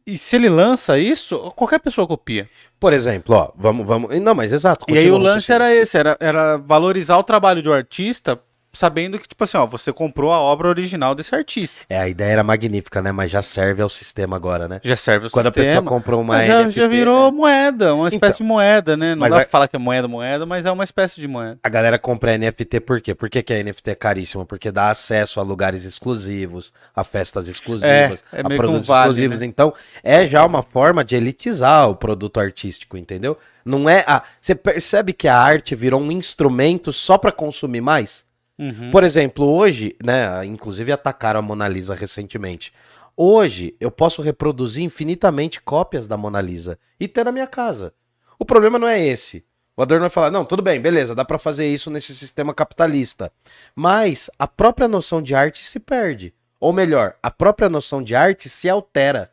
e 0.07 0.19
se 0.19 0.37
ele 0.37 0.51
lança 0.51 0.99
isso, 0.99 1.39
qualquer 1.57 1.81
pessoa 1.81 2.07
copia. 2.07 2.47
Por 2.79 2.93
exemplo, 2.93 3.35
ó, 3.35 3.51
vamos, 3.57 3.87
vamos. 3.87 4.21
Não, 4.21 4.35
mas 4.35 4.53
exato. 4.53 4.85
E 4.87 4.99
aí 4.99 5.11
o 5.11 5.17
lance 5.17 5.51
era 5.51 5.75
esse, 5.75 5.97
era, 5.97 6.15
era 6.21 6.59
valorizar 6.59 7.17
o 7.17 7.23
trabalho 7.23 7.63
do 7.63 7.73
artista, 7.73 8.39
sabendo 8.73 9.19
que, 9.19 9.27
tipo 9.27 9.43
assim, 9.45 9.57
ó, 9.57 9.67
você 9.67 9.93
comprou 9.93 10.33
a 10.33 10.39
obra 10.39 10.69
original 10.69 11.15
desse 11.15 11.35
artista. 11.35 11.79
É, 11.89 11.99
a 11.99 12.09
ideia 12.09 12.33
era 12.33 12.45
magnífica, 12.45 13.01
né? 13.03 13.11
Mas 13.13 13.31
já 13.31 13.43
serve 13.43 13.83
ao 13.83 13.89
sistema 13.89 14.37
agora, 14.37 14.69
né? 14.69 14.81
Já 14.85 14.97
serve 14.97 15.27
o 15.27 15.31
Quando 15.31 15.47
a 15.47 15.51
sistema. 15.51 15.81
pessoa 15.83 15.85
comprou 15.85 16.21
uma 16.21 16.45
já, 16.45 16.63
NFT, 16.63 16.81
já 16.81 16.87
virou 16.89 17.33
moeda, 17.33 17.95
uma 17.95 18.09
espécie 18.09 18.17
Então, 18.37 18.37
de 18.37 18.43
moeda, 18.45 18.97
né? 18.97 19.15
Não 19.15 19.29
dá 19.29 19.37
vai- 19.37 19.45
pra 19.45 19.51
falar 19.51 19.69
que 19.69 19.77
é 19.77 19.79
moeda, 19.79 20.07
moeda, 20.07 20.47
mas 20.47 20.65
é 20.67 20.71
uma 20.71 20.85
espécie 20.85 21.21
de 21.21 21.27
moeda. 21.27 21.59
A 21.63 21.69
galera 21.69 21.99
compra 21.99 22.35
NFT 22.37 22.81
por 22.81 23.01
quê? 23.01 23.15
Por 23.15 23.29
que, 23.31 23.43
que 23.43 23.53
a 23.53 23.59
NFT 23.63 23.91
é 23.91 23.95
caríssima? 23.95 24.45
Porque 24.47 24.71
dá 24.71 24.91
acesso 24.91 25.41
a 25.41 25.43
lugares 25.43 25.85
exclusivos, 25.85 26.73
a 26.95 27.03
festas 27.05 27.49
exclusivas, 27.49 28.23
É, 28.33 28.41
é 28.41 28.43
a 28.43 28.47
um 28.47 28.57
produtos 28.57 28.87
vale, 28.87 29.11
exclusivos. 29.11 29.39
né? 29.39 29.47
Então, 29.47 29.73
é 30.03 30.27
já 30.27 30.45
uma 30.45 30.63
forma 30.63 31.05
de 31.05 31.17
elitizar 31.17 31.89
o 31.89 31.97
produto 31.97 32.39
artístico, 32.41 32.97
entendeu? 32.97 33.37
Não 33.65 33.89
é 33.89 34.05
a. 34.07 34.23
Você 34.41 34.55
percebe 34.55 35.13
que 35.13 35.29
a 35.29 35.37
arte 35.37 35.75
virou 35.75 36.01
um 36.01 36.11
instrumento 36.13 36.93
só 36.93 37.19
para 37.19 37.31
consumir 37.33 37.81
mais? 37.81 38.28
Uhum. 38.59 38.91
Por 38.91 39.05
exemplo, 39.05 39.47
hoje, 39.47 39.97
né? 40.03 40.45
Inclusive 40.45 40.91
atacaram 40.91 41.39
a 41.39 41.43
Mona 41.43 41.69
Lisa 41.69 41.95
recentemente. 41.95 42.73
Hoje 43.17 43.75
eu 43.81 43.91
posso 43.91 44.23
reproduzir 44.23 44.83
infinitamente 44.83 45.61
cópias 45.61 46.07
da 46.07 46.17
Mona 46.17 46.41
Lisa 46.41 46.79
e 46.99 47.07
ter 47.07 47.25
na 47.25 47.33
minha 47.33 47.47
casa. 47.47 47.93
O 48.39 48.45
problema 48.45 48.79
não 48.79 48.89
é 48.89 49.05
esse. 49.05 49.45
O 49.77 49.83
Adorno 49.83 50.03
vai 50.03 50.11
falar: 50.11 50.31
não, 50.31 50.45
tudo 50.45 50.63
bem, 50.63 50.81
beleza, 50.81 51.15
dá 51.15 51.25
pra 51.25 51.39
fazer 51.39 51.67
isso 51.67 51.91
nesse 51.91 52.15
sistema 52.15 52.53
capitalista. 52.53 53.33
Mas 53.75 54.29
a 54.39 54.47
própria 54.47 54.89
noção 54.89 55.23
de 55.23 55.35
arte 55.35 55.65
se 55.65 55.79
perde. 55.79 56.35
Ou 56.61 56.73
melhor, 56.73 57.15
a 57.23 57.31
própria 57.31 57.69
noção 57.69 58.03
de 58.03 58.15
arte 58.15 58.49
se 58.49 58.69
altera. 58.69 59.31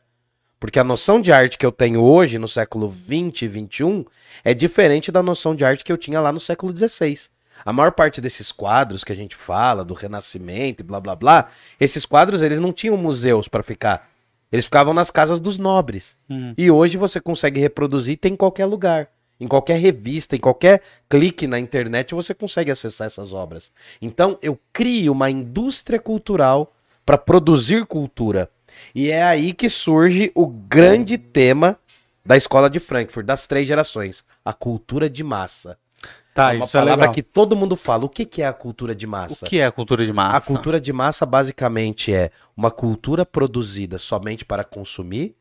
Porque 0.59 0.79
a 0.79 0.83
noção 0.83 1.19
de 1.19 1.31
arte 1.31 1.57
que 1.57 1.65
eu 1.65 1.71
tenho 1.71 2.01
hoje, 2.01 2.39
no 2.39 2.47
século 2.47 2.89
20 2.89 3.43
e 3.43 3.47
21, 3.47 4.05
é 4.43 4.53
diferente 4.53 5.11
da 5.11 5.21
noção 5.21 5.55
de 5.55 5.65
arte 5.65 5.83
que 5.83 5.91
eu 5.91 5.97
tinha 5.97 6.21
lá 6.21 6.31
no 6.31 6.39
século 6.39 6.71
16. 6.71 7.34
A 7.65 7.73
maior 7.73 7.91
parte 7.91 8.21
desses 8.21 8.51
quadros 8.51 9.03
que 9.03 9.11
a 9.11 9.15
gente 9.15 9.35
fala, 9.35 9.83
do 9.83 9.95
Renascimento 9.95 10.83
e 10.83 10.85
blá 10.85 10.99
blá 10.99 11.15
blá, 11.15 11.49
esses 11.79 12.05
quadros 12.05 12.43
eles 12.43 12.59
não 12.59 12.71
tinham 12.71 12.95
museus 12.95 13.47
para 13.47 13.63
ficar. 13.63 14.07
Eles 14.51 14.65
ficavam 14.65 14.93
nas 14.93 15.09
casas 15.09 15.39
dos 15.39 15.57
nobres. 15.57 16.15
Uhum. 16.29 16.53
E 16.55 16.69
hoje 16.69 16.95
você 16.95 17.19
consegue 17.19 17.59
reproduzir 17.59 18.19
tem 18.19 18.33
em 18.33 18.35
qualquer 18.35 18.67
lugar. 18.67 19.09
Em 19.39 19.47
qualquer 19.47 19.79
revista, 19.79 20.35
em 20.35 20.39
qualquer 20.39 20.81
clique 21.09 21.47
na 21.47 21.59
internet, 21.59 22.13
você 22.13 22.33
consegue 22.33 22.71
acessar 22.71 23.07
essas 23.07 23.33
obras. 23.33 23.71
Então, 24.01 24.37
eu 24.41 24.57
crio 24.71 25.11
uma 25.11 25.29
indústria 25.29 25.99
cultural 25.99 26.71
para 27.03 27.17
produzir 27.17 27.85
cultura. 27.85 28.49
E 28.93 29.09
é 29.09 29.23
aí 29.23 29.53
que 29.53 29.67
surge 29.69 30.31
o 30.35 30.47
grande 30.47 31.17
tema 31.17 31.77
da 32.25 32.37
escola 32.37 32.69
de 32.69 32.79
Frankfurt, 32.79 33.25
das 33.25 33.45
três 33.47 33.67
gerações: 33.67 34.23
a 34.43 34.53
cultura 34.53 35.09
de 35.09 35.23
massa. 35.23 35.77
Tá, 36.35 36.53
é 36.53 36.57
uma 36.57 36.65
é 36.65 36.67
palavra 36.67 36.95
legal. 36.95 37.13
que 37.13 37.23
todo 37.23 37.55
mundo 37.55 37.77
fala. 37.77 38.03
O 38.03 38.09
que, 38.09 38.25
que 38.25 38.41
é 38.41 38.45
a 38.45 38.51
cultura 38.51 38.93
de 38.93 39.07
massa? 39.07 39.45
O 39.45 39.47
que 39.47 39.59
é 39.59 39.65
a 39.65 39.71
cultura 39.71 40.05
de 40.05 40.11
massa? 40.11 40.35
A 40.35 40.41
cultura 40.41 40.81
de 40.81 40.91
massa 40.91 41.25
basicamente 41.25 42.13
é 42.13 42.29
uma 42.57 42.69
cultura 42.69 43.25
produzida 43.25 43.97
somente 43.97 44.43
para 44.43 44.65
consumir, 44.65 45.33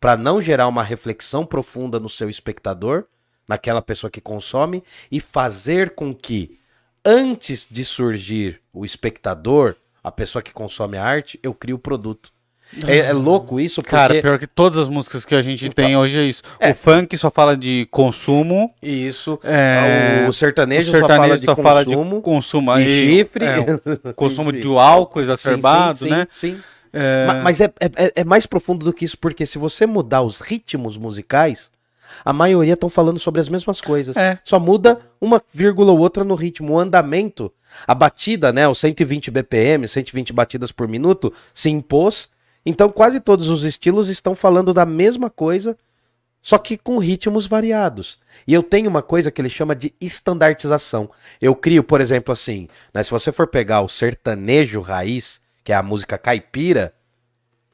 para 0.00 0.16
não 0.16 0.42
gerar 0.42 0.66
uma 0.66 0.82
reflexão 0.82 1.46
profunda 1.46 2.00
no 2.00 2.08
seu 2.08 2.28
espectador, 2.28 3.04
naquela 3.46 3.80
pessoa 3.80 4.10
que 4.10 4.20
consome, 4.20 4.82
e 5.08 5.20
fazer 5.20 5.94
com 5.94 6.12
que, 6.12 6.58
antes 7.04 7.68
de 7.70 7.84
surgir 7.84 8.60
o 8.72 8.84
espectador, 8.84 9.76
a 10.02 10.10
pessoa 10.10 10.42
que 10.42 10.52
consome 10.52 10.98
a 10.98 11.04
arte, 11.04 11.38
eu 11.44 11.54
crio 11.54 11.76
o 11.76 11.78
produto. 11.78 12.32
É, 12.86 12.98
é 12.98 13.12
louco 13.12 13.58
isso, 13.58 13.82
porque... 13.82 13.96
Cara, 13.96 14.20
pior 14.22 14.38
que 14.38 14.46
todas 14.46 14.78
as 14.78 14.88
músicas 14.88 15.24
que 15.24 15.34
a 15.34 15.42
gente 15.42 15.66
Então, 15.66 15.84
tem 15.84 15.96
hoje 15.96 16.18
é 16.18 16.22
isso. 16.22 16.42
é. 16.58 16.70
O 16.70 16.74
funk 16.74 17.16
só 17.16 17.30
fala 17.30 17.56
de 17.56 17.86
consumo. 17.90 18.72
Isso. 18.80 19.38
É, 19.42 20.24
O 20.28 20.32
sertanejo, 20.32 20.88
o 20.88 20.92
sertanejo 20.92 21.44
só 21.44 21.56
fala 21.56 21.84
de 21.84 21.94
consumo. 21.94 22.22
consumo. 22.22 22.70
e 22.72 22.74
aí, 22.74 23.08
chifre. 23.18 23.44
é, 23.44 23.58
o 24.10 24.14
consumo 24.14 24.52
de 24.52 24.66
álcool 24.68 25.18
Sim, 25.18 25.24
exacerbado, 25.24 25.98
sim, 26.00 26.08
né? 26.10 26.26
Sim. 26.30 26.54
sim. 26.56 26.62
É, 26.92 27.26
Ma- 27.26 27.34
Mas 27.42 27.60
é, 27.60 27.64
é- 27.80 27.90
é- 28.06 28.12
é 28.16 28.24
mais 28.24 28.46
profundo 28.46 28.84
do 28.84 28.92
que 28.92 29.04
isso, 29.04 29.16
porque 29.18 29.46
se 29.46 29.58
você 29.58 29.86
mudar 29.86 30.22
os 30.22 30.40
ritmos 30.40 30.96
musicais, 30.96 31.70
a 32.24 32.32
maioria 32.32 32.74
estão 32.74 32.90
falando 32.90 33.18
sobre 33.18 33.40
as 33.40 33.48
mesmas 33.48 33.80
coisas. 33.80 34.16
É. 34.16 34.38
Só 34.44 34.58
muda 34.58 35.00
uma 35.20 35.40
vírgula 35.52 35.92
ou 35.92 35.98
outra 35.98 36.24
no 36.24 36.34
ritmo. 36.34 36.72
O 36.74 36.78
andamento, 36.78 37.52
a 37.86 37.94
batida, 37.94 38.52
né? 38.52 38.66
Os 38.68 38.78
120 38.80 39.30
BPM, 39.30 39.86
120 39.86 40.32
batidas 40.32 40.72
por 40.72 40.88
minuto, 40.88 41.32
se 41.54 41.70
impôs. 41.70 42.28
Então 42.64 42.90
quase 42.90 43.20
todos 43.20 43.48
os 43.48 43.64
estilos 43.64 44.08
estão 44.08 44.34
falando 44.34 44.74
da 44.74 44.84
mesma 44.84 45.30
coisa, 45.30 45.76
só 46.42 46.58
que 46.58 46.76
com 46.76 46.98
ritmos 46.98 47.46
variados. 47.46 48.18
E 48.46 48.54
eu 48.54 48.62
tenho 48.62 48.88
uma 48.88 49.02
coisa 49.02 49.30
que 49.30 49.40
ele 49.40 49.50
chama 49.50 49.74
de 49.74 49.94
estandartização. 50.00 51.10
Eu 51.40 51.54
crio, 51.54 51.84
por 51.84 52.00
exemplo, 52.00 52.32
assim, 52.32 52.68
né, 52.92 53.02
se 53.02 53.10
você 53.10 53.30
for 53.30 53.46
pegar 53.46 53.82
o 53.82 53.88
sertanejo 53.88 54.80
raiz, 54.80 55.40
que 55.62 55.72
é 55.72 55.76
a 55.76 55.82
música 55.82 56.16
caipira, 56.16 56.94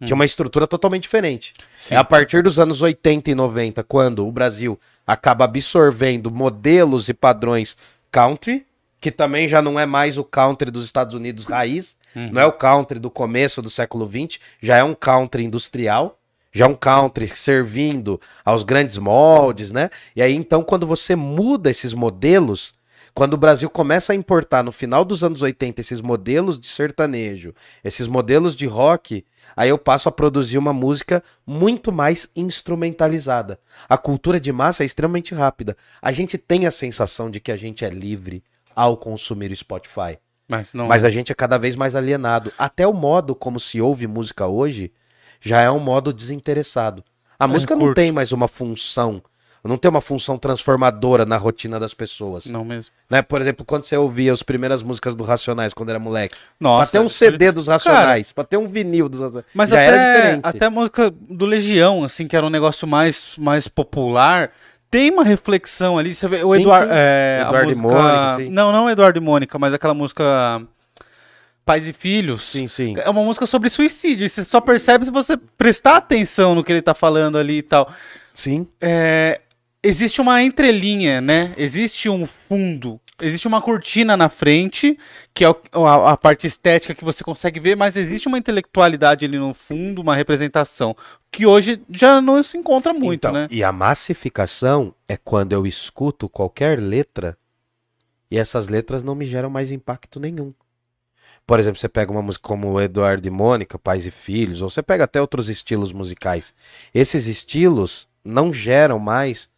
tinha 0.05 0.14
uma 0.14 0.25
estrutura 0.25 0.66
totalmente 0.66 1.03
diferente. 1.03 1.55
Sim. 1.77 1.94
É 1.94 1.96
a 1.96 2.05
partir 2.05 2.42
dos 2.42 2.59
anos 2.59 2.83
80 2.83 3.31
e 3.31 3.35
90, 3.35 3.83
quando 3.85 4.27
o 4.27 4.33
Brasil 4.33 4.79
acaba 5.07 5.44
absorvendo 5.44 6.31
modelos 6.31 7.09
e 7.09 7.14
padrões 7.14 7.77
country, 8.11 8.66
que 9.01 9.11
também 9.11 9.49
já 9.49 9.62
não 9.62 9.79
é 9.79 9.87
mais 9.87 10.18
o 10.18 10.25
country 10.25 10.70
dos 10.70 10.85
Estados 10.85 11.14
Unidos 11.14 11.46
raiz, 11.46 11.96
não 12.33 12.40
é 12.40 12.46
o 12.46 12.52
country 12.52 12.98
do 12.98 13.11
começo 13.11 13.61
do 13.61 13.68
século 13.68 14.09
XX, 14.09 14.40
já 14.61 14.79
é 14.79 14.83
um 14.83 14.94
country 14.94 15.44
industrial, 15.44 16.18
já 16.52 16.64
é 16.64 16.68
um 16.68 16.74
country 16.74 17.29
servindo 17.29 18.18
aos 18.44 18.62
grandes 18.62 18.96
moldes, 18.96 19.70
né? 19.70 19.90
E 20.14 20.22
aí 20.22 20.35
então 20.35 20.62
quando 20.62 20.87
você 20.87 21.14
muda 21.14 21.70
esses 21.70 21.92
modelos, 21.92 22.74
quando 23.12 23.35
o 23.35 23.38
Brasil 23.38 23.68
começa 23.68 24.12
a 24.12 24.16
importar 24.16 24.62
no 24.62 24.72
final 24.72 25.05
dos 25.05 25.22
anos 25.22 25.42
80 25.42 25.81
esses 25.81 26.00
modelos 26.00 26.59
de 26.59 26.66
sertanejo, 26.66 27.55
esses 27.85 28.07
modelos 28.07 28.57
de 28.57 28.66
rock, 28.66 29.24
aí 29.57 29.68
eu 29.68 29.79
passo 29.79 30.09
a 30.09 30.12
produzir 30.12 30.59
uma 30.59 30.72
música 30.72 31.22
muito 31.46 31.92
mais 31.92 32.29
instrumentalizada. 32.35 33.59
A 33.88 33.96
cultura 33.96 34.40
de 34.40 34.52
massa 34.52 34.83
é 34.83 34.87
extremamente 34.87 35.35
rápida. 35.35 35.76
A 36.00 36.12
gente 36.12 36.37
tem 36.37 36.66
a 36.66 36.70
sensação 36.70 37.31
de 37.31 37.40
que 37.40 37.52
a 37.52 37.57
gente 37.57 37.85
é 37.85 37.88
livre 37.88 38.42
ao 38.74 38.96
consumir 38.98 39.50
o 39.50 39.57
Spotify. 39.57 40.18
Mas 40.48 40.72
não. 40.74 40.87
Mas 40.87 41.04
a 41.04 41.11
gente 41.11 41.32
é 41.32 41.35
cada 41.35 41.59
vez 41.59 41.76
mais 41.76 41.96
alienado. 41.96 42.52
Até 42.59 42.87
o 42.87 42.92
modo 42.92 43.35
como 43.35 43.59
se 43.59 43.80
ouve 43.80 44.06
música 44.06 44.46
hoje 44.46 44.92
já 45.40 45.61
é 45.61 45.70
um 45.70 45.80
modo 45.80 46.12
desinteressado. 46.12 47.04
A 47.38 47.46
música 47.46 47.74
não 47.74 47.82
curto. 47.82 47.96
tem 47.96 48.11
mais 48.11 48.32
uma 48.32 48.48
função, 48.48 49.22
não 49.66 49.76
tem 49.76 49.90
uma 49.90 50.00
função 50.00 50.38
transformadora 50.38 51.26
na 51.26 51.37
rotina 51.37 51.78
das 51.78 51.92
pessoas. 51.92 52.46
Não 52.46 52.64
mesmo. 52.64 52.92
Né? 53.11 53.20
Por 53.20 53.40
exemplo, 53.40 53.64
quando 53.64 53.85
você 53.85 53.96
ouvia 53.96 54.32
as 54.32 54.42
primeiras 54.42 54.82
músicas 54.82 55.14
do 55.14 55.24
Racionais 55.24 55.74
quando 55.74 55.90
era 55.90 55.98
moleque. 55.98 56.37
Nossa. 56.59 56.90
pra 56.90 57.00
ter 57.00 57.04
um 57.04 57.09
CD 57.09 57.52
dos 57.52 57.68
Racionais, 57.68 58.32
pra 58.32 58.44
ter 58.44 58.56
um 58.56 58.66
vinil 58.66 59.09
dos 59.09 59.20
Racionais. 59.20 59.46
Mas 59.52 59.70
já 59.70 59.76
até, 59.76 59.87
era 59.87 59.96
diferente. 59.96 60.44
até 60.44 60.66
a 60.66 60.70
música 60.70 61.12
do 61.28 61.44
Legião, 61.44 62.04
assim, 62.04 62.26
que 62.26 62.37
era 62.37 62.46
um 62.46 62.50
negócio 62.50 62.87
mais, 62.87 63.35
mais 63.37 63.68
popular, 63.68 64.50
tem 64.90 65.11
uma 65.11 65.25
reflexão 65.25 65.99
ali. 65.99 66.14
Você 66.14 66.29
vê, 66.29 66.42
o 66.44 66.55
Sim, 66.55 66.61
Eduardo. 66.62 66.92
É, 66.92 67.42
Eduardo 67.46 67.72
e 67.72 67.75
música- 67.75 68.03
Mônica, 68.03 68.37
sim. 68.44 68.51
Não, 68.51 68.72
não 68.72 68.90
Eduardo 68.90 69.18
e 69.18 69.22
Mônica, 69.22 69.59
mas 69.59 69.75
aquela 69.75 69.94
música 69.94 70.62
Pais 71.64 71.88
e 71.88 71.92
Filhos. 71.92 72.44
Sim, 72.44 72.66
sim. 72.68 72.94
É 72.99 73.11
uma 73.11 73.22
música 73.22 73.44
sobre 73.46 73.68
suicídio. 73.68 74.25
E 74.25 74.29
você 74.29 74.44
só 74.44 74.61
percebe 74.61 75.05
se 75.05 75.11
você 75.11 75.37
prestar 75.37 75.96
atenção 75.96 76.55
no 76.55 76.62
que 76.62 76.70
ele 76.72 76.83
tá 76.83 76.94
falando 76.94 77.37
ali 77.38 77.59
e 77.59 77.62
tal. 77.62 77.90
Sim. 78.33 78.66
É, 78.81 79.40
existe 79.82 80.20
uma 80.20 80.42
entrelinha, 80.42 81.20
né? 81.20 81.54
Existe 81.56 82.08
um 82.08 82.26
fundo, 82.26 83.00
existe 83.20 83.46
uma 83.46 83.62
cortina 83.62 84.16
na 84.16 84.28
frente, 84.28 84.98
que 85.32 85.44
é 85.44 85.48
a 85.48 86.16
parte 86.16 86.46
estética 86.46 86.94
que 86.94 87.04
você 87.04 87.22
consegue 87.22 87.60
ver, 87.60 87.76
mas 87.76 87.96
existe 87.96 88.28
uma 88.28 88.38
intelectualidade 88.38 89.24
ali 89.24 89.38
no 89.38 89.54
fundo, 89.54 90.02
uma 90.02 90.14
representação, 90.14 90.96
que 91.30 91.46
hoje 91.46 91.80
já 91.90 92.20
não 92.20 92.42
se 92.42 92.56
encontra 92.56 92.92
muito, 92.92 93.28
Então, 93.28 93.32
né? 93.32 93.46
E 93.50 93.62
a 93.62 93.72
massificação 93.72 94.94
é 95.08 95.16
quando 95.16 95.52
eu 95.52 95.66
escuto 95.66 96.28
qualquer 96.28 96.80
letra 96.80 97.36
e 98.30 98.38
essas 98.38 98.68
letras 98.68 99.02
não 99.02 99.14
me 99.14 99.24
geram 99.24 99.48
mais 99.48 99.70
impacto 99.70 100.18
nenhum. 100.18 100.52
Por 101.46 101.60
exemplo, 101.60 101.78
você 101.78 101.88
pega 101.88 102.10
uma 102.10 102.22
música 102.22 102.48
como 102.48 102.80
Eduardo 102.80 103.28
e 103.28 103.30
Mônica, 103.30 103.78
Pais 103.78 104.04
e 104.04 104.10
Filhos, 104.10 104.62
ou 104.62 104.68
você 104.68 104.82
pega 104.82 105.04
até 105.04 105.20
outros 105.20 105.48
estilos 105.48 105.92
musicais. 105.92 106.52
Esses 106.92 107.28
estilos 107.28 108.08
não 108.24 108.52
geram 108.52 108.98
mais 108.98 109.48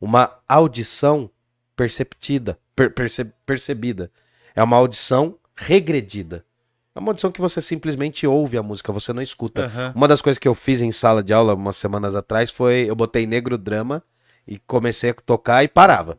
uma 0.00 0.38
audição 0.48 1.30
perceptida, 1.76 2.58
per- 2.74 2.92
perce- 2.92 3.32
percebida. 3.46 4.10
É 4.54 4.62
uma 4.62 4.76
audição 4.76 5.36
regredida. 5.54 6.44
É 6.94 6.98
uma 6.98 7.10
audição 7.10 7.30
que 7.30 7.40
você 7.40 7.60
simplesmente 7.60 8.26
ouve 8.26 8.58
a 8.58 8.62
música, 8.62 8.92
você 8.92 9.12
não 9.12 9.22
escuta. 9.22 9.66
Aham. 9.66 9.92
Uma 9.94 10.08
das 10.08 10.20
coisas 10.20 10.38
que 10.38 10.48
eu 10.48 10.54
fiz 10.54 10.82
em 10.82 10.90
sala 10.90 11.22
de 11.22 11.32
aula 11.32 11.54
umas 11.54 11.76
semanas 11.76 12.14
atrás 12.16 12.50
foi 12.50 12.86
eu 12.88 12.96
botei 12.96 13.26
negro 13.26 13.56
drama 13.56 14.02
e 14.46 14.58
comecei 14.58 15.10
a 15.10 15.14
tocar 15.14 15.62
e 15.62 15.68
parava. 15.68 16.18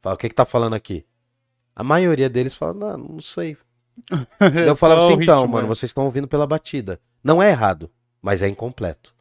Fala, 0.00 0.14
o 0.14 0.18
que 0.18 0.28
que 0.28 0.34
tá 0.34 0.44
falando 0.46 0.74
aqui? 0.74 1.04
A 1.74 1.84
maioria 1.84 2.30
deles 2.30 2.54
fala, 2.54 2.72
não, 2.72 2.96
não 2.96 3.20
sei. 3.20 3.56
eu 4.66 4.76
falava 4.76 5.04
assim, 5.06 5.22
então, 5.22 5.40
ritmo, 5.40 5.52
mano, 5.52 5.68
né? 5.68 5.74
vocês 5.74 5.90
estão 5.90 6.04
ouvindo 6.04 6.28
pela 6.28 6.46
batida. 6.46 6.98
Não 7.22 7.42
é 7.42 7.50
errado, 7.50 7.90
mas 8.22 8.40
é 8.40 8.48
incompleto. 8.48 9.14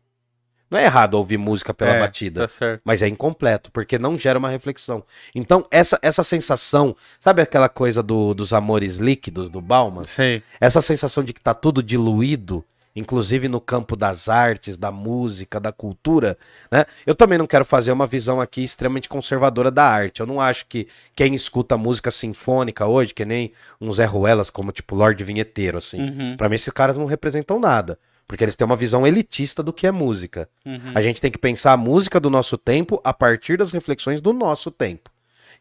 Não 0.70 0.80
é 0.80 0.86
errado 0.86 1.14
ouvir 1.14 1.38
música 1.38 1.74
pela 1.74 1.92
É, 1.92 2.00
batida. 2.00 2.48
Tá. 2.48 2.80
Mas 2.84 3.02
é 3.02 3.08
incompleto, 3.08 3.72
porque 3.72 4.00
não 4.00 4.18
gera 4.18 4.40
uma 4.40 4.50
reflexão. 4.50 5.04
Então, 5.34 5.66
essa, 5.70 5.98
essa 6.02 6.24
sensação, 6.24 6.96
sabe 7.20 7.42
aquela 7.42 7.70
coisa 7.70 8.02
do- 8.02 8.34
dos 8.34 8.52
amores 8.52 8.98
líquidos 8.98 9.50
do 9.50 9.62
Bauman? 9.62 10.04
Sei. 10.04 10.42
Essa 10.60 10.82
sensação 10.82 11.24
de 11.24 11.34
que 11.34 11.40
tá 11.42 11.54
tudo 11.54 11.84
diluído, 11.84 12.66
inclusive 12.96 13.48
no 13.50 13.60
campo 13.62 13.96
das 13.96 14.30
artes, 14.30 14.78
da 14.78 14.90
música, 14.90 15.60
da 15.60 15.72
cultura, 15.72 16.38
né? 16.72 16.86
Eu 17.06 17.14
também 17.14 17.38
não 17.38 17.46
quero 17.46 17.66
fazer 17.66 17.92
uma 17.92 18.08
visão 18.08 18.40
aqui 18.42 18.64
extremamente 18.64 19.10
conservadora 19.10 19.70
da 19.70 19.84
arte. 19.84 20.22
Eu 20.22 20.26
não 20.26 20.40
acho 20.40 20.66
que 20.66 20.88
quem 21.14 21.36
escuta 21.36 21.78
música 21.78 22.10
sinfônica 22.10 22.86
hoje, 22.86 23.14
que 23.14 23.26
nem 23.26 23.52
uns 23.82 23.98
Zé 23.98 24.06
Ruelas, 24.06 24.50
como 24.50 24.72
tipo 24.72 24.96
Lorde 24.96 25.24
Vinheteiro, 25.26 25.78
assim. 25.78 26.02
Uhum, 26.02 26.38
Pra 26.38 26.48
mim 26.50 26.56
esses 26.56 26.72
caras 26.74 26.96
não 26.98 27.06
representam 27.06 27.60
nada, 27.60 28.00
porque 28.28 28.44
eles 28.44 28.56
têm 28.56 28.66
uma 28.66 28.76
visão 28.76 29.06
elitista 29.06 29.62
do 29.62 29.74
que 29.74 29.88
é 29.88 29.92
música. 29.92 30.50
uhum. 30.66 30.92
A 30.94 31.02
gente 31.02 31.22
tem 31.22 31.32
que 31.32 31.38
pensar 31.38 31.74
a 31.74 31.78
música 31.78 32.20
do 32.20 32.30
nosso 32.30 32.58
tempo 32.58 33.00
a 33.04 33.14
partir 33.14 33.58
das 33.58 33.72
reflexões 33.72 34.22
do 34.22 34.34
nosso 34.34 34.72
tempo. 34.72 35.10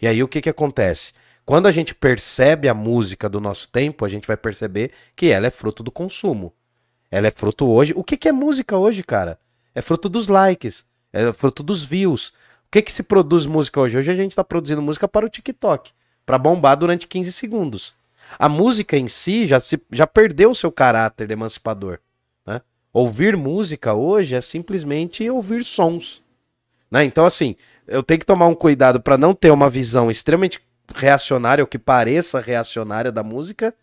E 0.00 0.06
aí 0.06 0.22
o 0.22 0.28
que 0.28 0.40
que 0.40 0.50
acontece? 0.50 1.12
Quando 1.44 1.66
a 1.66 1.72
gente 1.72 1.94
percebe 1.94 2.68
a 2.68 2.74
música 2.74 3.28
do 3.28 3.40
nosso 3.40 3.68
tempo, 3.68 4.04
a 4.04 4.08
gente 4.08 4.26
vai 4.26 4.36
perceber 4.36 4.92
que 5.14 5.26
ela 5.26 5.46
é 5.46 5.50
fruto 5.50 5.82
do 5.82 5.90
consumo. 5.90 6.52
Ela 7.10 7.28
é 7.28 7.30
fruto 7.30 7.66
hoje. 7.66 7.92
O 7.94 8.02
que 8.02 8.16
que 8.16 8.28
é 8.28 8.32
música 8.32 8.76
hoje, 8.76 9.02
cara? 9.02 9.38
É 9.74 9.82
fruto 9.82 10.08
dos 10.08 10.28
likes, 10.28 10.84
é 11.12 11.32
fruto 11.32 11.62
dos 11.62 11.84
views. 11.84 12.28
O 12.66 12.70
que 12.70 12.80
que 12.80 12.92
se 12.92 13.02
produz 13.02 13.44
música 13.44 13.80
hoje? 13.80 13.98
Hoje 13.98 14.10
a 14.10 14.14
gente 14.14 14.30
está 14.30 14.42
produzindo 14.42 14.80
música 14.80 15.06
para 15.06 15.26
o 15.26 15.28
TikTok, 15.28 15.92
para 16.24 16.38
bombar 16.38 16.76
durante 16.76 17.06
15 17.06 17.30
segundos. 17.32 17.94
A 18.38 18.48
música 18.48 18.96
em 18.96 19.06
si 19.06 19.46
já, 19.46 19.60
se, 19.60 19.80
já 19.92 20.06
perdeu 20.06 20.50
o 20.50 20.54
seu 20.54 20.72
caráter 20.72 21.30
emancipador. 21.30 21.98
Ouvir 22.94 23.36
música 23.36 23.92
hoje 23.92 24.36
é 24.36 24.40
simplesmente 24.40 25.28
ouvir 25.28 25.64
sons. 25.64 26.22
Né? 26.88 27.02
Então, 27.02 27.26
assim, 27.26 27.56
eu 27.88 28.04
tenho 28.04 28.20
que 28.20 28.26
tomar 28.26 28.46
um 28.46 28.54
cuidado 28.54 29.00
para 29.00 29.18
não 29.18 29.34
ter 29.34 29.50
uma 29.50 29.68
visão 29.68 30.12
extremamente 30.12 30.60
reacionária, 30.94 31.60
ou 31.60 31.66
que 31.66 31.76
pareça 31.76 32.38
reacionária 32.38 33.10
da 33.10 33.24
música, 33.24 33.74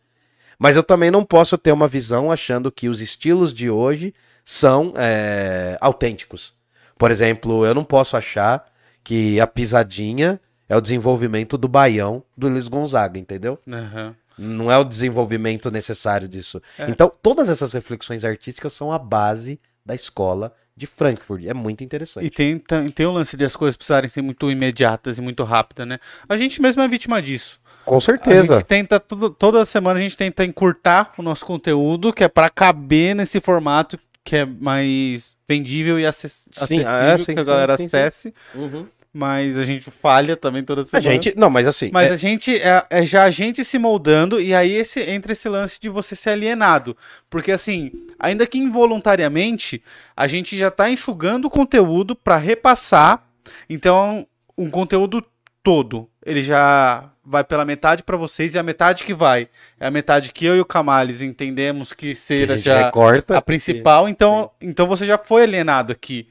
mas 0.57 0.77
eu 0.77 0.83
também 0.83 1.11
não 1.11 1.25
posso 1.25 1.57
ter 1.57 1.73
uma 1.73 1.89
visão 1.89 2.31
achando 2.31 2.71
que 2.71 2.87
os 2.87 3.01
estilos 3.01 3.53
de 3.53 3.69
hoje 3.69 4.13
são 4.45 4.93
é, 4.95 5.77
autênticos. 5.81 6.53
Por 6.97 7.11
exemplo, 7.11 7.65
eu 7.65 7.75
não 7.75 7.83
posso 7.83 8.15
achar 8.15 8.65
que 9.03 9.41
a 9.41 9.47
pisadinha 9.47 10.39
é 10.69 10.77
o 10.77 10.79
desenvolvimento 10.79 11.57
do 11.57 11.67
baião 11.67 12.23
do 12.37 12.47
Luiz 12.47 12.69
Gonzaga, 12.69 13.19
entendeu? 13.19 13.59
Aham. 13.67 14.15
Não 14.37 14.71
é 14.71 14.77
o 14.77 14.83
desenvolvimento 14.83 15.69
necessário 15.69 16.27
disso. 16.27 16.61
É. 16.77 16.89
Então, 16.89 17.11
todas 17.21 17.49
essas 17.49 17.73
reflexões 17.73 18.23
artísticas 18.25 18.73
são 18.73 18.91
a 18.91 18.97
base 18.97 19.59
da 19.85 19.93
escola 19.95 20.53
de 20.75 20.87
Frankfurt. 20.87 21.45
É 21.45 21.53
muito 21.53 21.83
interessante. 21.83 22.25
E 22.25 22.29
tem, 22.29 22.57
tem, 22.95 23.05
o 23.05 23.11
lance 23.11 23.35
de 23.37 23.43
as 23.43 23.55
coisas 23.55 23.75
precisarem 23.75 24.09
ser 24.09 24.21
muito 24.21 24.49
imediatas 24.49 25.17
e 25.17 25.21
muito 25.21 25.43
rápidas, 25.43 25.87
né? 25.87 25.99
A 26.27 26.37
gente 26.37 26.61
mesmo 26.61 26.81
é 26.81 26.87
vítima 26.87 27.21
disso. 27.21 27.59
Com 27.85 27.97
A 27.97 28.01
certeza. 28.01 28.55
gente 28.55 28.65
tenta, 28.65 28.99
toda 28.99 29.65
semana 29.65 29.99
a 29.99 30.01
gente 30.01 30.15
tenta 30.15 30.45
encurtar 30.45 31.13
o 31.17 31.23
nosso 31.23 31.45
conteúdo, 31.45 32.13
que 32.13 32.23
é 32.23 32.27
pra 32.27 32.49
caber 32.49 33.15
nesse 33.15 33.39
formato 33.41 33.99
que 34.23 34.35
é 34.35 34.45
mais 34.45 35.35
vendível 35.47 35.99
e 35.99 36.05
acess- 36.05 36.47
Sim, 36.51 36.63
acessível, 36.63 36.89
é, 36.89 37.17
sim, 37.17 37.33
que 37.33 37.39
a 37.39 37.43
galera 37.43 37.77
sim, 37.77 37.89
sim. 37.89 37.97
acesse. 37.97 38.33
Uhum. 38.53 38.85
Mas 39.13 39.57
a 39.57 39.63
gente 39.63 39.91
falha 39.91 40.37
também 40.37 40.63
toda 40.63 40.83
semana. 40.83 41.09
A 41.09 41.11
gente, 41.11 41.33
não, 41.37 41.49
mas 41.49 41.67
assim, 41.67 41.89
Mas 41.91 42.09
é- 42.09 42.13
a 42.13 42.15
gente 42.15 42.55
é, 42.55 42.83
é 42.89 43.05
já 43.05 43.23
a 43.23 43.31
gente 43.31 43.63
se 43.65 43.77
moldando 43.77 44.39
e 44.39 44.53
aí 44.53 44.71
esse 44.71 45.01
entra 45.01 45.33
esse 45.33 45.49
lance 45.49 45.79
de 45.79 45.89
você 45.89 46.15
ser 46.15 46.31
alienado, 46.31 46.95
porque 47.29 47.51
assim, 47.51 47.91
ainda 48.17 48.47
que 48.47 48.57
involuntariamente, 48.57 49.83
a 50.15 50.27
gente 50.27 50.57
já 50.57 50.71
tá 50.71 50.89
enxugando 50.89 51.45
o 51.45 51.49
conteúdo 51.49 52.15
para 52.15 52.37
repassar. 52.37 53.23
Então, 53.69 54.25
um 54.57 54.69
conteúdo 54.69 55.25
todo, 55.63 56.09
ele 56.25 56.41
já 56.41 57.09
vai 57.23 57.43
pela 57.43 57.65
metade 57.65 58.03
para 58.03 58.17
vocês 58.17 58.55
e 58.55 58.59
a 58.59 58.63
metade 58.63 59.03
que 59.03 59.13
vai 59.13 59.47
é 59.79 59.87
a 59.87 59.91
metade 59.91 60.31
que 60.31 60.45
eu 60.45 60.55
e 60.55 60.59
o 60.59 60.65
Camales 60.65 61.21
entendemos 61.21 61.93
que 61.93 62.07
que 62.07 62.11
a 62.11 62.15
seja 62.15 62.57
já 62.57 62.85
recorta. 62.85 63.37
a 63.37 63.41
principal, 63.41 64.07
então, 64.09 64.49
então 64.59 64.87
você 64.87 65.05
já 65.05 65.17
foi 65.17 65.43
alienado 65.43 65.91
aqui. 65.91 66.27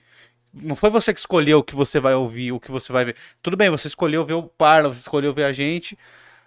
Não 0.53 0.75
foi 0.75 0.91
você 0.91 1.13
que 1.15 1.21
escolheu 1.21 1.59
o 1.61 1.63
que 1.63 1.75
você 1.75 2.01
vai 2.01 2.15
ouvir, 2.15 2.53
o 2.53 2.59
que 2.61 2.71
você 2.71 2.93
vai 2.93 3.05
ver. 3.05 3.17
Tudo 3.43 3.57
bem, 3.57 3.71
você 3.71 3.87
escolheu 3.89 4.25
ver 4.25 4.35
o 4.35 4.43
Parla, 4.43 4.93
você 4.93 5.01
escolheu 5.01 5.33
ver 5.33 5.45
a 5.45 5.53
gente, 5.53 5.97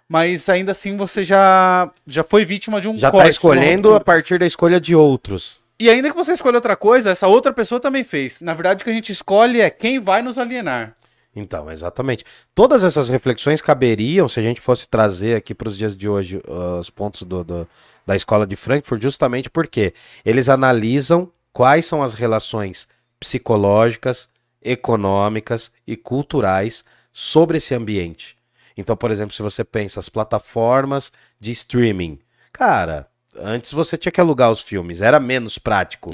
mas 0.08 0.48
ainda 0.48 0.72
assim 0.72 0.96
você 0.96 1.24
já 1.24 1.90
já 2.06 2.22
foi 2.22 2.44
vítima 2.44 2.80
de 2.80 2.88
um 2.88 2.96
já 2.96 3.08
tá 3.08 3.12
corte, 3.18 3.30
escolhendo 3.30 3.88
uma 3.90 3.96
a 3.96 4.00
partir 4.00 4.38
da 4.38 4.46
escolha 4.46 4.78
de 4.80 4.94
outros. 4.94 5.62
E 5.78 5.88
ainda 5.88 6.10
que 6.10 6.16
você 6.16 6.32
escolha 6.32 6.56
outra 6.58 6.76
coisa, 6.76 7.10
essa 7.10 7.26
outra 7.26 7.52
pessoa 7.52 7.80
também 7.80 8.04
fez. 8.04 8.40
Na 8.40 8.54
verdade, 8.54 8.82
o 8.82 8.84
que 8.84 8.90
a 8.90 8.94
gente 8.94 9.10
escolhe 9.10 9.60
é 9.60 9.68
quem 9.70 9.98
vai 9.98 10.22
nos 10.22 10.38
alienar. 10.38 10.94
Então, 11.34 11.68
exatamente. 11.68 12.24
Todas 12.54 12.84
essas 12.84 13.08
reflexões 13.08 13.60
caberiam 13.60 14.28
se 14.28 14.38
a 14.38 14.42
gente 14.42 14.60
fosse 14.60 14.86
trazer 14.88 15.34
aqui 15.34 15.52
para 15.52 15.66
os 15.66 15.76
dias 15.76 15.96
de 15.96 16.08
hoje 16.08 16.36
uh, 16.46 16.78
os 16.78 16.90
pontos 16.90 17.22
do, 17.22 17.42
do- 17.42 17.68
da 18.06 18.14
escola 18.14 18.46
de 18.46 18.54
Frankfurt, 18.54 19.02
justamente 19.02 19.50
porque 19.50 19.94
eles 20.24 20.48
analisam 20.48 21.28
quais 21.52 21.86
são 21.86 22.04
as 22.04 22.14
relações 22.14 22.86
psicológicas, 23.18 24.28
econômicas 24.62 25.70
e 25.86 25.96
culturais 25.96 26.84
sobre 27.12 27.58
esse 27.58 27.74
ambiente. 27.74 28.36
Então, 28.76 28.96
por 28.96 29.10
exemplo, 29.10 29.34
se 29.34 29.42
você 29.42 29.62
pensa 29.62 30.00
as 30.00 30.08
plataformas 30.08 31.12
de 31.38 31.52
streaming, 31.52 32.18
cara, 32.52 33.06
antes 33.36 33.72
você 33.72 33.96
tinha 33.96 34.10
que 34.12 34.20
alugar 34.20 34.50
os 34.50 34.60
filmes, 34.60 35.00
era 35.00 35.20
menos 35.20 35.58
prático. 35.58 36.12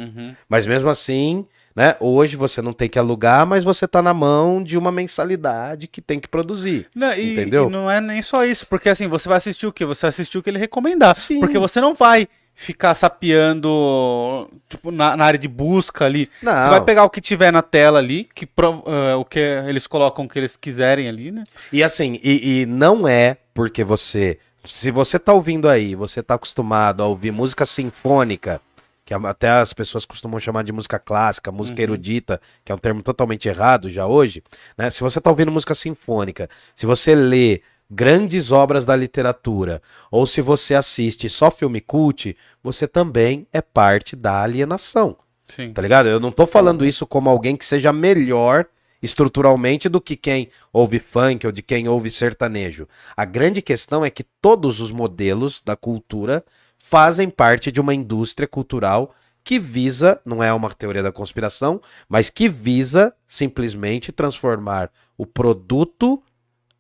Mas 0.49 0.67
mesmo 0.67 0.91
assim, 0.91 1.47
né? 1.75 1.97
Hoje 2.01 2.37
você 2.37 2.61
não 2.61 2.73
tem 2.73 2.89
que 2.89 2.99
alugar, 2.99 3.47
mas 3.47 3.65
você 3.65 3.87
tá 3.87 4.03
na 4.03 4.13
mão 4.13 4.63
de 4.63 4.77
uma 4.77 4.93
mensalidade 4.93 5.87
que 5.87 6.03
tem 6.03 6.19
que 6.19 6.29
produzir. 6.29 6.89
Não, 6.95 7.13
e, 7.15 7.33
Entendeu? 7.33 7.69
e 7.69 7.71
não 7.71 7.91
é 7.91 8.01
nem 8.01 8.21
só 8.21 8.45
isso, 8.45 8.67
porque 8.67 8.89
assim, 8.89 9.09
você 9.09 9.29
vai 9.29 9.39
assistir 9.39 9.67
o 9.67 9.73
quê? 9.73 9.85
Você 9.85 10.03
vai 10.03 10.09
assistir 10.11 10.39
o 10.39 10.43
que 10.43 10.51
ele 10.51 10.59
recomendar. 10.59 11.17
Sim. 11.17 11.41
Porque 11.41 11.59
você 11.59 11.81
não 11.81 11.95
vai 11.95 12.29
ficar 12.55 12.95
sapeando 12.95 14.51
tipo, 14.69 14.91
na, 14.91 15.17
na 15.17 15.25
área 15.25 15.39
de 15.39 15.49
busca 15.49 16.05
ali. 16.05 16.29
Não. 16.43 16.53
Você 16.53 16.69
vai 16.69 16.85
pegar 16.85 17.05
o 17.05 17.11
que 17.11 17.21
tiver 17.21 17.51
na 17.51 17.63
tela 17.63 17.99
ali, 17.99 18.29
que 18.35 18.45
eh, 18.45 19.15
o 19.15 19.25
que 19.25 19.39
eles 19.39 19.87
colocam 19.87 20.25
o 20.25 20.29
que 20.29 20.39
eles 20.39 20.57
quiserem 20.57 21.09
ali, 21.09 21.31
né? 21.31 21.45
E 21.73 21.83
assim, 21.83 22.21
e, 22.23 22.61
e 22.61 22.67
não 22.67 23.09
é 23.09 23.39
porque 23.55 23.83
você. 23.83 24.39
Se 24.65 24.91
você 24.91 25.19
tá 25.19 25.33
ouvindo 25.33 25.69
aí, 25.69 25.95
você 25.95 26.23
tá 26.23 26.35
acostumado 26.35 27.03
a 27.03 27.07
ouvir 27.07 27.31
música 27.31 27.65
sinfônica, 27.65 28.61
que 29.07 29.15
até 29.15 29.49
as 29.49 29.73
pessoas 29.73 30.05
costumam 30.05 30.39
chamar 30.39 30.63
de 30.63 30.71
música 30.71 30.99
clássica, 30.99 31.51
música 31.51 31.81
erudita, 31.81 32.41
que 32.63 32.71
é 32.71 32.75
um 32.75 32.79
termo 32.79 33.03
totalmente 33.03 33.49
errado 33.49 33.89
já 33.89 34.07
hoje, 34.07 34.43
né? 34.77 34.91
Se 34.91 35.01
você 35.01 35.21
tá 35.21 35.31
ouvindo 35.31 35.51
música 35.51 35.75
sinfônica, 35.75 36.49
se 36.77 36.85
você 36.85 37.15
lê 37.15 37.63
grandes 37.91 38.53
obras 38.53 38.87
da 38.87 38.95
literatura, 38.95 39.83
ou 40.11 40.27
se 40.27 40.41
você 40.41 40.75
assiste 40.75 41.29
só 41.29 41.51
filme 41.51 41.81
cult, 41.81 42.37
você 42.63 42.87
também 42.87 43.47
é 43.53 43.61
parte 43.61 44.15
da 44.15 44.43
alienação. 44.43 45.17
Sim. 45.49 45.73
Tá 45.73 45.83
ligado? 45.83 46.09
Eu 46.09 46.21
não 46.21 46.31
tô 46.31 46.47
falando 46.47 46.85
isso 46.85 47.07
como 47.07 47.29
alguém 47.29 47.57
que 47.57 47.65
seja 47.65 47.93
melhor 47.93 48.67
estruturalmente 49.03 49.89
do 49.89 50.01
que 50.01 50.15
quem 50.15 50.51
ouve 50.73 50.99
funk 50.99 51.47
ou 51.47 51.53
de 51.53 51.63
quem 51.63 51.89
ouve 51.89 52.11
sertanejo. 52.11 52.87
A 53.17 53.25
grande 53.25 53.63
questão 53.63 54.05
é 54.05 54.11
que 54.11 54.23
todos 54.23 54.81
os 54.81 54.93
modelos 54.93 55.63
da 55.63 55.75
cultura 55.75 56.45
fazem 56.79 57.29
parte 57.29 57.73
de 57.73 57.81
uma 57.81 57.95
indústria 57.95 58.47
cultural 58.47 59.15
que 59.43 59.59
visa, 59.59 60.21
não 60.25 60.43
é 60.43 60.53
uma 60.53 60.71
teoria 60.71 61.03
da 61.03 61.11
conspiração, 61.11 61.81
mas 62.09 62.29
que 62.29 62.49
visa 62.49 63.13
simplesmente 63.27 64.13
transformar 64.13 64.91
o 65.17 65.27
produto 65.27 66.23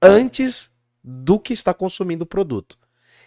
antes 0.00 0.70
do 1.02 1.38
que 1.38 1.52
está 1.52 1.72
consumindo 1.74 2.24
o 2.24 2.26
produto. 2.26 2.78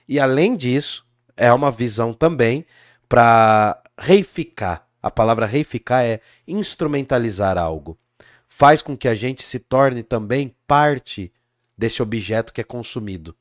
E 0.07 0.19
além 0.19 0.55
disso, 0.55 1.05
é 1.35 1.51
uma 1.51 1.71
visão 1.71 2.13
também 2.13 2.65
para 3.07 3.81
reificar. 3.97 4.87
A 5.01 5.11
palavra 5.11 5.45
reificar 5.45 6.03
é 6.03 6.19
instrumentalizar 6.47 7.57
algo. 7.57 7.97
Faz 8.47 8.81
com 8.81 8.95
que 8.95 9.07
a 9.07 9.15
gente 9.15 9.43
se 9.43 9.59
torne 9.59 10.03
também 10.03 10.55
parte 10.67 11.31
desse 11.77 12.01
objeto 12.01 12.53
que 12.53 12.61
é 12.61 12.63
consumido. 12.63 13.35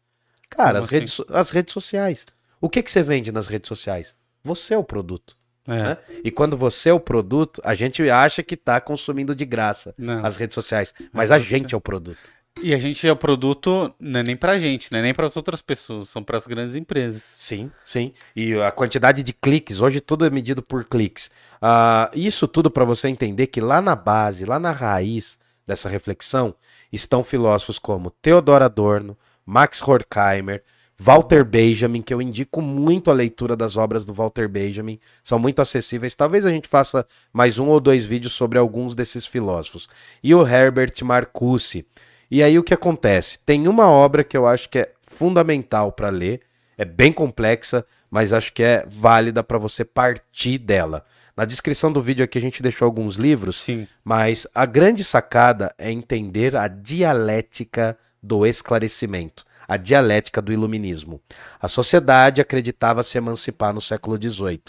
Cara, 0.48 0.72
Como 0.74 0.84
as 0.84 0.90
redes, 0.90 1.12
so- 1.12 1.26
as 1.30 1.50
redes 1.50 1.72
sociais. 1.72 2.26
O 2.60 2.68
que, 2.68 2.82
que 2.82 2.90
você 2.90 3.02
vende 3.02 3.30
nas 3.32 3.46
redes 3.46 3.68
sociais? 3.68 4.14
Você 4.42 4.74
é 4.74 4.78
o 4.78 4.84
produto. 4.84 5.36
É. 5.66 5.76
né? 5.76 5.98
E 6.24 6.30
quando 6.30 6.56
você 6.56 6.88
é 6.88 6.92
o 6.92 6.98
produto, 6.98 7.60
a 7.64 7.72
gente 7.74 8.08
acha 8.10 8.42
que 8.42 8.54
está 8.54 8.80
consumindo 8.80 9.32
de 9.34 9.44
graça 9.44 9.94
Não. 9.96 10.24
as 10.26 10.36
redes 10.36 10.54
sociais. 10.56 10.92
Mas 11.12 11.30
a 11.30 11.38
gente 11.38 11.72
é 11.74 11.76
o 11.76 11.80
produto. 11.80 12.18
E 12.60 12.74
a 12.74 12.78
gente 12.78 13.06
é 13.06 13.10
o 13.10 13.16
produto, 13.16 13.92
não 13.98 14.20
é 14.20 14.22
nem 14.22 14.36
pra 14.36 14.58
gente, 14.58 14.92
não 14.92 14.98
é 14.98 15.02
nem 15.02 15.14
para 15.14 15.26
as 15.26 15.36
outras 15.36 15.62
pessoas, 15.62 16.08
são 16.10 16.22
para 16.22 16.36
as 16.36 16.46
grandes 16.46 16.76
empresas. 16.76 17.22
Sim, 17.22 17.70
sim. 17.84 18.12
E 18.36 18.54
a 18.54 18.70
quantidade 18.70 19.22
de 19.22 19.32
cliques, 19.32 19.80
hoje 19.80 20.00
tudo 20.00 20.24
é 20.24 20.30
medido 20.30 20.62
por 20.62 20.84
cliques. 20.84 21.30
Ah, 21.60 22.10
isso 22.14 22.46
tudo 22.46 22.70
para 22.70 22.84
você 22.84 23.08
entender 23.08 23.46
que 23.48 23.60
lá 23.60 23.80
na 23.80 23.96
base, 23.96 24.44
lá 24.44 24.60
na 24.60 24.70
raiz 24.70 25.38
dessa 25.66 25.88
reflexão, 25.88 26.54
estão 26.92 27.24
filósofos 27.24 27.78
como 27.78 28.10
Theodor 28.10 28.62
Adorno, 28.62 29.16
Max 29.44 29.80
Horkheimer, 29.80 30.62
Walter 30.98 31.44
Benjamin, 31.44 32.02
que 32.02 32.14
eu 32.14 32.22
indico 32.22 32.62
muito 32.62 33.10
a 33.10 33.14
leitura 33.14 33.56
das 33.56 33.76
obras 33.76 34.04
do 34.04 34.12
Walter 34.12 34.48
Benjamin, 34.48 35.00
são 35.24 35.36
muito 35.36 35.60
acessíveis. 35.60 36.14
Talvez 36.14 36.46
a 36.46 36.50
gente 36.50 36.68
faça 36.68 37.04
mais 37.32 37.58
um 37.58 37.66
ou 37.68 37.80
dois 37.80 38.04
vídeos 38.04 38.34
sobre 38.34 38.56
alguns 38.56 38.94
desses 38.94 39.26
filósofos. 39.26 39.88
E 40.22 40.32
o 40.32 40.46
Herbert 40.46 40.94
Marcuse. 41.02 41.84
E 42.34 42.42
aí 42.42 42.58
o 42.58 42.62
que 42.62 42.72
acontece? 42.72 43.38
Tem 43.40 43.68
uma 43.68 43.90
obra 43.90 44.24
que 44.24 44.34
eu 44.34 44.46
acho 44.46 44.66
que 44.70 44.78
é 44.78 44.92
fundamental 45.02 45.92
para 45.92 46.08
ler, 46.08 46.40
é 46.78 46.84
bem 46.84 47.12
complexa, 47.12 47.84
mas 48.10 48.32
acho 48.32 48.54
que 48.54 48.62
é 48.62 48.86
válida 48.88 49.44
para 49.44 49.58
você 49.58 49.84
partir 49.84 50.56
dela. 50.56 51.04
Na 51.36 51.44
descrição 51.44 51.92
do 51.92 52.00
vídeo 52.00 52.24
aqui 52.24 52.38
a 52.38 52.40
gente 52.40 52.62
deixou 52.62 52.86
alguns 52.86 53.16
livros, 53.16 53.56
Sim. 53.56 53.86
mas 54.02 54.46
a 54.54 54.64
grande 54.64 55.04
sacada 55.04 55.74
é 55.76 55.92
entender 55.92 56.56
a 56.56 56.68
dialética 56.68 57.98
do 58.22 58.46
esclarecimento, 58.46 59.44
a 59.68 59.76
dialética 59.76 60.40
do 60.40 60.54
iluminismo. 60.54 61.20
A 61.60 61.68
sociedade 61.68 62.40
acreditava 62.40 63.02
se 63.02 63.18
emancipar 63.18 63.74
no 63.74 63.80
século 63.82 64.16
XVIII. 64.16 64.62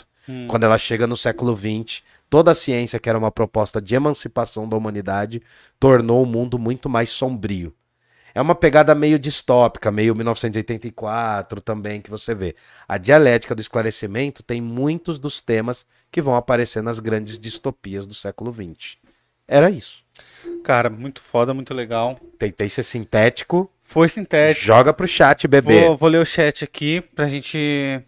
Quando 0.47 0.63
ela 0.63 0.77
chega 0.77 1.05
no 1.05 1.17
século 1.17 1.55
XX, 1.55 2.01
toda 2.33 2.49
a 2.49 2.55
ciência, 2.55 2.97
que 2.97 3.07
era 3.07 3.15
uma 3.15 3.29
proposta 3.29 3.79
de 3.79 3.93
emancipação 3.93 4.67
da 4.67 4.75
humanidade, 4.75 5.39
tornou 5.79 6.23
o 6.23 6.25
mundo 6.25 6.57
muito 6.57 6.89
mais 6.89 7.11
sombrio. 7.11 7.71
É 8.33 8.41
uma 8.41 8.55
pegada 8.55 8.95
meio 8.95 9.19
distópica, 9.19 9.91
meio 9.91 10.15
1984 10.15 11.61
também, 11.61 12.01
que 12.01 12.09
você 12.09 12.33
vê. 12.33 12.55
A 12.87 12.97
dialética 12.97 13.53
do 13.53 13.61
esclarecimento 13.61 14.41
tem 14.41 14.59
muitos 14.59 15.19
dos 15.19 15.41
temas 15.41 15.85
que 16.11 16.23
vão 16.23 16.35
aparecer 16.35 16.81
nas 16.81 16.99
grandes 16.99 17.37
distopias 17.37 18.07
do 18.07 18.15
século 18.15 18.51
XX. 18.51 18.97
Era 19.47 19.69
isso. 19.69 20.03
Cara, 20.63 20.89
muito 20.89 21.21
foda, 21.21 21.53
muito 21.53 21.71
legal. 21.71 22.19
Tentei 22.39 22.67
ser 22.67 22.81
sintético. 22.81 23.71
Foi 23.83 24.09
sintético. 24.09 24.65
Joga 24.65 24.91
pro 24.91 25.07
chat, 25.07 25.47
bebê. 25.47 25.81
Vou, 25.81 25.97
vou 25.97 26.09
ler 26.09 26.17
o 26.19 26.25
chat 26.25 26.63
aqui 26.63 26.99
pra 26.99 27.27
gente 27.27 28.01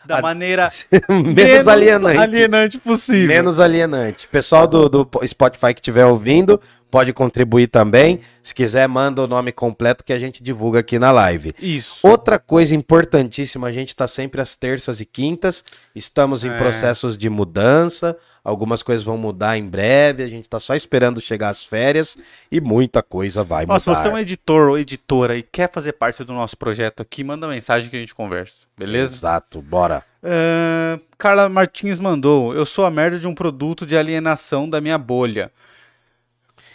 da 0.04 0.18
A- 0.18 0.22
maneira 0.22 0.70
Menos 1.08 1.68
alienante. 1.68 2.18
alienante 2.18 2.78
possível. 2.78 3.28
Menos 3.28 3.60
alienante. 3.60 4.26
Pessoal 4.28 4.66
do, 4.66 4.88
do 4.88 5.08
Spotify 5.26 5.74
que 5.74 5.80
estiver 5.80 6.06
ouvindo, 6.06 6.60
pode 6.90 7.12
contribuir 7.12 7.68
também. 7.68 8.20
Se 8.42 8.54
quiser, 8.54 8.88
manda 8.88 9.22
o 9.22 9.26
nome 9.26 9.52
completo 9.52 10.02
que 10.04 10.12
a 10.12 10.18
gente 10.18 10.42
divulga 10.42 10.80
aqui 10.80 10.98
na 10.98 11.10
live. 11.12 11.52
Isso. 11.60 12.06
Outra 12.06 12.38
coisa 12.38 12.74
importantíssima, 12.74 13.68
a 13.68 13.72
gente 13.72 13.88
está 13.88 14.08
sempre 14.08 14.40
às 14.40 14.56
terças 14.56 15.00
e 15.00 15.04
quintas, 15.06 15.62
estamos 15.94 16.44
em 16.44 16.50
É. 16.50 16.56
processos 16.58 17.16
de 17.18 17.28
mudança, 17.30 18.16
algumas 18.42 18.82
coisas 18.82 19.04
vão 19.04 19.18
mudar 19.18 19.58
em 19.58 19.64
breve, 19.66 20.22
a 20.22 20.28
gente 20.28 20.44
está 20.44 20.58
só 20.58 20.74
esperando 20.74 21.20
chegar 21.20 21.50
as 21.50 21.62
férias 21.62 22.16
e 22.50 22.60
muita 22.60 23.02
coisa 23.02 23.44
vai 23.44 23.66
Ó, 23.68 23.78
se 23.78 23.84
você 23.86 24.00
é 24.00 24.04
mudar. 24.04 24.14
um 24.16 24.18
editor 24.18 24.68
ou 24.70 24.78
editora 24.78 25.36
e 25.36 25.42
quer 25.42 25.70
fazer 25.70 25.92
parte 25.92 26.24
do 26.24 26.32
nosso 26.32 26.56
projeto 26.56 27.00
aqui, 27.02 27.22
manda 27.22 27.46
mensagem 27.46 27.90
que 27.90 27.96
a 27.96 28.00
gente 28.00 28.14
conversa, 28.14 28.66
beleza? 28.76 29.14
Exato, 29.14 29.60
bora. 29.60 30.02
É, 30.22 30.98
Carla 31.18 31.48
Martins 31.48 31.98
mandou: 31.98 32.54
Eu 32.54 32.64
sou 32.66 32.84
a 32.84 32.90
merda 32.90 33.18
de 33.18 33.26
um 33.26 33.34
produto 33.34 33.86
de 33.86 33.96
alienação 33.96 34.68
da 34.68 34.80
minha 34.80 34.98
bolha. 34.98 35.50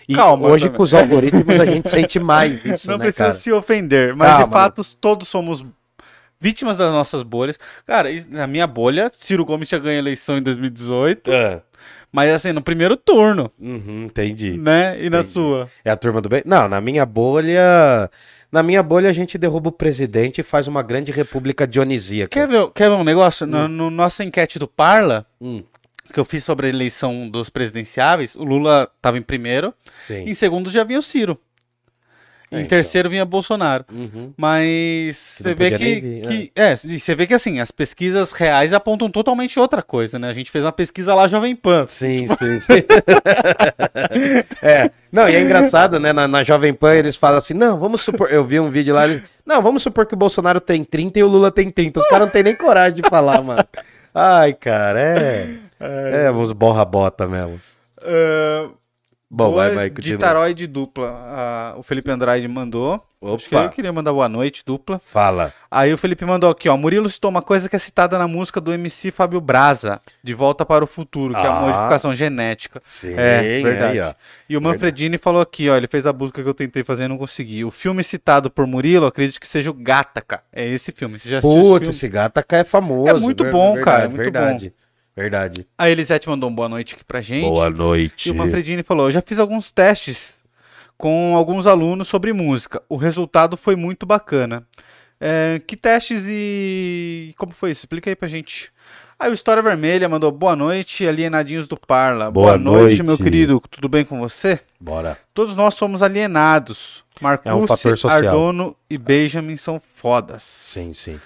E 0.07 0.13
Calma, 0.15 0.47
hoje 0.47 0.65
também. 0.65 0.77
com 0.77 0.83
os 0.83 0.93
algoritmos 0.93 1.59
a 1.59 1.65
gente 1.65 1.89
sente 1.89 2.19
mais 2.19 2.63
isso, 2.65 2.87
não 2.89 2.97
né, 2.97 3.03
precisa 3.05 3.23
cara? 3.25 3.33
se 3.33 3.51
ofender, 3.51 4.15
mas 4.15 4.29
Calma, 4.29 4.45
de 4.45 4.51
fato 4.51 4.81
todos 5.01 5.27
somos 5.27 5.65
vítimas 6.39 6.77
das 6.77 6.91
nossas 6.91 7.23
bolhas. 7.23 7.57
Cara, 7.87 8.09
na 8.29 8.45
minha 8.45 8.67
bolha, 8.67 9.11
Ciro 9.17 9.43
Gomes 9.45 9.67
já 9.67 9.77
ganhou 9.79 9.95
a 9.95 9.99
eleição 9.99 10.37
em 10.37 10.41
2018, 10.43 11.31
Ah, 11.33 11.61
mas 12.11 12.31
assim, 12.31 12.51
no 12.53 12.61
primeiro 12.61 12.95
turno, 12.95 13.51
uhum, 13.59 14.03
entendi. 14.05 14.53
né? 14.57 14.95
E 15.01 15.09
na 15.09 15.17
Entendi. 15.19 15.33
sua? 15.33 15.67
É 15.83 15.89
a 15.91 15.97
turma 15.97 16.21
do 16.21 16.29
bem? 16.29 16.43
Não, 16.45 16.67
na 16.67 16.79
minha 16.79 17.05
bolha. 17.05 18.09
Na 18.51 18.63
minha 18.63 18.81
bolha 18.81 19.09
a 19.09 19.13
gente 19.13 19.37
derruba 19.37 19.67
o 19.67 19.71
presidente 19.71 20.39
e 20.39 20.43
faz 20.43 20.65
uma 20.67 20.81
grande 20.81 21.11
república 21.11 21.67
dionisíaca. 21.67 22.29
Quer 22.29 22.47
ver, 22.47 22.69
quer 22.73 22.89
ver 22.89 22.95
um 22.95 23.03
negócio? 23.03 23.45
No, 23.45 23.67
no 23.67 23.89
nossa 23.89 24.23
enquete 24.23 24.57
do 24.57 24.67
Parla, 24.67 25.25
Hum, 25.41 25.61
que 26.15 26.19
eu 26.19 26.25
fiz 26.25 26.45
sobre 26.45 26.67
a 26.67 26.69
eleição 26.69 27.29
dos 27.29 27.49
presidenciáveis, 27.49 28.35
o 28.35 28.43
Lula 28.45 28.89
estava 28.95 29.17
em 29.17 29.21
primeiro, 29.21 29.73
sim. 30.01 30.23
em 30.25 30.33
segundo 30.33 30.71
já 30.71 30.81
vinha 30.81 30.97
o 30.97 31.01
Ciro. 31.01 31.37
É, 32.49 32.57
em 32.57 32.59
então. 32.59 32.69
terceiro 32.69 33.09
vinha 33.09 33.25
Bolsonaro. 33.25 33.83
Uhum. 33.91 34.31
Mas 34.37 35.17
você 35.17 35.53
vê 35.53 35.71
que, 35.71 35.77
vir, 35.77 36.21
que- 36.21 36.51
é, 36.55 36.77
e 36.85 36.97
você 36.97 37.15
vê 37.15 37.27
que 37.27 37.33
assim, 37.33 37.59
as 37.59 37.69
pesquisas 37.69 38.31
reais 38.31 38.71
apontam 38.71 39.09
totalmente 39.09 39.59
outra 39.59 39.83
coisa, 39.83 40.17
né? 40.17 40.29
A 40.29 40.33
gente 40.33 40.49
fez 40.49 40.63
uma 40.63 40.71
pesquisa 40.71 41.13
lá 41.13 41.27
Jovem 41.27 41.53
Pan. 41.53 41.85
Sim, 41.85 42.27
sim, 42.27 42.59
sim. 42.61 42.83
é. 44.63 44.89
Não, 45.11 45.27
e 45.27 45.35
é 45.35 45.41
engraçado, 45.41 45.99
né? 45.99 46.13
Na, 46.13 46.29
na 46.29 46.43
Jovem 46.43 46.73
Pan 46.73 46.93
eles 46.93 47.17
falam 47.17 47.39
assim: 47.39 47.55
não, 47.55 47.77
vamos 47.77 48.01
supor. 48.01 48.31
Eu 48.31 48.45
vi 48.45 48.57
um 48.57 48.69
vídeo 48.69 48.93
lá. 48.93 49.05
Eles, 49.05 49.23
não, 49.45 49.61
vamos 49.61 49.83
supor 49.83 50.05
que 50.05 50.13
o 50.13 50.17
Bolsonaro 50.17 50.61
tem 50.61 50.83
30 50.83 51.19
e 51.19 51.23
o 51.23 51.27
Lula 51.27 51.51
tem 51.51 51.69
30. 51.69 51.99
Os 51.99 52.07
caras 52.07 52.27
não 52.27 52.31
tem 52.31 52.43
nem 52.43 52.55
coragem 52.55 53.01
de 53.01 53.09
falar, 53.09 53.41
mano. 53.41 53.65
Ai, 54.13 54.53
cara, 54.53 54.99
é. 55.01 55.64
É, 55.85 56.31
uns 56.31 56.51
borra-bota 56.51 57.27
mesmo. 57.27 57.59
Ah, 58.01 58.69
Bom, 59.27 59.49
boa 59.49 59.65
vai, 59.65 59.75
vai, 59.75 59.89
de 59.89 59.95
continua. 59.95 60.19
taróide 60.19 60.67
dupla. 60.67 61.07
Ah, 61.11 61.73
o 61.77 61.83
Felipe 61.83 62.09
Andrade 62.11 62.47
mandou. 62.47 63.03
Acho 63.35 63.49
que 63.49 63.55
Opa. 63.55 63.65
eu 63.65 63.69
queria 63.71 63.91
mandar 63.91 64.13
boa 64.13 64.29
noite 64.29 64.61
dupla. 64.63 64.99
Fala. 64.99 65.51
Aí 65.69 65.91
o 65.91 65.97
Felipe 65.97 66.23
mandou 66.23 66.47
aqui, 66.51 66.69
ó. 66.69 66.77
Murilo 66.77 67.09
citou 67.09 67.31
uma 67.31 67.41
coisa 67.41 67.67
que 67.67 67.75
é 67.75 67.79
citada 67.79 68.19
na 68.19 68.27
música 68.27 68.61
do 68.61 68.71
MC 68.71 69.09
Fábio 69.09 69.41
Braza, 69.41 69.99
De 70.23 70.31
Volta 70.35 70.63
para 70.63 70.83
o 70.83 70.87
Futuro, 70.87 71.33
que 71.33 71.39
é 71.39 71.47
a 71.47 71.57
Ah. 71.57 71.59
modificação 71.61 72.13
genética. 72.13 72.79
Sim, 72.83 73.15
É, 73.17 73.61
verdade. 73.63 73.99
aí. 73.99 74.13
E 74.47 74.55
o 74.55 74.61
Manfredini 74.61 75.17
falou 75.17 75.41
aqui, 75.41 75.67
ó, 75.71 75.75
ele 75.75 75.87
fez 75.87 76.05
a 76.05 76.13
busca 76.13 76.43
que 76.43 76.47
eu 76.47 76.53
tentei 76.53 76.83
fazer 76.83 77.05
e 77.05 77.07
não 77.07 77.17
consegui. 77.17 77.65
O 77.65 77.71
filme 77.71 78.03
citado 78.03 78.51
por 78.51 78.67
Murilo, 78.67 79.07
acredito 79.07 79.39
que 79.41 79.47
seja 79.47 79.71
o 79.71 79.73
Gataca. 79.73 80.43
É 80.53 80.63
esse 80.67 80.91
filme. 80.91 81.17
Você 81.17 81.27
já 81.27 81.39
esse 81.39 81.47
Putz, 81.47 81.87
filme? 81.87 81.95
esse 81.95 82.07
Gataca 82.07 82.57
é 82.57 82.63
famoso. 82.63 83.09
É 83.09 83.13
muito 83.19 83.43
bom, 83.45 83.73
verdade, 83.73 83.85
cara, 83.85 84.03
é 84.03 84.07
muito 84.07 84.17
verdade, 84.21 84.73
Verdade. 85.15 85.65
A 85.77 85.89
Elisete 85.89 86.27
mandou 86.27 86.49
um 86.49 86.53
boa 86.53 86.67
noite 86.67 86.95
aqui 86.95 87.03
pra 87.03 87.21
gente. 87.21 87.45
Boa 87.45 87.69
noite. 87.69 88.27
E 88.27 88.31
o 88.31 88.35
Manfredini 88.35 88.83
falou: 88.83 89.07
Eu 89.07 89.11
já 89.11 89.21
fiz 89.21 89.39
alguns 89.39 89.71
testes 89.71 90.33
com 90.97 91.35
alguns 91.35 91.65
alunos 91.65 92.07
sobre 92.07 92.33
música. 92.33 92.81
O 92.89 92.97
resultado 92.97 93.55
foi 93.55 93.75
muito 93.75 94.05
bacana. 94.05 94.67
É, 95.19 95.61
que 95.65 95.77
testes 95.77 96.25
e. 96.27 97.33
Como 97.37 97.53
foi 97.53 97.71
isso? 97.71 97.85
Explica 97.85 98.09
aí 98.09 98.15
pra 98.15 98.27
gente. 98.27 98.71
Aí 99.17 99.31
o 99.31 99.33
História 99.33 99.63
Vermelha 99.63 100.09
mandou 100.09 100.29
boa 100.29 100.57
noite, 100.57 101.07
alienadinhos 101.07 101.69
do 101.69 101.77
Parla. 101.77 102.29
Boa 102.29 102.57
noite, 102.57 102.97
meu 102.97 103.11
noite. 103.11 103.23
querido. 103.23 103.61
Tudo 103.71 103.87
bem 103.87 104.03
com 104.03 104.19
você? 104.19 104.59
Bora. 104.77 105.17
Todos 105.33 105.55
nós 105.55 105.75
somos 105.75 106.03
alienados. 106.03 107.05
Marcos, 107.21 107.49
É 107.49 107.55
um. 107.55 107.65
Ardono 108.09 108.75
e 108.89 108.97
Benjamin 108.97 109.55
são 109.55 109.81
fodas. 109.95 110.43
Sim, 110.43 110.91
sim. 110.91 111.17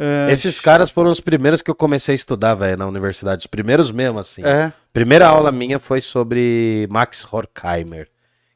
É, 0.00 0.32
Esses 0.32 0.58
caras 0.58 0.90
foram 0.90 1.10
os 1.10 1.20
primeiros 1.20 1.60
que 1.60 1.70
eu 1.70 1.74
comecei 1.74 2.14
a 2.14 2.16
estudar, 2.16 2.54
velho, 2.54 2.78
na 2.78 2.86
universidade. 2.86 3.40
Os 3.40 3.46
primeiros 3.46 3.90
mesmo, 3.90 4.18
assim. 4.18 4.42
É. 4.42 4.72
Primeira 4.92 5.28
aula 5.28 5.52
minha 5.52 5.78
foi 5.78 6.00
sobre 6.00 6.88
Max 6.90 7.26
Horkheimer, 7.30 8.08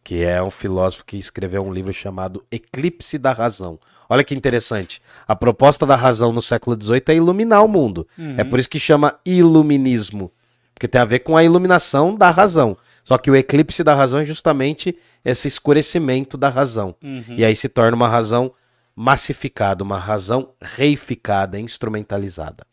que 0.02 0.24
é 0.24 0.42
um 0.42 0.50
filósofo 0.50 1.04
que 1.04 1.18
escreveu 1.18 1.62
um 1.62 1.72
livro 1.72 1.92
chamado 1.92 2.42
Eclipse 2.50 3.18
da 3.18 3.32
Razão. 3.32 3.78
Olha 4.08 4.24
que 4.24 4.34
interessante. 4.34 5.02
A 5.28 5.36
proposta 5.36 5.84
da 5.84 5.96
razão 5.96 6.32
no 6.32 6.42
século 6.42 6.76
XVIII 6.80 7.02
é 7.08 7.14
iluminar 7.14 7.64
o 7.64 7.68
mundo. 7.68 8.06
É 8.38 8.44
por 8.44 8.58
isso 8.58 8.68
que 8.68 8.80
chama 8.80 9.14
iluminismo. 9.24 10.30
Porque 10.74 10.88
tem 10.88 11.00
a 11.00 11.04
ver 11.04 11.20
com 11.20 11.36
a 11.36 11.44
iluminação 11.44 12.14
da 12.14 12.30
razão. 12.30 12.76
Só 13.04 13.16
que 13.18 13.30
o 13.30 13.36
eclipse 13.36 13.84
da 13.84 13.94
razão 13.94 14.20
é 14.20 14.24
justamente 14.24 14.96
esse 15.24 15.46
escurecimento 15.46 16.36
da 16.36 16.48
razão. 16.48 16.94
E 17.36 17.44
aí 17.44 17.54
se 17.54 17.68
torna 17.68 17.96
uma 17.96 18.08
razão 18.08 18.52
massificada, 18.94 19.82
uma 19.82 19.98
razão 19.98 20.54
reificada, 20.60 21.58
instrumentalizada. 21.58 22.66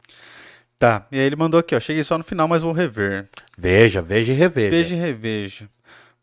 Tá. 0.78 1.08
E 1.12 1.20
aí 1.20 1.26
ele 1.26 1.36
mandou 1.36 1.60
aqui, 1.60 1.76
ó. 1.76 1.80
Cheguei 1.80 2.04
só 2.04 2.18
no 2.18 2.24
final, 2.24 2.48
mas 2.48 2.64
vou 2.64 2.72
rever. 2.72 3.30
Veja, 3.58 4.02
veja 4.02 4.34
e 4.34 4.36
reveja. 4.36 4.70
Veja 4.72 4.96
e 4.96 5.00
reveja. 5.00 5.70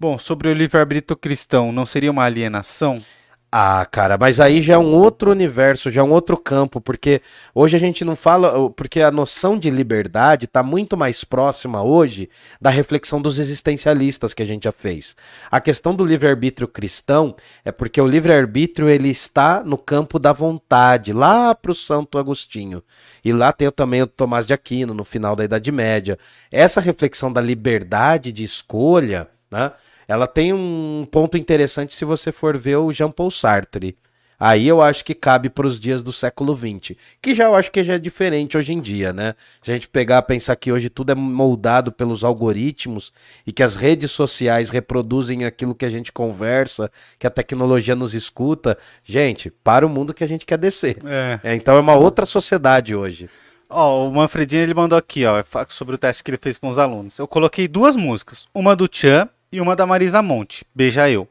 Bom, 0.01 0.19
sobre 0.19 0.49
o 0.49 0.53
livre-arbítrio 0.53 1.17
cristão, 1.17 1.73
não 1.73 1.87
seria 1.87 2.11
uma 2.11 2.25
alienação? 2.25 3.03
Ah, 3.51 3.87
cara, 3.91 4.19
mas 4.19 4.41
aí 4.41 4.61
já 4.61 4.75
é 4.75 4.79
um 4.79 4.93
outro 4.93 5.31
universo, 5.31 5.91
já 5.91 6.03
é 6.03 6.05
um 6.05 6.13
outro 6.13 6.37
campo, 6.37 6.83
porque 6.83 7.23
hoje 7.55 7.79
a 7.79 7.81
gente 7.81 8.05
não 8.05 8.15
fala, 8.15 8.69
porque 8.73 9.01
a 9.01 9.11
noção 9.11 9.59
de 9.59 9.71
liberdade 9.71 10.45
está 10.45 10.63
muito 10.63 10.99
mais 10.99 11.25
próxima 11.25 11.83
hoje 11.83 12.29
da 12.61 12.69
reflexão 12.69 13.23
dos 13.23 13.39
existencialistas 13.39 14.35
que 14.35 14.43
a 14.43 14.47
gente 14.47 14.65
já 14.65 14.73
fez. 14.73 15.17
A 15.51 15.63
questão 15.63 15.95
do 15.95 16.05
livre-arbítrio 16.05 16.69
cristão 16.69 17.35
é 17.65 17.73
porque 17.73 17.99
o 17.99 18.07
livre-arbítrio 18.07 18.87
ele 18.87 19.09
está 19.09 19.65
no 19.65 19.79
campo 19.79 20.19
da 20.19 20.35
vontade, 20.35 21.15
lá 21.15 21.55
para 21.55 21.73
o 21.73 21.75
Santo 21.75 22.19
Agostinho. 22.19 22.83
E 23.25 23.33
lá 23.33 23.51
tem 23.51 23.71
também 23.71 24.03
o 24.03 24.07
Tomás 24.07 24.47
de 24.47 24.53
Aquino, 24.53 24.93
no 24.93 25.05
final 25.05 25.35
da 25.35 25.45
Idade 25.45 25.73
Média. 25.73 26.19
Essa 26.53 26.83
reflexão 26.83 27.33
da 27.33 27.41
liberdade 27.41 28.31
de 28.31 28.45
escolha, 28.45 29.27
né? 29.51 29.73
Ela 30.09 30.27
tem 30.27 30.55
um 30.55 31.07
ponto 31.11 31.37
interessante 31.37 31.94
se 31.94 32.05
você 32.05 32.33
for 32.33 32.57
ver 32.57 32.77
o 32.77 32.90
Jean 32.90 33.11
Paul 33.11 33.31
Sartre. 33.31 33.94
Aí 34.40 34.68
eu 34.68 34.81
acho 34.81 35.05
que 35.05 35.14
cabe 35.14 35.51
para 35.51 35.66
os 35.66 35.81
dias 35.81 36.05
do 36.05 36.12
século 36.12 36.57
XX, 36.57 36.97
que 37.21 37.35
já 37.35 37.47
eu 37.47 37.57
acho 37.57 37.73
que 37.73 37.83
já 37.83 37.94
é 37.94 37.99
diferente 37.99 38.57
hoje 38.57 38.73
em 38.73 38.81
dia, 38.81 39.12
né? 39.12 39.35
Se 39.61 39.73
a 39.73 39.75
gente 39.75 39.88
pegar 39.88 40.23
pensar 40.23 40.55
que 40.55 40.71
hoje 40.71 40.88
tudo 40.88 41.11
é 41.11 41.14
moldado 41.14 41.90
pelos 41.90 42.23
algoritmos 42.23 43.12
e 43.44 43.53
que 43.53 43.64
as 43.64 43.75
redes 43.75 44.12
sociais 44.12 44.71
reproduzem 44.71 45.44
aquilo 45.44 45.75
que 45.75 45.85
a 45.85 45.90
gente 45.90 46.12
conversa, 46.12 46.88
que 47.18 47.27
a 47.27 47.31
tecnologia 47.31 47.97
nos 47.97 48.14
escuta, 48.14 48.79
gente, 49.03 49.51
para 49.51 49.85
o 49.85 49.88
mundo 49.88 50.14
que 50.14 50.23
a 50.23 50.29
gente 50.29 50.47
quer 50.47 50.57
descer. 50.57 50.99
É. 51.05 51.40
É, 51.42 51.55
então 51.57 51.77
é 51.77 51.81
uma 51.81 51.97
outra 51.97 52.25
sociedade 52.25 52.94
hoje. 52.94 53.29
Ó, 53.68 54.07
o 54.07 54.14
Manfredini 54.14 54.62
ele 54.62 54.75
mandou 54.75 54.97
aqui, 54.97 55.27
ó, 55.27 55.42
sobre 55.68 55.97
o 55.97 55.99
teste 55.99 56.23
que 56.23 56.31
ele 56.31 56.38
fez 56.40 56.57
com 56.57 56.68
os 56.68 56.79
alunos. 56.79 57.18
Eu 57.18 57.27
coloquei 57.27 57.66
duas 57.66 57.97
músicas, 57.97 58.47
uma 58.55 58.77
do 58.77 58.87
Tchan 58.87 59.29
e 59.53 59.61
uma 59.61 59.75
da 59.75 59.87
Marisa 59.87 60.23
Monte, 60.23 60.65
Beija 60.75 61.09
Eu. 61.11 61.29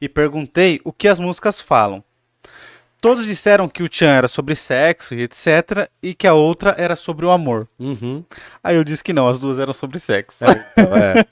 E 0.00 0.08
perguntei 0.08 0.80
o 0.84 0.92
que 0.92 1.08
as 1.08 1.18
músicas 1.18 1.60
falam. 1.60 2.04
Todos 3.00 3.26
disseram 3.26 3.68
que 3.68 3.82
o 3.82 3.88
Tchan 3.88 4.08
era 4.08 4.28
sobre 4.28 4.54
sexo 4.54 5.14
e 5.14 5.22
etc, 5.22 5.88
e 6.02 6.14
que 6.14 6.26
a 6.26 6.32
outra 6.34 6.74
era 6.78 6.96
sobre 6.96 7.26
o 7.26 7.30
amor. 7.30 7.68
Uhum. 7.78 8.24
Aí 8.64 8.74
eu 8.74 8.82
disse 8.82 9.04
que 9.04 9.12
não, 9.12 9.28
as 9.28 9.38
duas 9.38 9.58
eram 9.58 9.72
sobre 9.72 9.98
sexo. 9.98 10.44
Então, 10.44 10.96
é. 10.96 11.24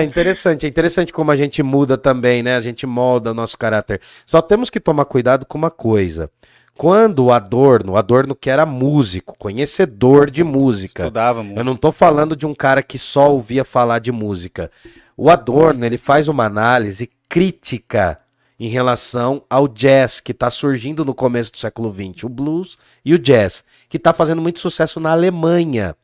é 0.00 0.02
interessante, 0.02 0.66
é 0.66 0.68
interessante 0.68 1.12
como 1.12 1.30
a 1.30 1.36
gente 1.36 1.62
muda 1.62 1.98
também, 1.98 2.42
né? 2.42 2.56
A 2.56 2.60
gente 2.60 2.86
molda 2.86 3.32
o 3.32 3.34
nosso 3.34 3.58
caráter. 3.58 4.00
Só 4.24 4.40
temos 4.40 4.70
que 4.70 4.80
tomar 4.80 5.04
cuidado 5.04 5.44
com 5.44 5.58
uma 5.58 5.70
coisa. 5.70 6.30
Quando 6.74 7.26
o 7.26 7.32
Adorno, 7.32 7.92
o 7.92 7.96
Adorno 7.98 8.34
que 8.34 8.48
era 8.48 8.64
músico, 8.64 9.36
conhecedor 9.38 10.30
de 10.30 10.42
música, 10.42 11.02
Estudava 11.02 11.40
eu 11.40 11.44
muito. 11.44 11.64
não 11.64 11.76
tô 11.76 11.92
falando 11.92 12.34
de 12.34 12.46
um 12.46 12.54
cara 12.54 12.82
que 12.82 12.98
só 12.98 13.30
ouvia 13.30 13.64
falar 13.64 13.98
de 13.98 14.10
música. 14.10 14.70
O 15.16 15.30
Adorno, 15.30 15.84
ele 15.84 15.98
faz 15.98 16.28
uma 16.28 16.44
análise 16.44 17.10
crítica 17.28 18.18
em 18.58 18.68
relação 18.68 19.42
ao 19.48 19.66
jazz 19.66 20.20
que 20.20 20.32
está 20.32 20.50
surgindo 20.50 21.04
no 21.04 21.14
começo 21.14 21.50
do 21.52 21.56
século 21.56 21.92
XX, 21.92 22.24
o 22.24 22.28
blues 22.28 22.78
e 23.04 23.14
o 23.14 23.18
jazz, 23.18 23.64
que 23.88 23.96
está 23.96 24.12
fazendo 24.12 24.42
muito 24.42 24.60
sucesso 24.60 25.00
na 25.00 25.12
Alemanha 25.12 25.96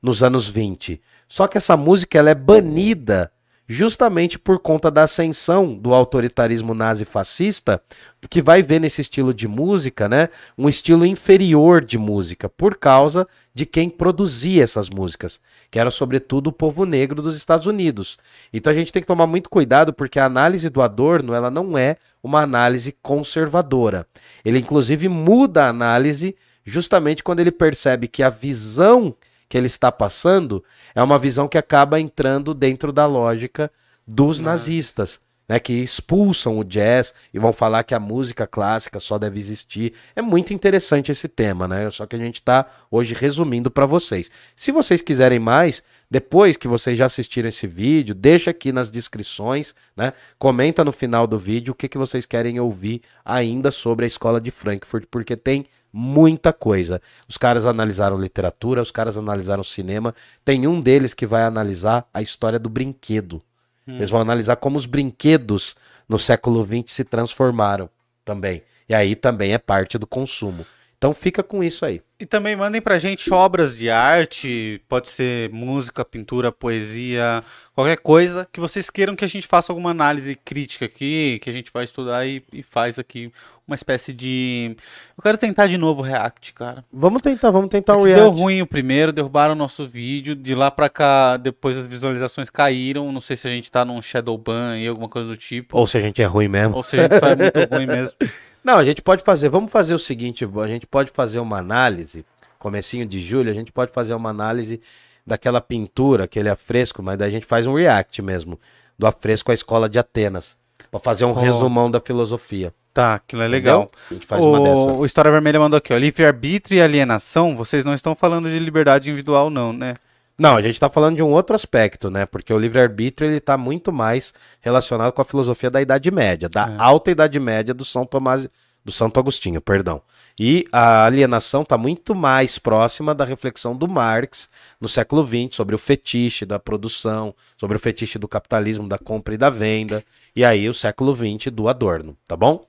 nos 0.00 0.22
anos 0.22 0.48
20. 0.48 1.00
Só 1.26 1.48
que 1.48 1.58
essa 1.58 1.76
música 1.76 2.16
ela 2.18 2.30
é 2.30 2.34
banida 2.34 3.32
justamente 3.68 4.38
por 4.38 4.58
conta 4.58 4.90
da 4.90 5.02
ascensão 5.02 5.74
do 5.74 5.92
autoritarismo 5.92 6.74
nazi-fascista, 6.74 7.82
que 8.30 8.40
vai 8.40 8.62
ver 8.62 8.80
nesse 8.80 9.00
estilo 9.00 9.34
de 9.34 9.48
música, 9.48 10.08
né, 10.08 10.28
um 10.56 10.68
estilo 10.68 11.04
inferior 11.04 11.84
de 11.84 11.98
música, 11.98 12.48
por 12.48 12.76
causa 12.76 13.26
de 13.54 13.64
quem 13.64 13.88
produzia 13.88 14.62
essas 14.62 14.90
músicas, 14.90 15.40
que 15.70 15.78
era 15.78 15.90
sobretudo 15.90 16.48
o 16.48 16.52
povo 16.52 16.84
negro 16.84 17.22
dos 17.22 17.36
Estados 17.36 17.66
Unidos. 17.66 18.18
Então 18.52 18.72
a 18.72 18.76
gente 18.76 18.92
tem 18.92 19.02
que 19.02 19.06
tomar 19.06 19.26
muito 19.26 19.48
cuidado 19.48 19.92
porque 19.92 20.18
a 20.18 20.26
análise 20.26 20.68
do 20.68 20.82
Adorno, 20.82 21.34
ela 21.34 21.50
não 21.50 21.76
é 21.76 21.96
uma 22.22 22.42
análise 22.42 22.96
conservadora. 23.02 24.06
Ele 24.44 24.58
inclusive 24.58 25.08
muda 25.08 25.64
a 25.64 25.68
análise 25.68 26.36
justamente 26.64 27.22
quando 27.22 27.40
ele 27.40 27.52
percebe 27.52 28.08
que 28.08 28.22
a 28.22 28.28
visão 28.28 29.14
que 29.48 29.56
ele 29.56 29.66
está 29.66 29.92
passando 29.92 30.62
é 30.94 31.02
uma 31.02 31.18
visão 31.18 31.46
que 31.48 31.58
acaba 31.58 32.00
entrando 32.00 32.52
dentro 32.54 32.92
da 32.92 33.06
lógica 33.06 33.70
dos 34.06 34.40
nazistas, 34.40 35.20
né, 35.48 35.60
que 35.60 35.72
expulsam 35.72 36.58
o 36.58 36.64
jazz 36.64 37.14
e 37.32 37.38
vão 37.38 37.52
falar 37.52 37.84
que 37.84 37.94
a 37.94 38.00
música 38.00 38.46
clássica 38.46 38.98
só 38.98 39.18
deve 39.18 39.38
existir. 39.38 39.92
É 40.14 40.22
muito 40.22 40.52
interessante 40.52 41.12
esse 41.12 41.28
tema, 41.28 41.68
né? 41.68 41.88
Só 41.90 42.04
que 42.06 42.16
a 42.16 42.18
gente 42.18 42.36
está 42.36 42.66
hoje 42.90 43.14
resumindo 43.14 43.70
para 43.70 43.86
vocês. 43.86 44.30
Se 44.56 44.72
vocês 44.72 45.00
quiserem 45.00 45.38
mais, 45.38 45.82
depois 46.10 46.56
que 46.56 46.68
vocês 46.68 46.98
já 46.98 47.06
assistiram 47.06 47.48
esse 47.48 47.66
vídeo, 47.66 48.14
deixa 48.14 48.50
aqui 48.50 48.72
nas 48.72 48.90
descrições, 48.90 49.74
né? 49.96 50.12
Comenta 50.38 50.84
no 50.84 50.92
final 50.92 51.26
do 51.26 51.38
vídeo 51.38 51.72
o 51.72 51.74
que, 51.74 51.88
que 51.88 51.98
vocês 51.98 52.26
querem 52.26 52.58
ouvir 52.58 53.02
ainda 53.24 53.70
sobre 53.70 54.04
a 54.04 54.08
escola 54.08 54.40
de 54.40 54.50
Frankfurt, 54.50 55.06
porque 55.10 55.36
tem 55.36 55.66
muita 55.92 56.52
coisa. 56.52 57.00
Os 57.28 57.36
caras 57.36 57.66
analisaram 57.66 58.18
literatura, 58.18 58.82
os 58.82 58.90
caras 58.90 59.16
analisaram 59.16 59.64
cinema. 59.64 60.14
Tem 60.44 60.66
um 60.66 60.80
deles 60.80 61.14
que 61.14 61.26
vai 61.26 61.42
analisar 61.42 62.08
a 62.12 62.20
história 62.22 62.58
do 62.58 62.68
brinquedo. 62.68 63.42
Hum. 63.86 63.96
Eles 63.96 64.10
vão 64.10 64.20
analisar 64.20 64.56
como 64.56 64.76
os 64.76 64.86
brinquedos 64.86 65.76
no 66.08 66.18
século 66.18 66.64
XX 66.64 66.92
se 66.92 67.04
transformaram 67.04 67.88
também. 68.24 68.62
E 68.88 68.94
aí 68.94 69.16
também 69.16 69.52
é 69.52 69.58
parte 69.58 69.98
do 69.98 70.06
consumo. 70.06 70.64
Então 70.96 71.12
fica 71.12 71.42
com 71.42 71.62
isso 71.62 71.84
aí. 71.84 72.00
E 72.18 72.24
também 72.24 72.56
mandem 72.56 72.80
pra 72.80 72.98
gente 72.98 73.30
obras 73.32 73.76
de 73.76 73.90
arte, 73.90 74.80
pode 74.88 75.08
ser 75.08 75.50
música, 75.50 76.02
pintura, 76.02 76.50
poesia, 76.50 77.44
qualquer 77.74 77.98
coisa 77.98 78.48
que 78.50 78.58
vocês 78.58 78.88
queiram 78.88 79.14
que 79.14 79.24
a 79.24 79.28
gente 79.28 79.46
faça 79.46 79.70
alguma 79.70 79.90
análise 79.90 80.34
crítica 80.34 80.86
aqui, 80.86 81.38
que 81.42 81.50
a 81.50 81.52
gente 81.52 81.70
vai 81.70 81.84
estudar 81.84 82.26
e, 82.26 82.42
e 82.50 82.62
faz 82.62 82.98
aqui 82.98 83.30
uma 83.68 83.74
espécie 83.74 84.12
de. 84.12 84.76
Eu 85.18 85.22
quero 85.22 85.36
tentar 85.36 85.66
de 85.66 85.76
novo 85.76 86.00
o 86.00 86.04
React, 86.04 86.54
cara. 86.54 86.84
Vamos 86.90 87.20
tentar, 87.20 87.50
vamos 87.50 87.68
tentar 87.68 87.96
o 87.96 88.04
React. 88.04 88.22
Deu 88.22 88.30
ruim 88.30 88.62
o 88.62 88.66
primeiro, 88.66 89.12
derrubaram 89.12 89.52
o 89.52 89.56
nosso 89.56 89.86
vídeo, 89.86 90.34
de 90.34 90.54
lá 90.54 90.70
pra 90.70 90.88
cá, 90.88 91.36
depois 91.36 91.76
as 91.76 91.84
visualizações 91.84 92.48
caíram. 92.48 93.10
Não 93.12 93.20
sei 93.20 93.36
se 93.36 93.46
a 93.46 93.50
gente 93.50 93.70
tá 93.70 93.84
num 93.84 94.00
shadow 94.00 94.38
ban 94.38 94.78
e 94.78 94.86
alguma 94.86 95.08
coisa 95.08 95.28
do 95.28 95.36
tipo. 95.36 95.76
Ou 95.76 95.86
se 95.86 95.98
a 95.98 96.00
gente 96.00 96.22
é 96.22 96.26
ruim 96.26 96.48
mesmo. 96.48 96.76
Ou 96.76 96.82
se 96.82 96.98
a 96.98 97.02
gente 97.02 97.18
faz 97.18 97.36
muito 97.36 97.74
ruim 97.74 97.86
mesmo. 97.86 98.14
Não, 98.66 98.78
a 98.78 98.84
gente 98.84 99.00
pode 99.00 99.22
fazer, 99.22 99.48
vamos 99.48 99.70
fazer 99.70 99.94
o 99.94 99.98
seguinte, 99.98 100.44
a 100.44 100.66
gente 100.66 100.88
pode 100.88 101.12
fazer 101.12 101.38
uma 101.38 101.56
análise, 101.56 102.26
comecinho 102.58 103.06
de 103.06 103.20
julho, 103.20 103.48
a 103.48 103.54
gente 103.54 103.70
pode 103.70 103.92
fazer 103.92 104.12
uma 104.12 104.30
análise 104.30 104.80
daquela 105.24 105.60
pintura, 105.60 106.24
aquele 106.24 106.48
afresco, 106.48 107.00
mas 107.00 107.16
daí 107.16 107.28
a 107.28 107.30
gente 107.30 107.46
faz 107.46 107.68
um 107.68 107.76
react 107.76 108.20
mesmo, 108.20 108.58
do 108.98 109.06
afresco 109.06 109.52
à 109.52 109.54
escola 109.54 109.88
de 109.88 110.00
Atenas, 110.00 110.58
para 110.90 110.98
fazer 110.98 111.24
um 111.24 111.30
oh. 111.30 111.34
resumão 111.34 111.88
da 111.88 112.00
filosofia. 112.00 112.74
Tá, 112.92 113.14
aquilo 113.14 113.42
é 113.42 113.46
legal. 113.46 113.82
Entendeu? 113.82 114.00
A 114.10 114.14
gente 114.14 114.26
faz 114.26 114.42
o, 114.42 114.48
uma 114.48 114.60
dessa. 114.60 114.92
O 114.94 115.06
História 115.06 115.30
Vermelha 115.30 115.60
mandou 115.60 115.78
aqui, 115.78 115.92
ó, 115.92 115.96
livre-arbítrio 115.96 116.76
e 116.76 116.82
alienação, 116.82 117.54
vocês 117.54 117.84
não 117.84 117.94
estão 117.94 118.16
falando 118.16 118.50
de 118.50 118.58
liberdade 118.58 119.08
individual 119.08 119.48
não, 119.48 119.72
né? 119.72 119.94
Não, 120.38 120.56
a 120.56 120.60
gente 120.60 120.74
está 120.74 120.90
falando 120.90 121.16
de 121.16 121.22
um 121.22 121.30
outro 121.30 121.56
aspecto, 121.56 122.10
né? 122.10 122.26
Porque 122.26 122.52
o 122.52 122.58
livre-arbítrio 122.58 123.28
ele 123.28 123.38
está 123.38 123.56
muito 123.56 123.90
mais 123.90 124.34
relacionado 124.60 125.12
com 125.12 125.22
a 125.22 125.24
filosofia 125.24 125.70
da 125.70 125.80
Idade 125.80 126.10
Média, 126.10 126.48
da 126.48 126.68
é. 126.68 126.76
alta 126.78 127.10
Idade 127.10 127.40
Média 127.40 127.72
do 127.72 127.84
São 127.84 128.04
Tomás, 128.04 128.46
do 128.84 128.92
Santo 128.92 129.18
Agostinho, 129.18 129.60
perdão. 129.60 130.02
E 130.38 130.66
a 130.70 131.06
alienação 131.06 131.62
está 131.62 131.78
muito 131.78 132.14
mais 132.14 132.58
próxima 132.58 133.14
da 133.14 133.24
reflexão 133.24 133.74
do 133.74 133.88
Marx 133.88 134.48
no 134.78 134.88
século 134.88 135.26
XX 135.26 135.56
sobre 135.56 135.74
o 135.74 135.78
fetiche 135.78 136.44
da 136.44 136.58
produção, 136.58 137.34
sobre 137.56 137.78
o 137.78 137.80
fetiche 137.80 138.18
do 138.18 138.28
capitalismo, 138.28 138.86
da 138.86 138.98
compra 138.98 139.34
e 139.34 139.38
da 139.38 139.48
venda, 139.48 140.04
e 140.36 140.44
aí 140.44 140.68
o 140.68 140.74
século 140.74 141.16
XX 141.16 141.50
do 141.50 141.68
Adorno, 141.68 142.14
tá 142.28 142.36
bom? 142.36 142.66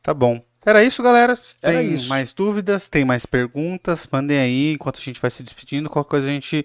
Tá 0.00 0.14
bom. 0.14 0.40
Era 0.64 0.84
isso, 0.84 1.02
galera. 1.02 1.38
Tem 1.60 1.94
isso. 1.94 2.08
mais 2.08 2.32
dúvidas, 2.32 2.88
tem 2.88 3.04
mais 3.04 3.26
perguntas, 3.26 4.08
mandem 4.10 4.38
aí 4.38 4.72
enquanto 4.74 4.98
a 4.98 5.02
gente 5.02 5.20
vai 5.20 5.30
se 5.30 5.42
despedindo. 5.42 5.90
Qualquer 5.90 6.10
coisa 6.10 6.28
a 6.28 6.30
gente 6.30 6.64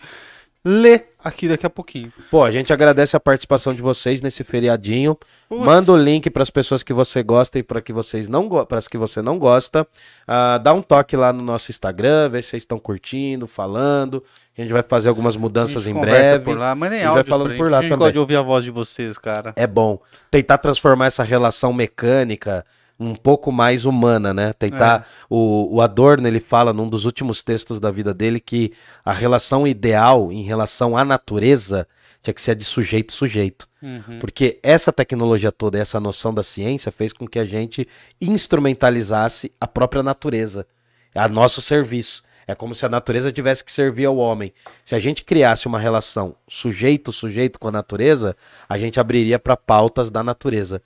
ler 0.66 1.10
aqui 1.24 1.48
daqui 1.48 1.66
a 1.66 1.70
pouquinho. 1.70 2.12
Pô, 2.32 2.44
a 2.44 2.52
gente 2.52 2.72
agradece 2.72 3.16
a 3.16 3.20
participação 3.20 3.74
de 3.74 3.82
vocês 3.82 4.22
nesse 4.22 4.44
feriadinho. 4.44 5.18
Puts. 5.50 5.64
Manda 5.64 5.92
o 5.92 5.98
link 5.98 6.30
para 6.30 6.44
as 6.44 6.50
pessoas 6.50 6.84
que 6.84 6.94
você 6.94 7.22
gosta 7.22 7.60
e 7.60 7.64
para 7.64 7.82
que 7.82 7.92
vocês 7.92 8.28
não 8.28 8.48
para 8.66 8.78
as 8.78 8.88
que 8.88 8.98
você 8.98 9.22
não 9.22 9.38
gosta. 9.38 9.84
Uh, 10.28 10.60
dá 10.62 10.74
um 10.74 10.82
toque 10.82 11.16
lá 11.16 11.34
no 11.34 11.44
nosso 11.44 11.72
Instagram, 11.72 12.30
vê 12.30 12.42
se 12.42 12.50
vocês 12.50 12.62
estão 12.62 12.80
curtindo, 12.80 13.48
falando. 13.48 14.24
A 14.58 14.62
gente 14.62 14.72
vai 14.72 14.84
fazer 14.84 15.10
algumas 15.10 15.36
mudanças 15.36 15.88
em 15.88 15.94
breve. 15.94 16.46
Por 16.46 16.58
lá, 16.58 16.74
mandem 16.76 17.04
áudios 17.04 17.28
vai 17.28 17.38
falando 17.38 17.58
por 17.58 17.70
lá 17.70 17.80
a 17.80 17.82
gente 17.82 17.90
também. 17.90 18.00
gosta 18.00 18.14
de 18.14 18.20
ouvir 18.20 18.36
a 18.36 18.42
voz 18.42 18.64
de 18.64 18.72
vocês, 18.72 19.18
cara. 19.18 19.54
É 19.56 19.68
bom. 19.68 20.00
Tentar 20.30 20.60
transformar 20.60 21.08
essa 21.08 21.24
relação 21.24 21.74
mecânica 21.74 22.66
um 23.00 23.16
pouco 23.16 23.52
mais 23.52 23.86
humana, 23.86 24.34
né? 24.34 24.54
Tentar. 24.54 25.02
É. 25.02 25.06
O, 25.30 25.76
o 25.76 25.82
Adorno 25.82 26.28
ele 26.28 26.40
fala 26.40 26.72
num 26.72 26.88
dos 26.88 27.06
últimos 27.06 27.44
textos 27.44 27.80
da 27.80 27.92
vida 27.92 28.14
dele 28.14 28.40
que 28.40 28.74
a 29.04 29.12
relação 29.12 29.68
ideal 29.68 30.32
em 30.32 30.44
relação 30.44 30.96
à 30.96 31.04
natureza 31.04 31.88
tinha 32.22 32.34
que 32.34 32.42
ser 32.42 32.56
de 32.56 32.64
sujeito 32.64 33.12
sujeito. 33.12 33.68
Uhum. 33.82 34.20
Porque 34.20 34.60
essa 34.64 34.94
tecnologia 34.94 35.52
toda, 35.52 35.78
essa 35.78 36.00
noção 36.00 36.34
da 36.34 36.42
ciência 36.42 36.92
fez 36.92 37.12
com 37.12 37.28
que 37.28 37.38
a 37.38 37.46
gente 37.46 37.86
instrumentalizasse 38.22 39.52
a 39.60 39.68
própria 39.68 40.02
natureza, 40.02 40.66
a 41.14 41.28
nosso 41.28 41.62
serviço. 41.62 42.24
É 42.48 42.56
como 42.56 42.76
se 42.76 42.86
a 42.86 42.90
natureza 42.90 43.32
tivesse 43.32 43.64
que 43.64 43.72
servir 43.72 44.06
ao 44.06 44.18
homem. 44.18 44.54
Se 44.84 44.96
a 44.96 45.00
gente 45.00 45.24
criasse 45.24 45.66
uma 45.66 45.80
relação 45.80 46.36
sujeito-sujeito 46.48 47.60
com 47.60 47.70
a 47.70 47.72
natureza, 47.72 48.36
a 48.68 48.78
gente 48.78 49.00
abriria 49.00 49.40
para 49.40 49.56
pautas 49.56 50.12
da 50.12 50.24
natureza 50.24 50.82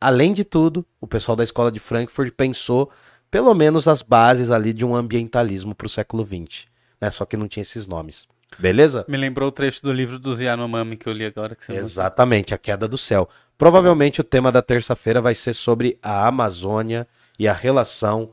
além 0.00 0.32
de 0.32 0.44
tudo, 0.44 0.84
o 1.00 1.06
pessoal 1.06 1.36
da 1.36 1.44
escola 1.44 1.70
de 1.70 1.80
Frankfurt 1.80 2.32
pensou 2.32 2.90
pelo 3.30 3.52
menos 3.54 3.86
as 3.86 4.02
bases 4.02 4.50
ali 4.50 4.72
de 4.72 4.84
um 4.84 4.94
ambientalismo 4.94 5.74
para 5.74 5.86
o 5.86 5.90
século 5.90 6.24
XX, 6.24 6.66
né? 7.00 7.10
Só 7.10 7.24
que 7.24 7.36
não 7.36 7.48
tinha 7.48 7.62
esses 7.62 7.86
nomes. 7.86 8.26
Beleza? 8.58 9.04
Me 9.06 9.16
lembrou 9.16 9.48
o 9.48 9.52
trecho 9.52 9.82
do 9.82 9.92
livro 9.92 10.18
do 10.18 10.32
Yanomami 10.40 10.96
que 10.96 11.08
eu 11.08 11.12
li 11.12 11.24
agora. 11.24 11.54
Que 11.54 11.72
Exatamente, 11.72 12.54
A 12.54 12.58
Queda 12.58 12.88
do 12.88 12.96
Céu. 12.96 13.28
Provavelmente 13.58 14.20
o 14.20 14.24
tema 14.24 14.50
da 14.50 14.62
terça-feira 14.62 15.20
vai 15.20 15.34
ser 15.34 15.52
sobre 15.52 15.98
a 16.02 16.26
Amazônia 16.26 17.06
e 17.38 17.46
a 17.46 17.52
relação 17.52 18.30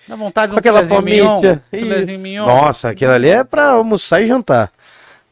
na 0.07 0.15
vontade 0.15 0.51
de 0.51 0.55
um 0.55 0.59
aquela 0.59 0.81
mignon, 1.01 1.41
Nossa, 2.45 2.89
aquilo 2.89 3.11
ali 3.11 3.29
é 3.29 3.43
para 3.43 3.71
almoçar 3.71 4.21
e 4.21 4.27
jantar. 4.27 4.71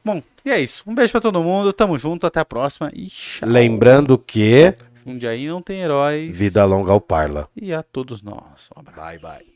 Bom, 0.06 0.22
e 0.45 0.51
é 0.51 0.62
isso. 0.62 0.84
Um 0.86 0.93
beijo 0.93 1.12
para 1.12 1.22
todo 1.22 1.43
mundo. 1.43 1.74
Tamo 1.74 1.97
junto. 1.97 2.28
Até 2.28 2.39
a 2.39 2.45
próxima. 2.45 2.91
E 2.93 3.08
tchau. 3.08 3.49
Lembrando 3.49 4.18
que. 4.18 4.76
Um 5.03 5.18
dia 5.18 5.32
aí 5.32 5.47
não 5.47 5.62
tem 5.62 5.82
heróis. 5.82 6.38
Vida 6.38 6.64
longa 6.64 6.91
ao 6.91 7.01
Parla. 7.01 7.49
E 7.60 7.74
a 7.74 7.82
todos 7.82 8.22
nós. 8.22 8.70
Um. 8.78 8.84
Bye, 8.84 9.20
bye. 9.20 9.55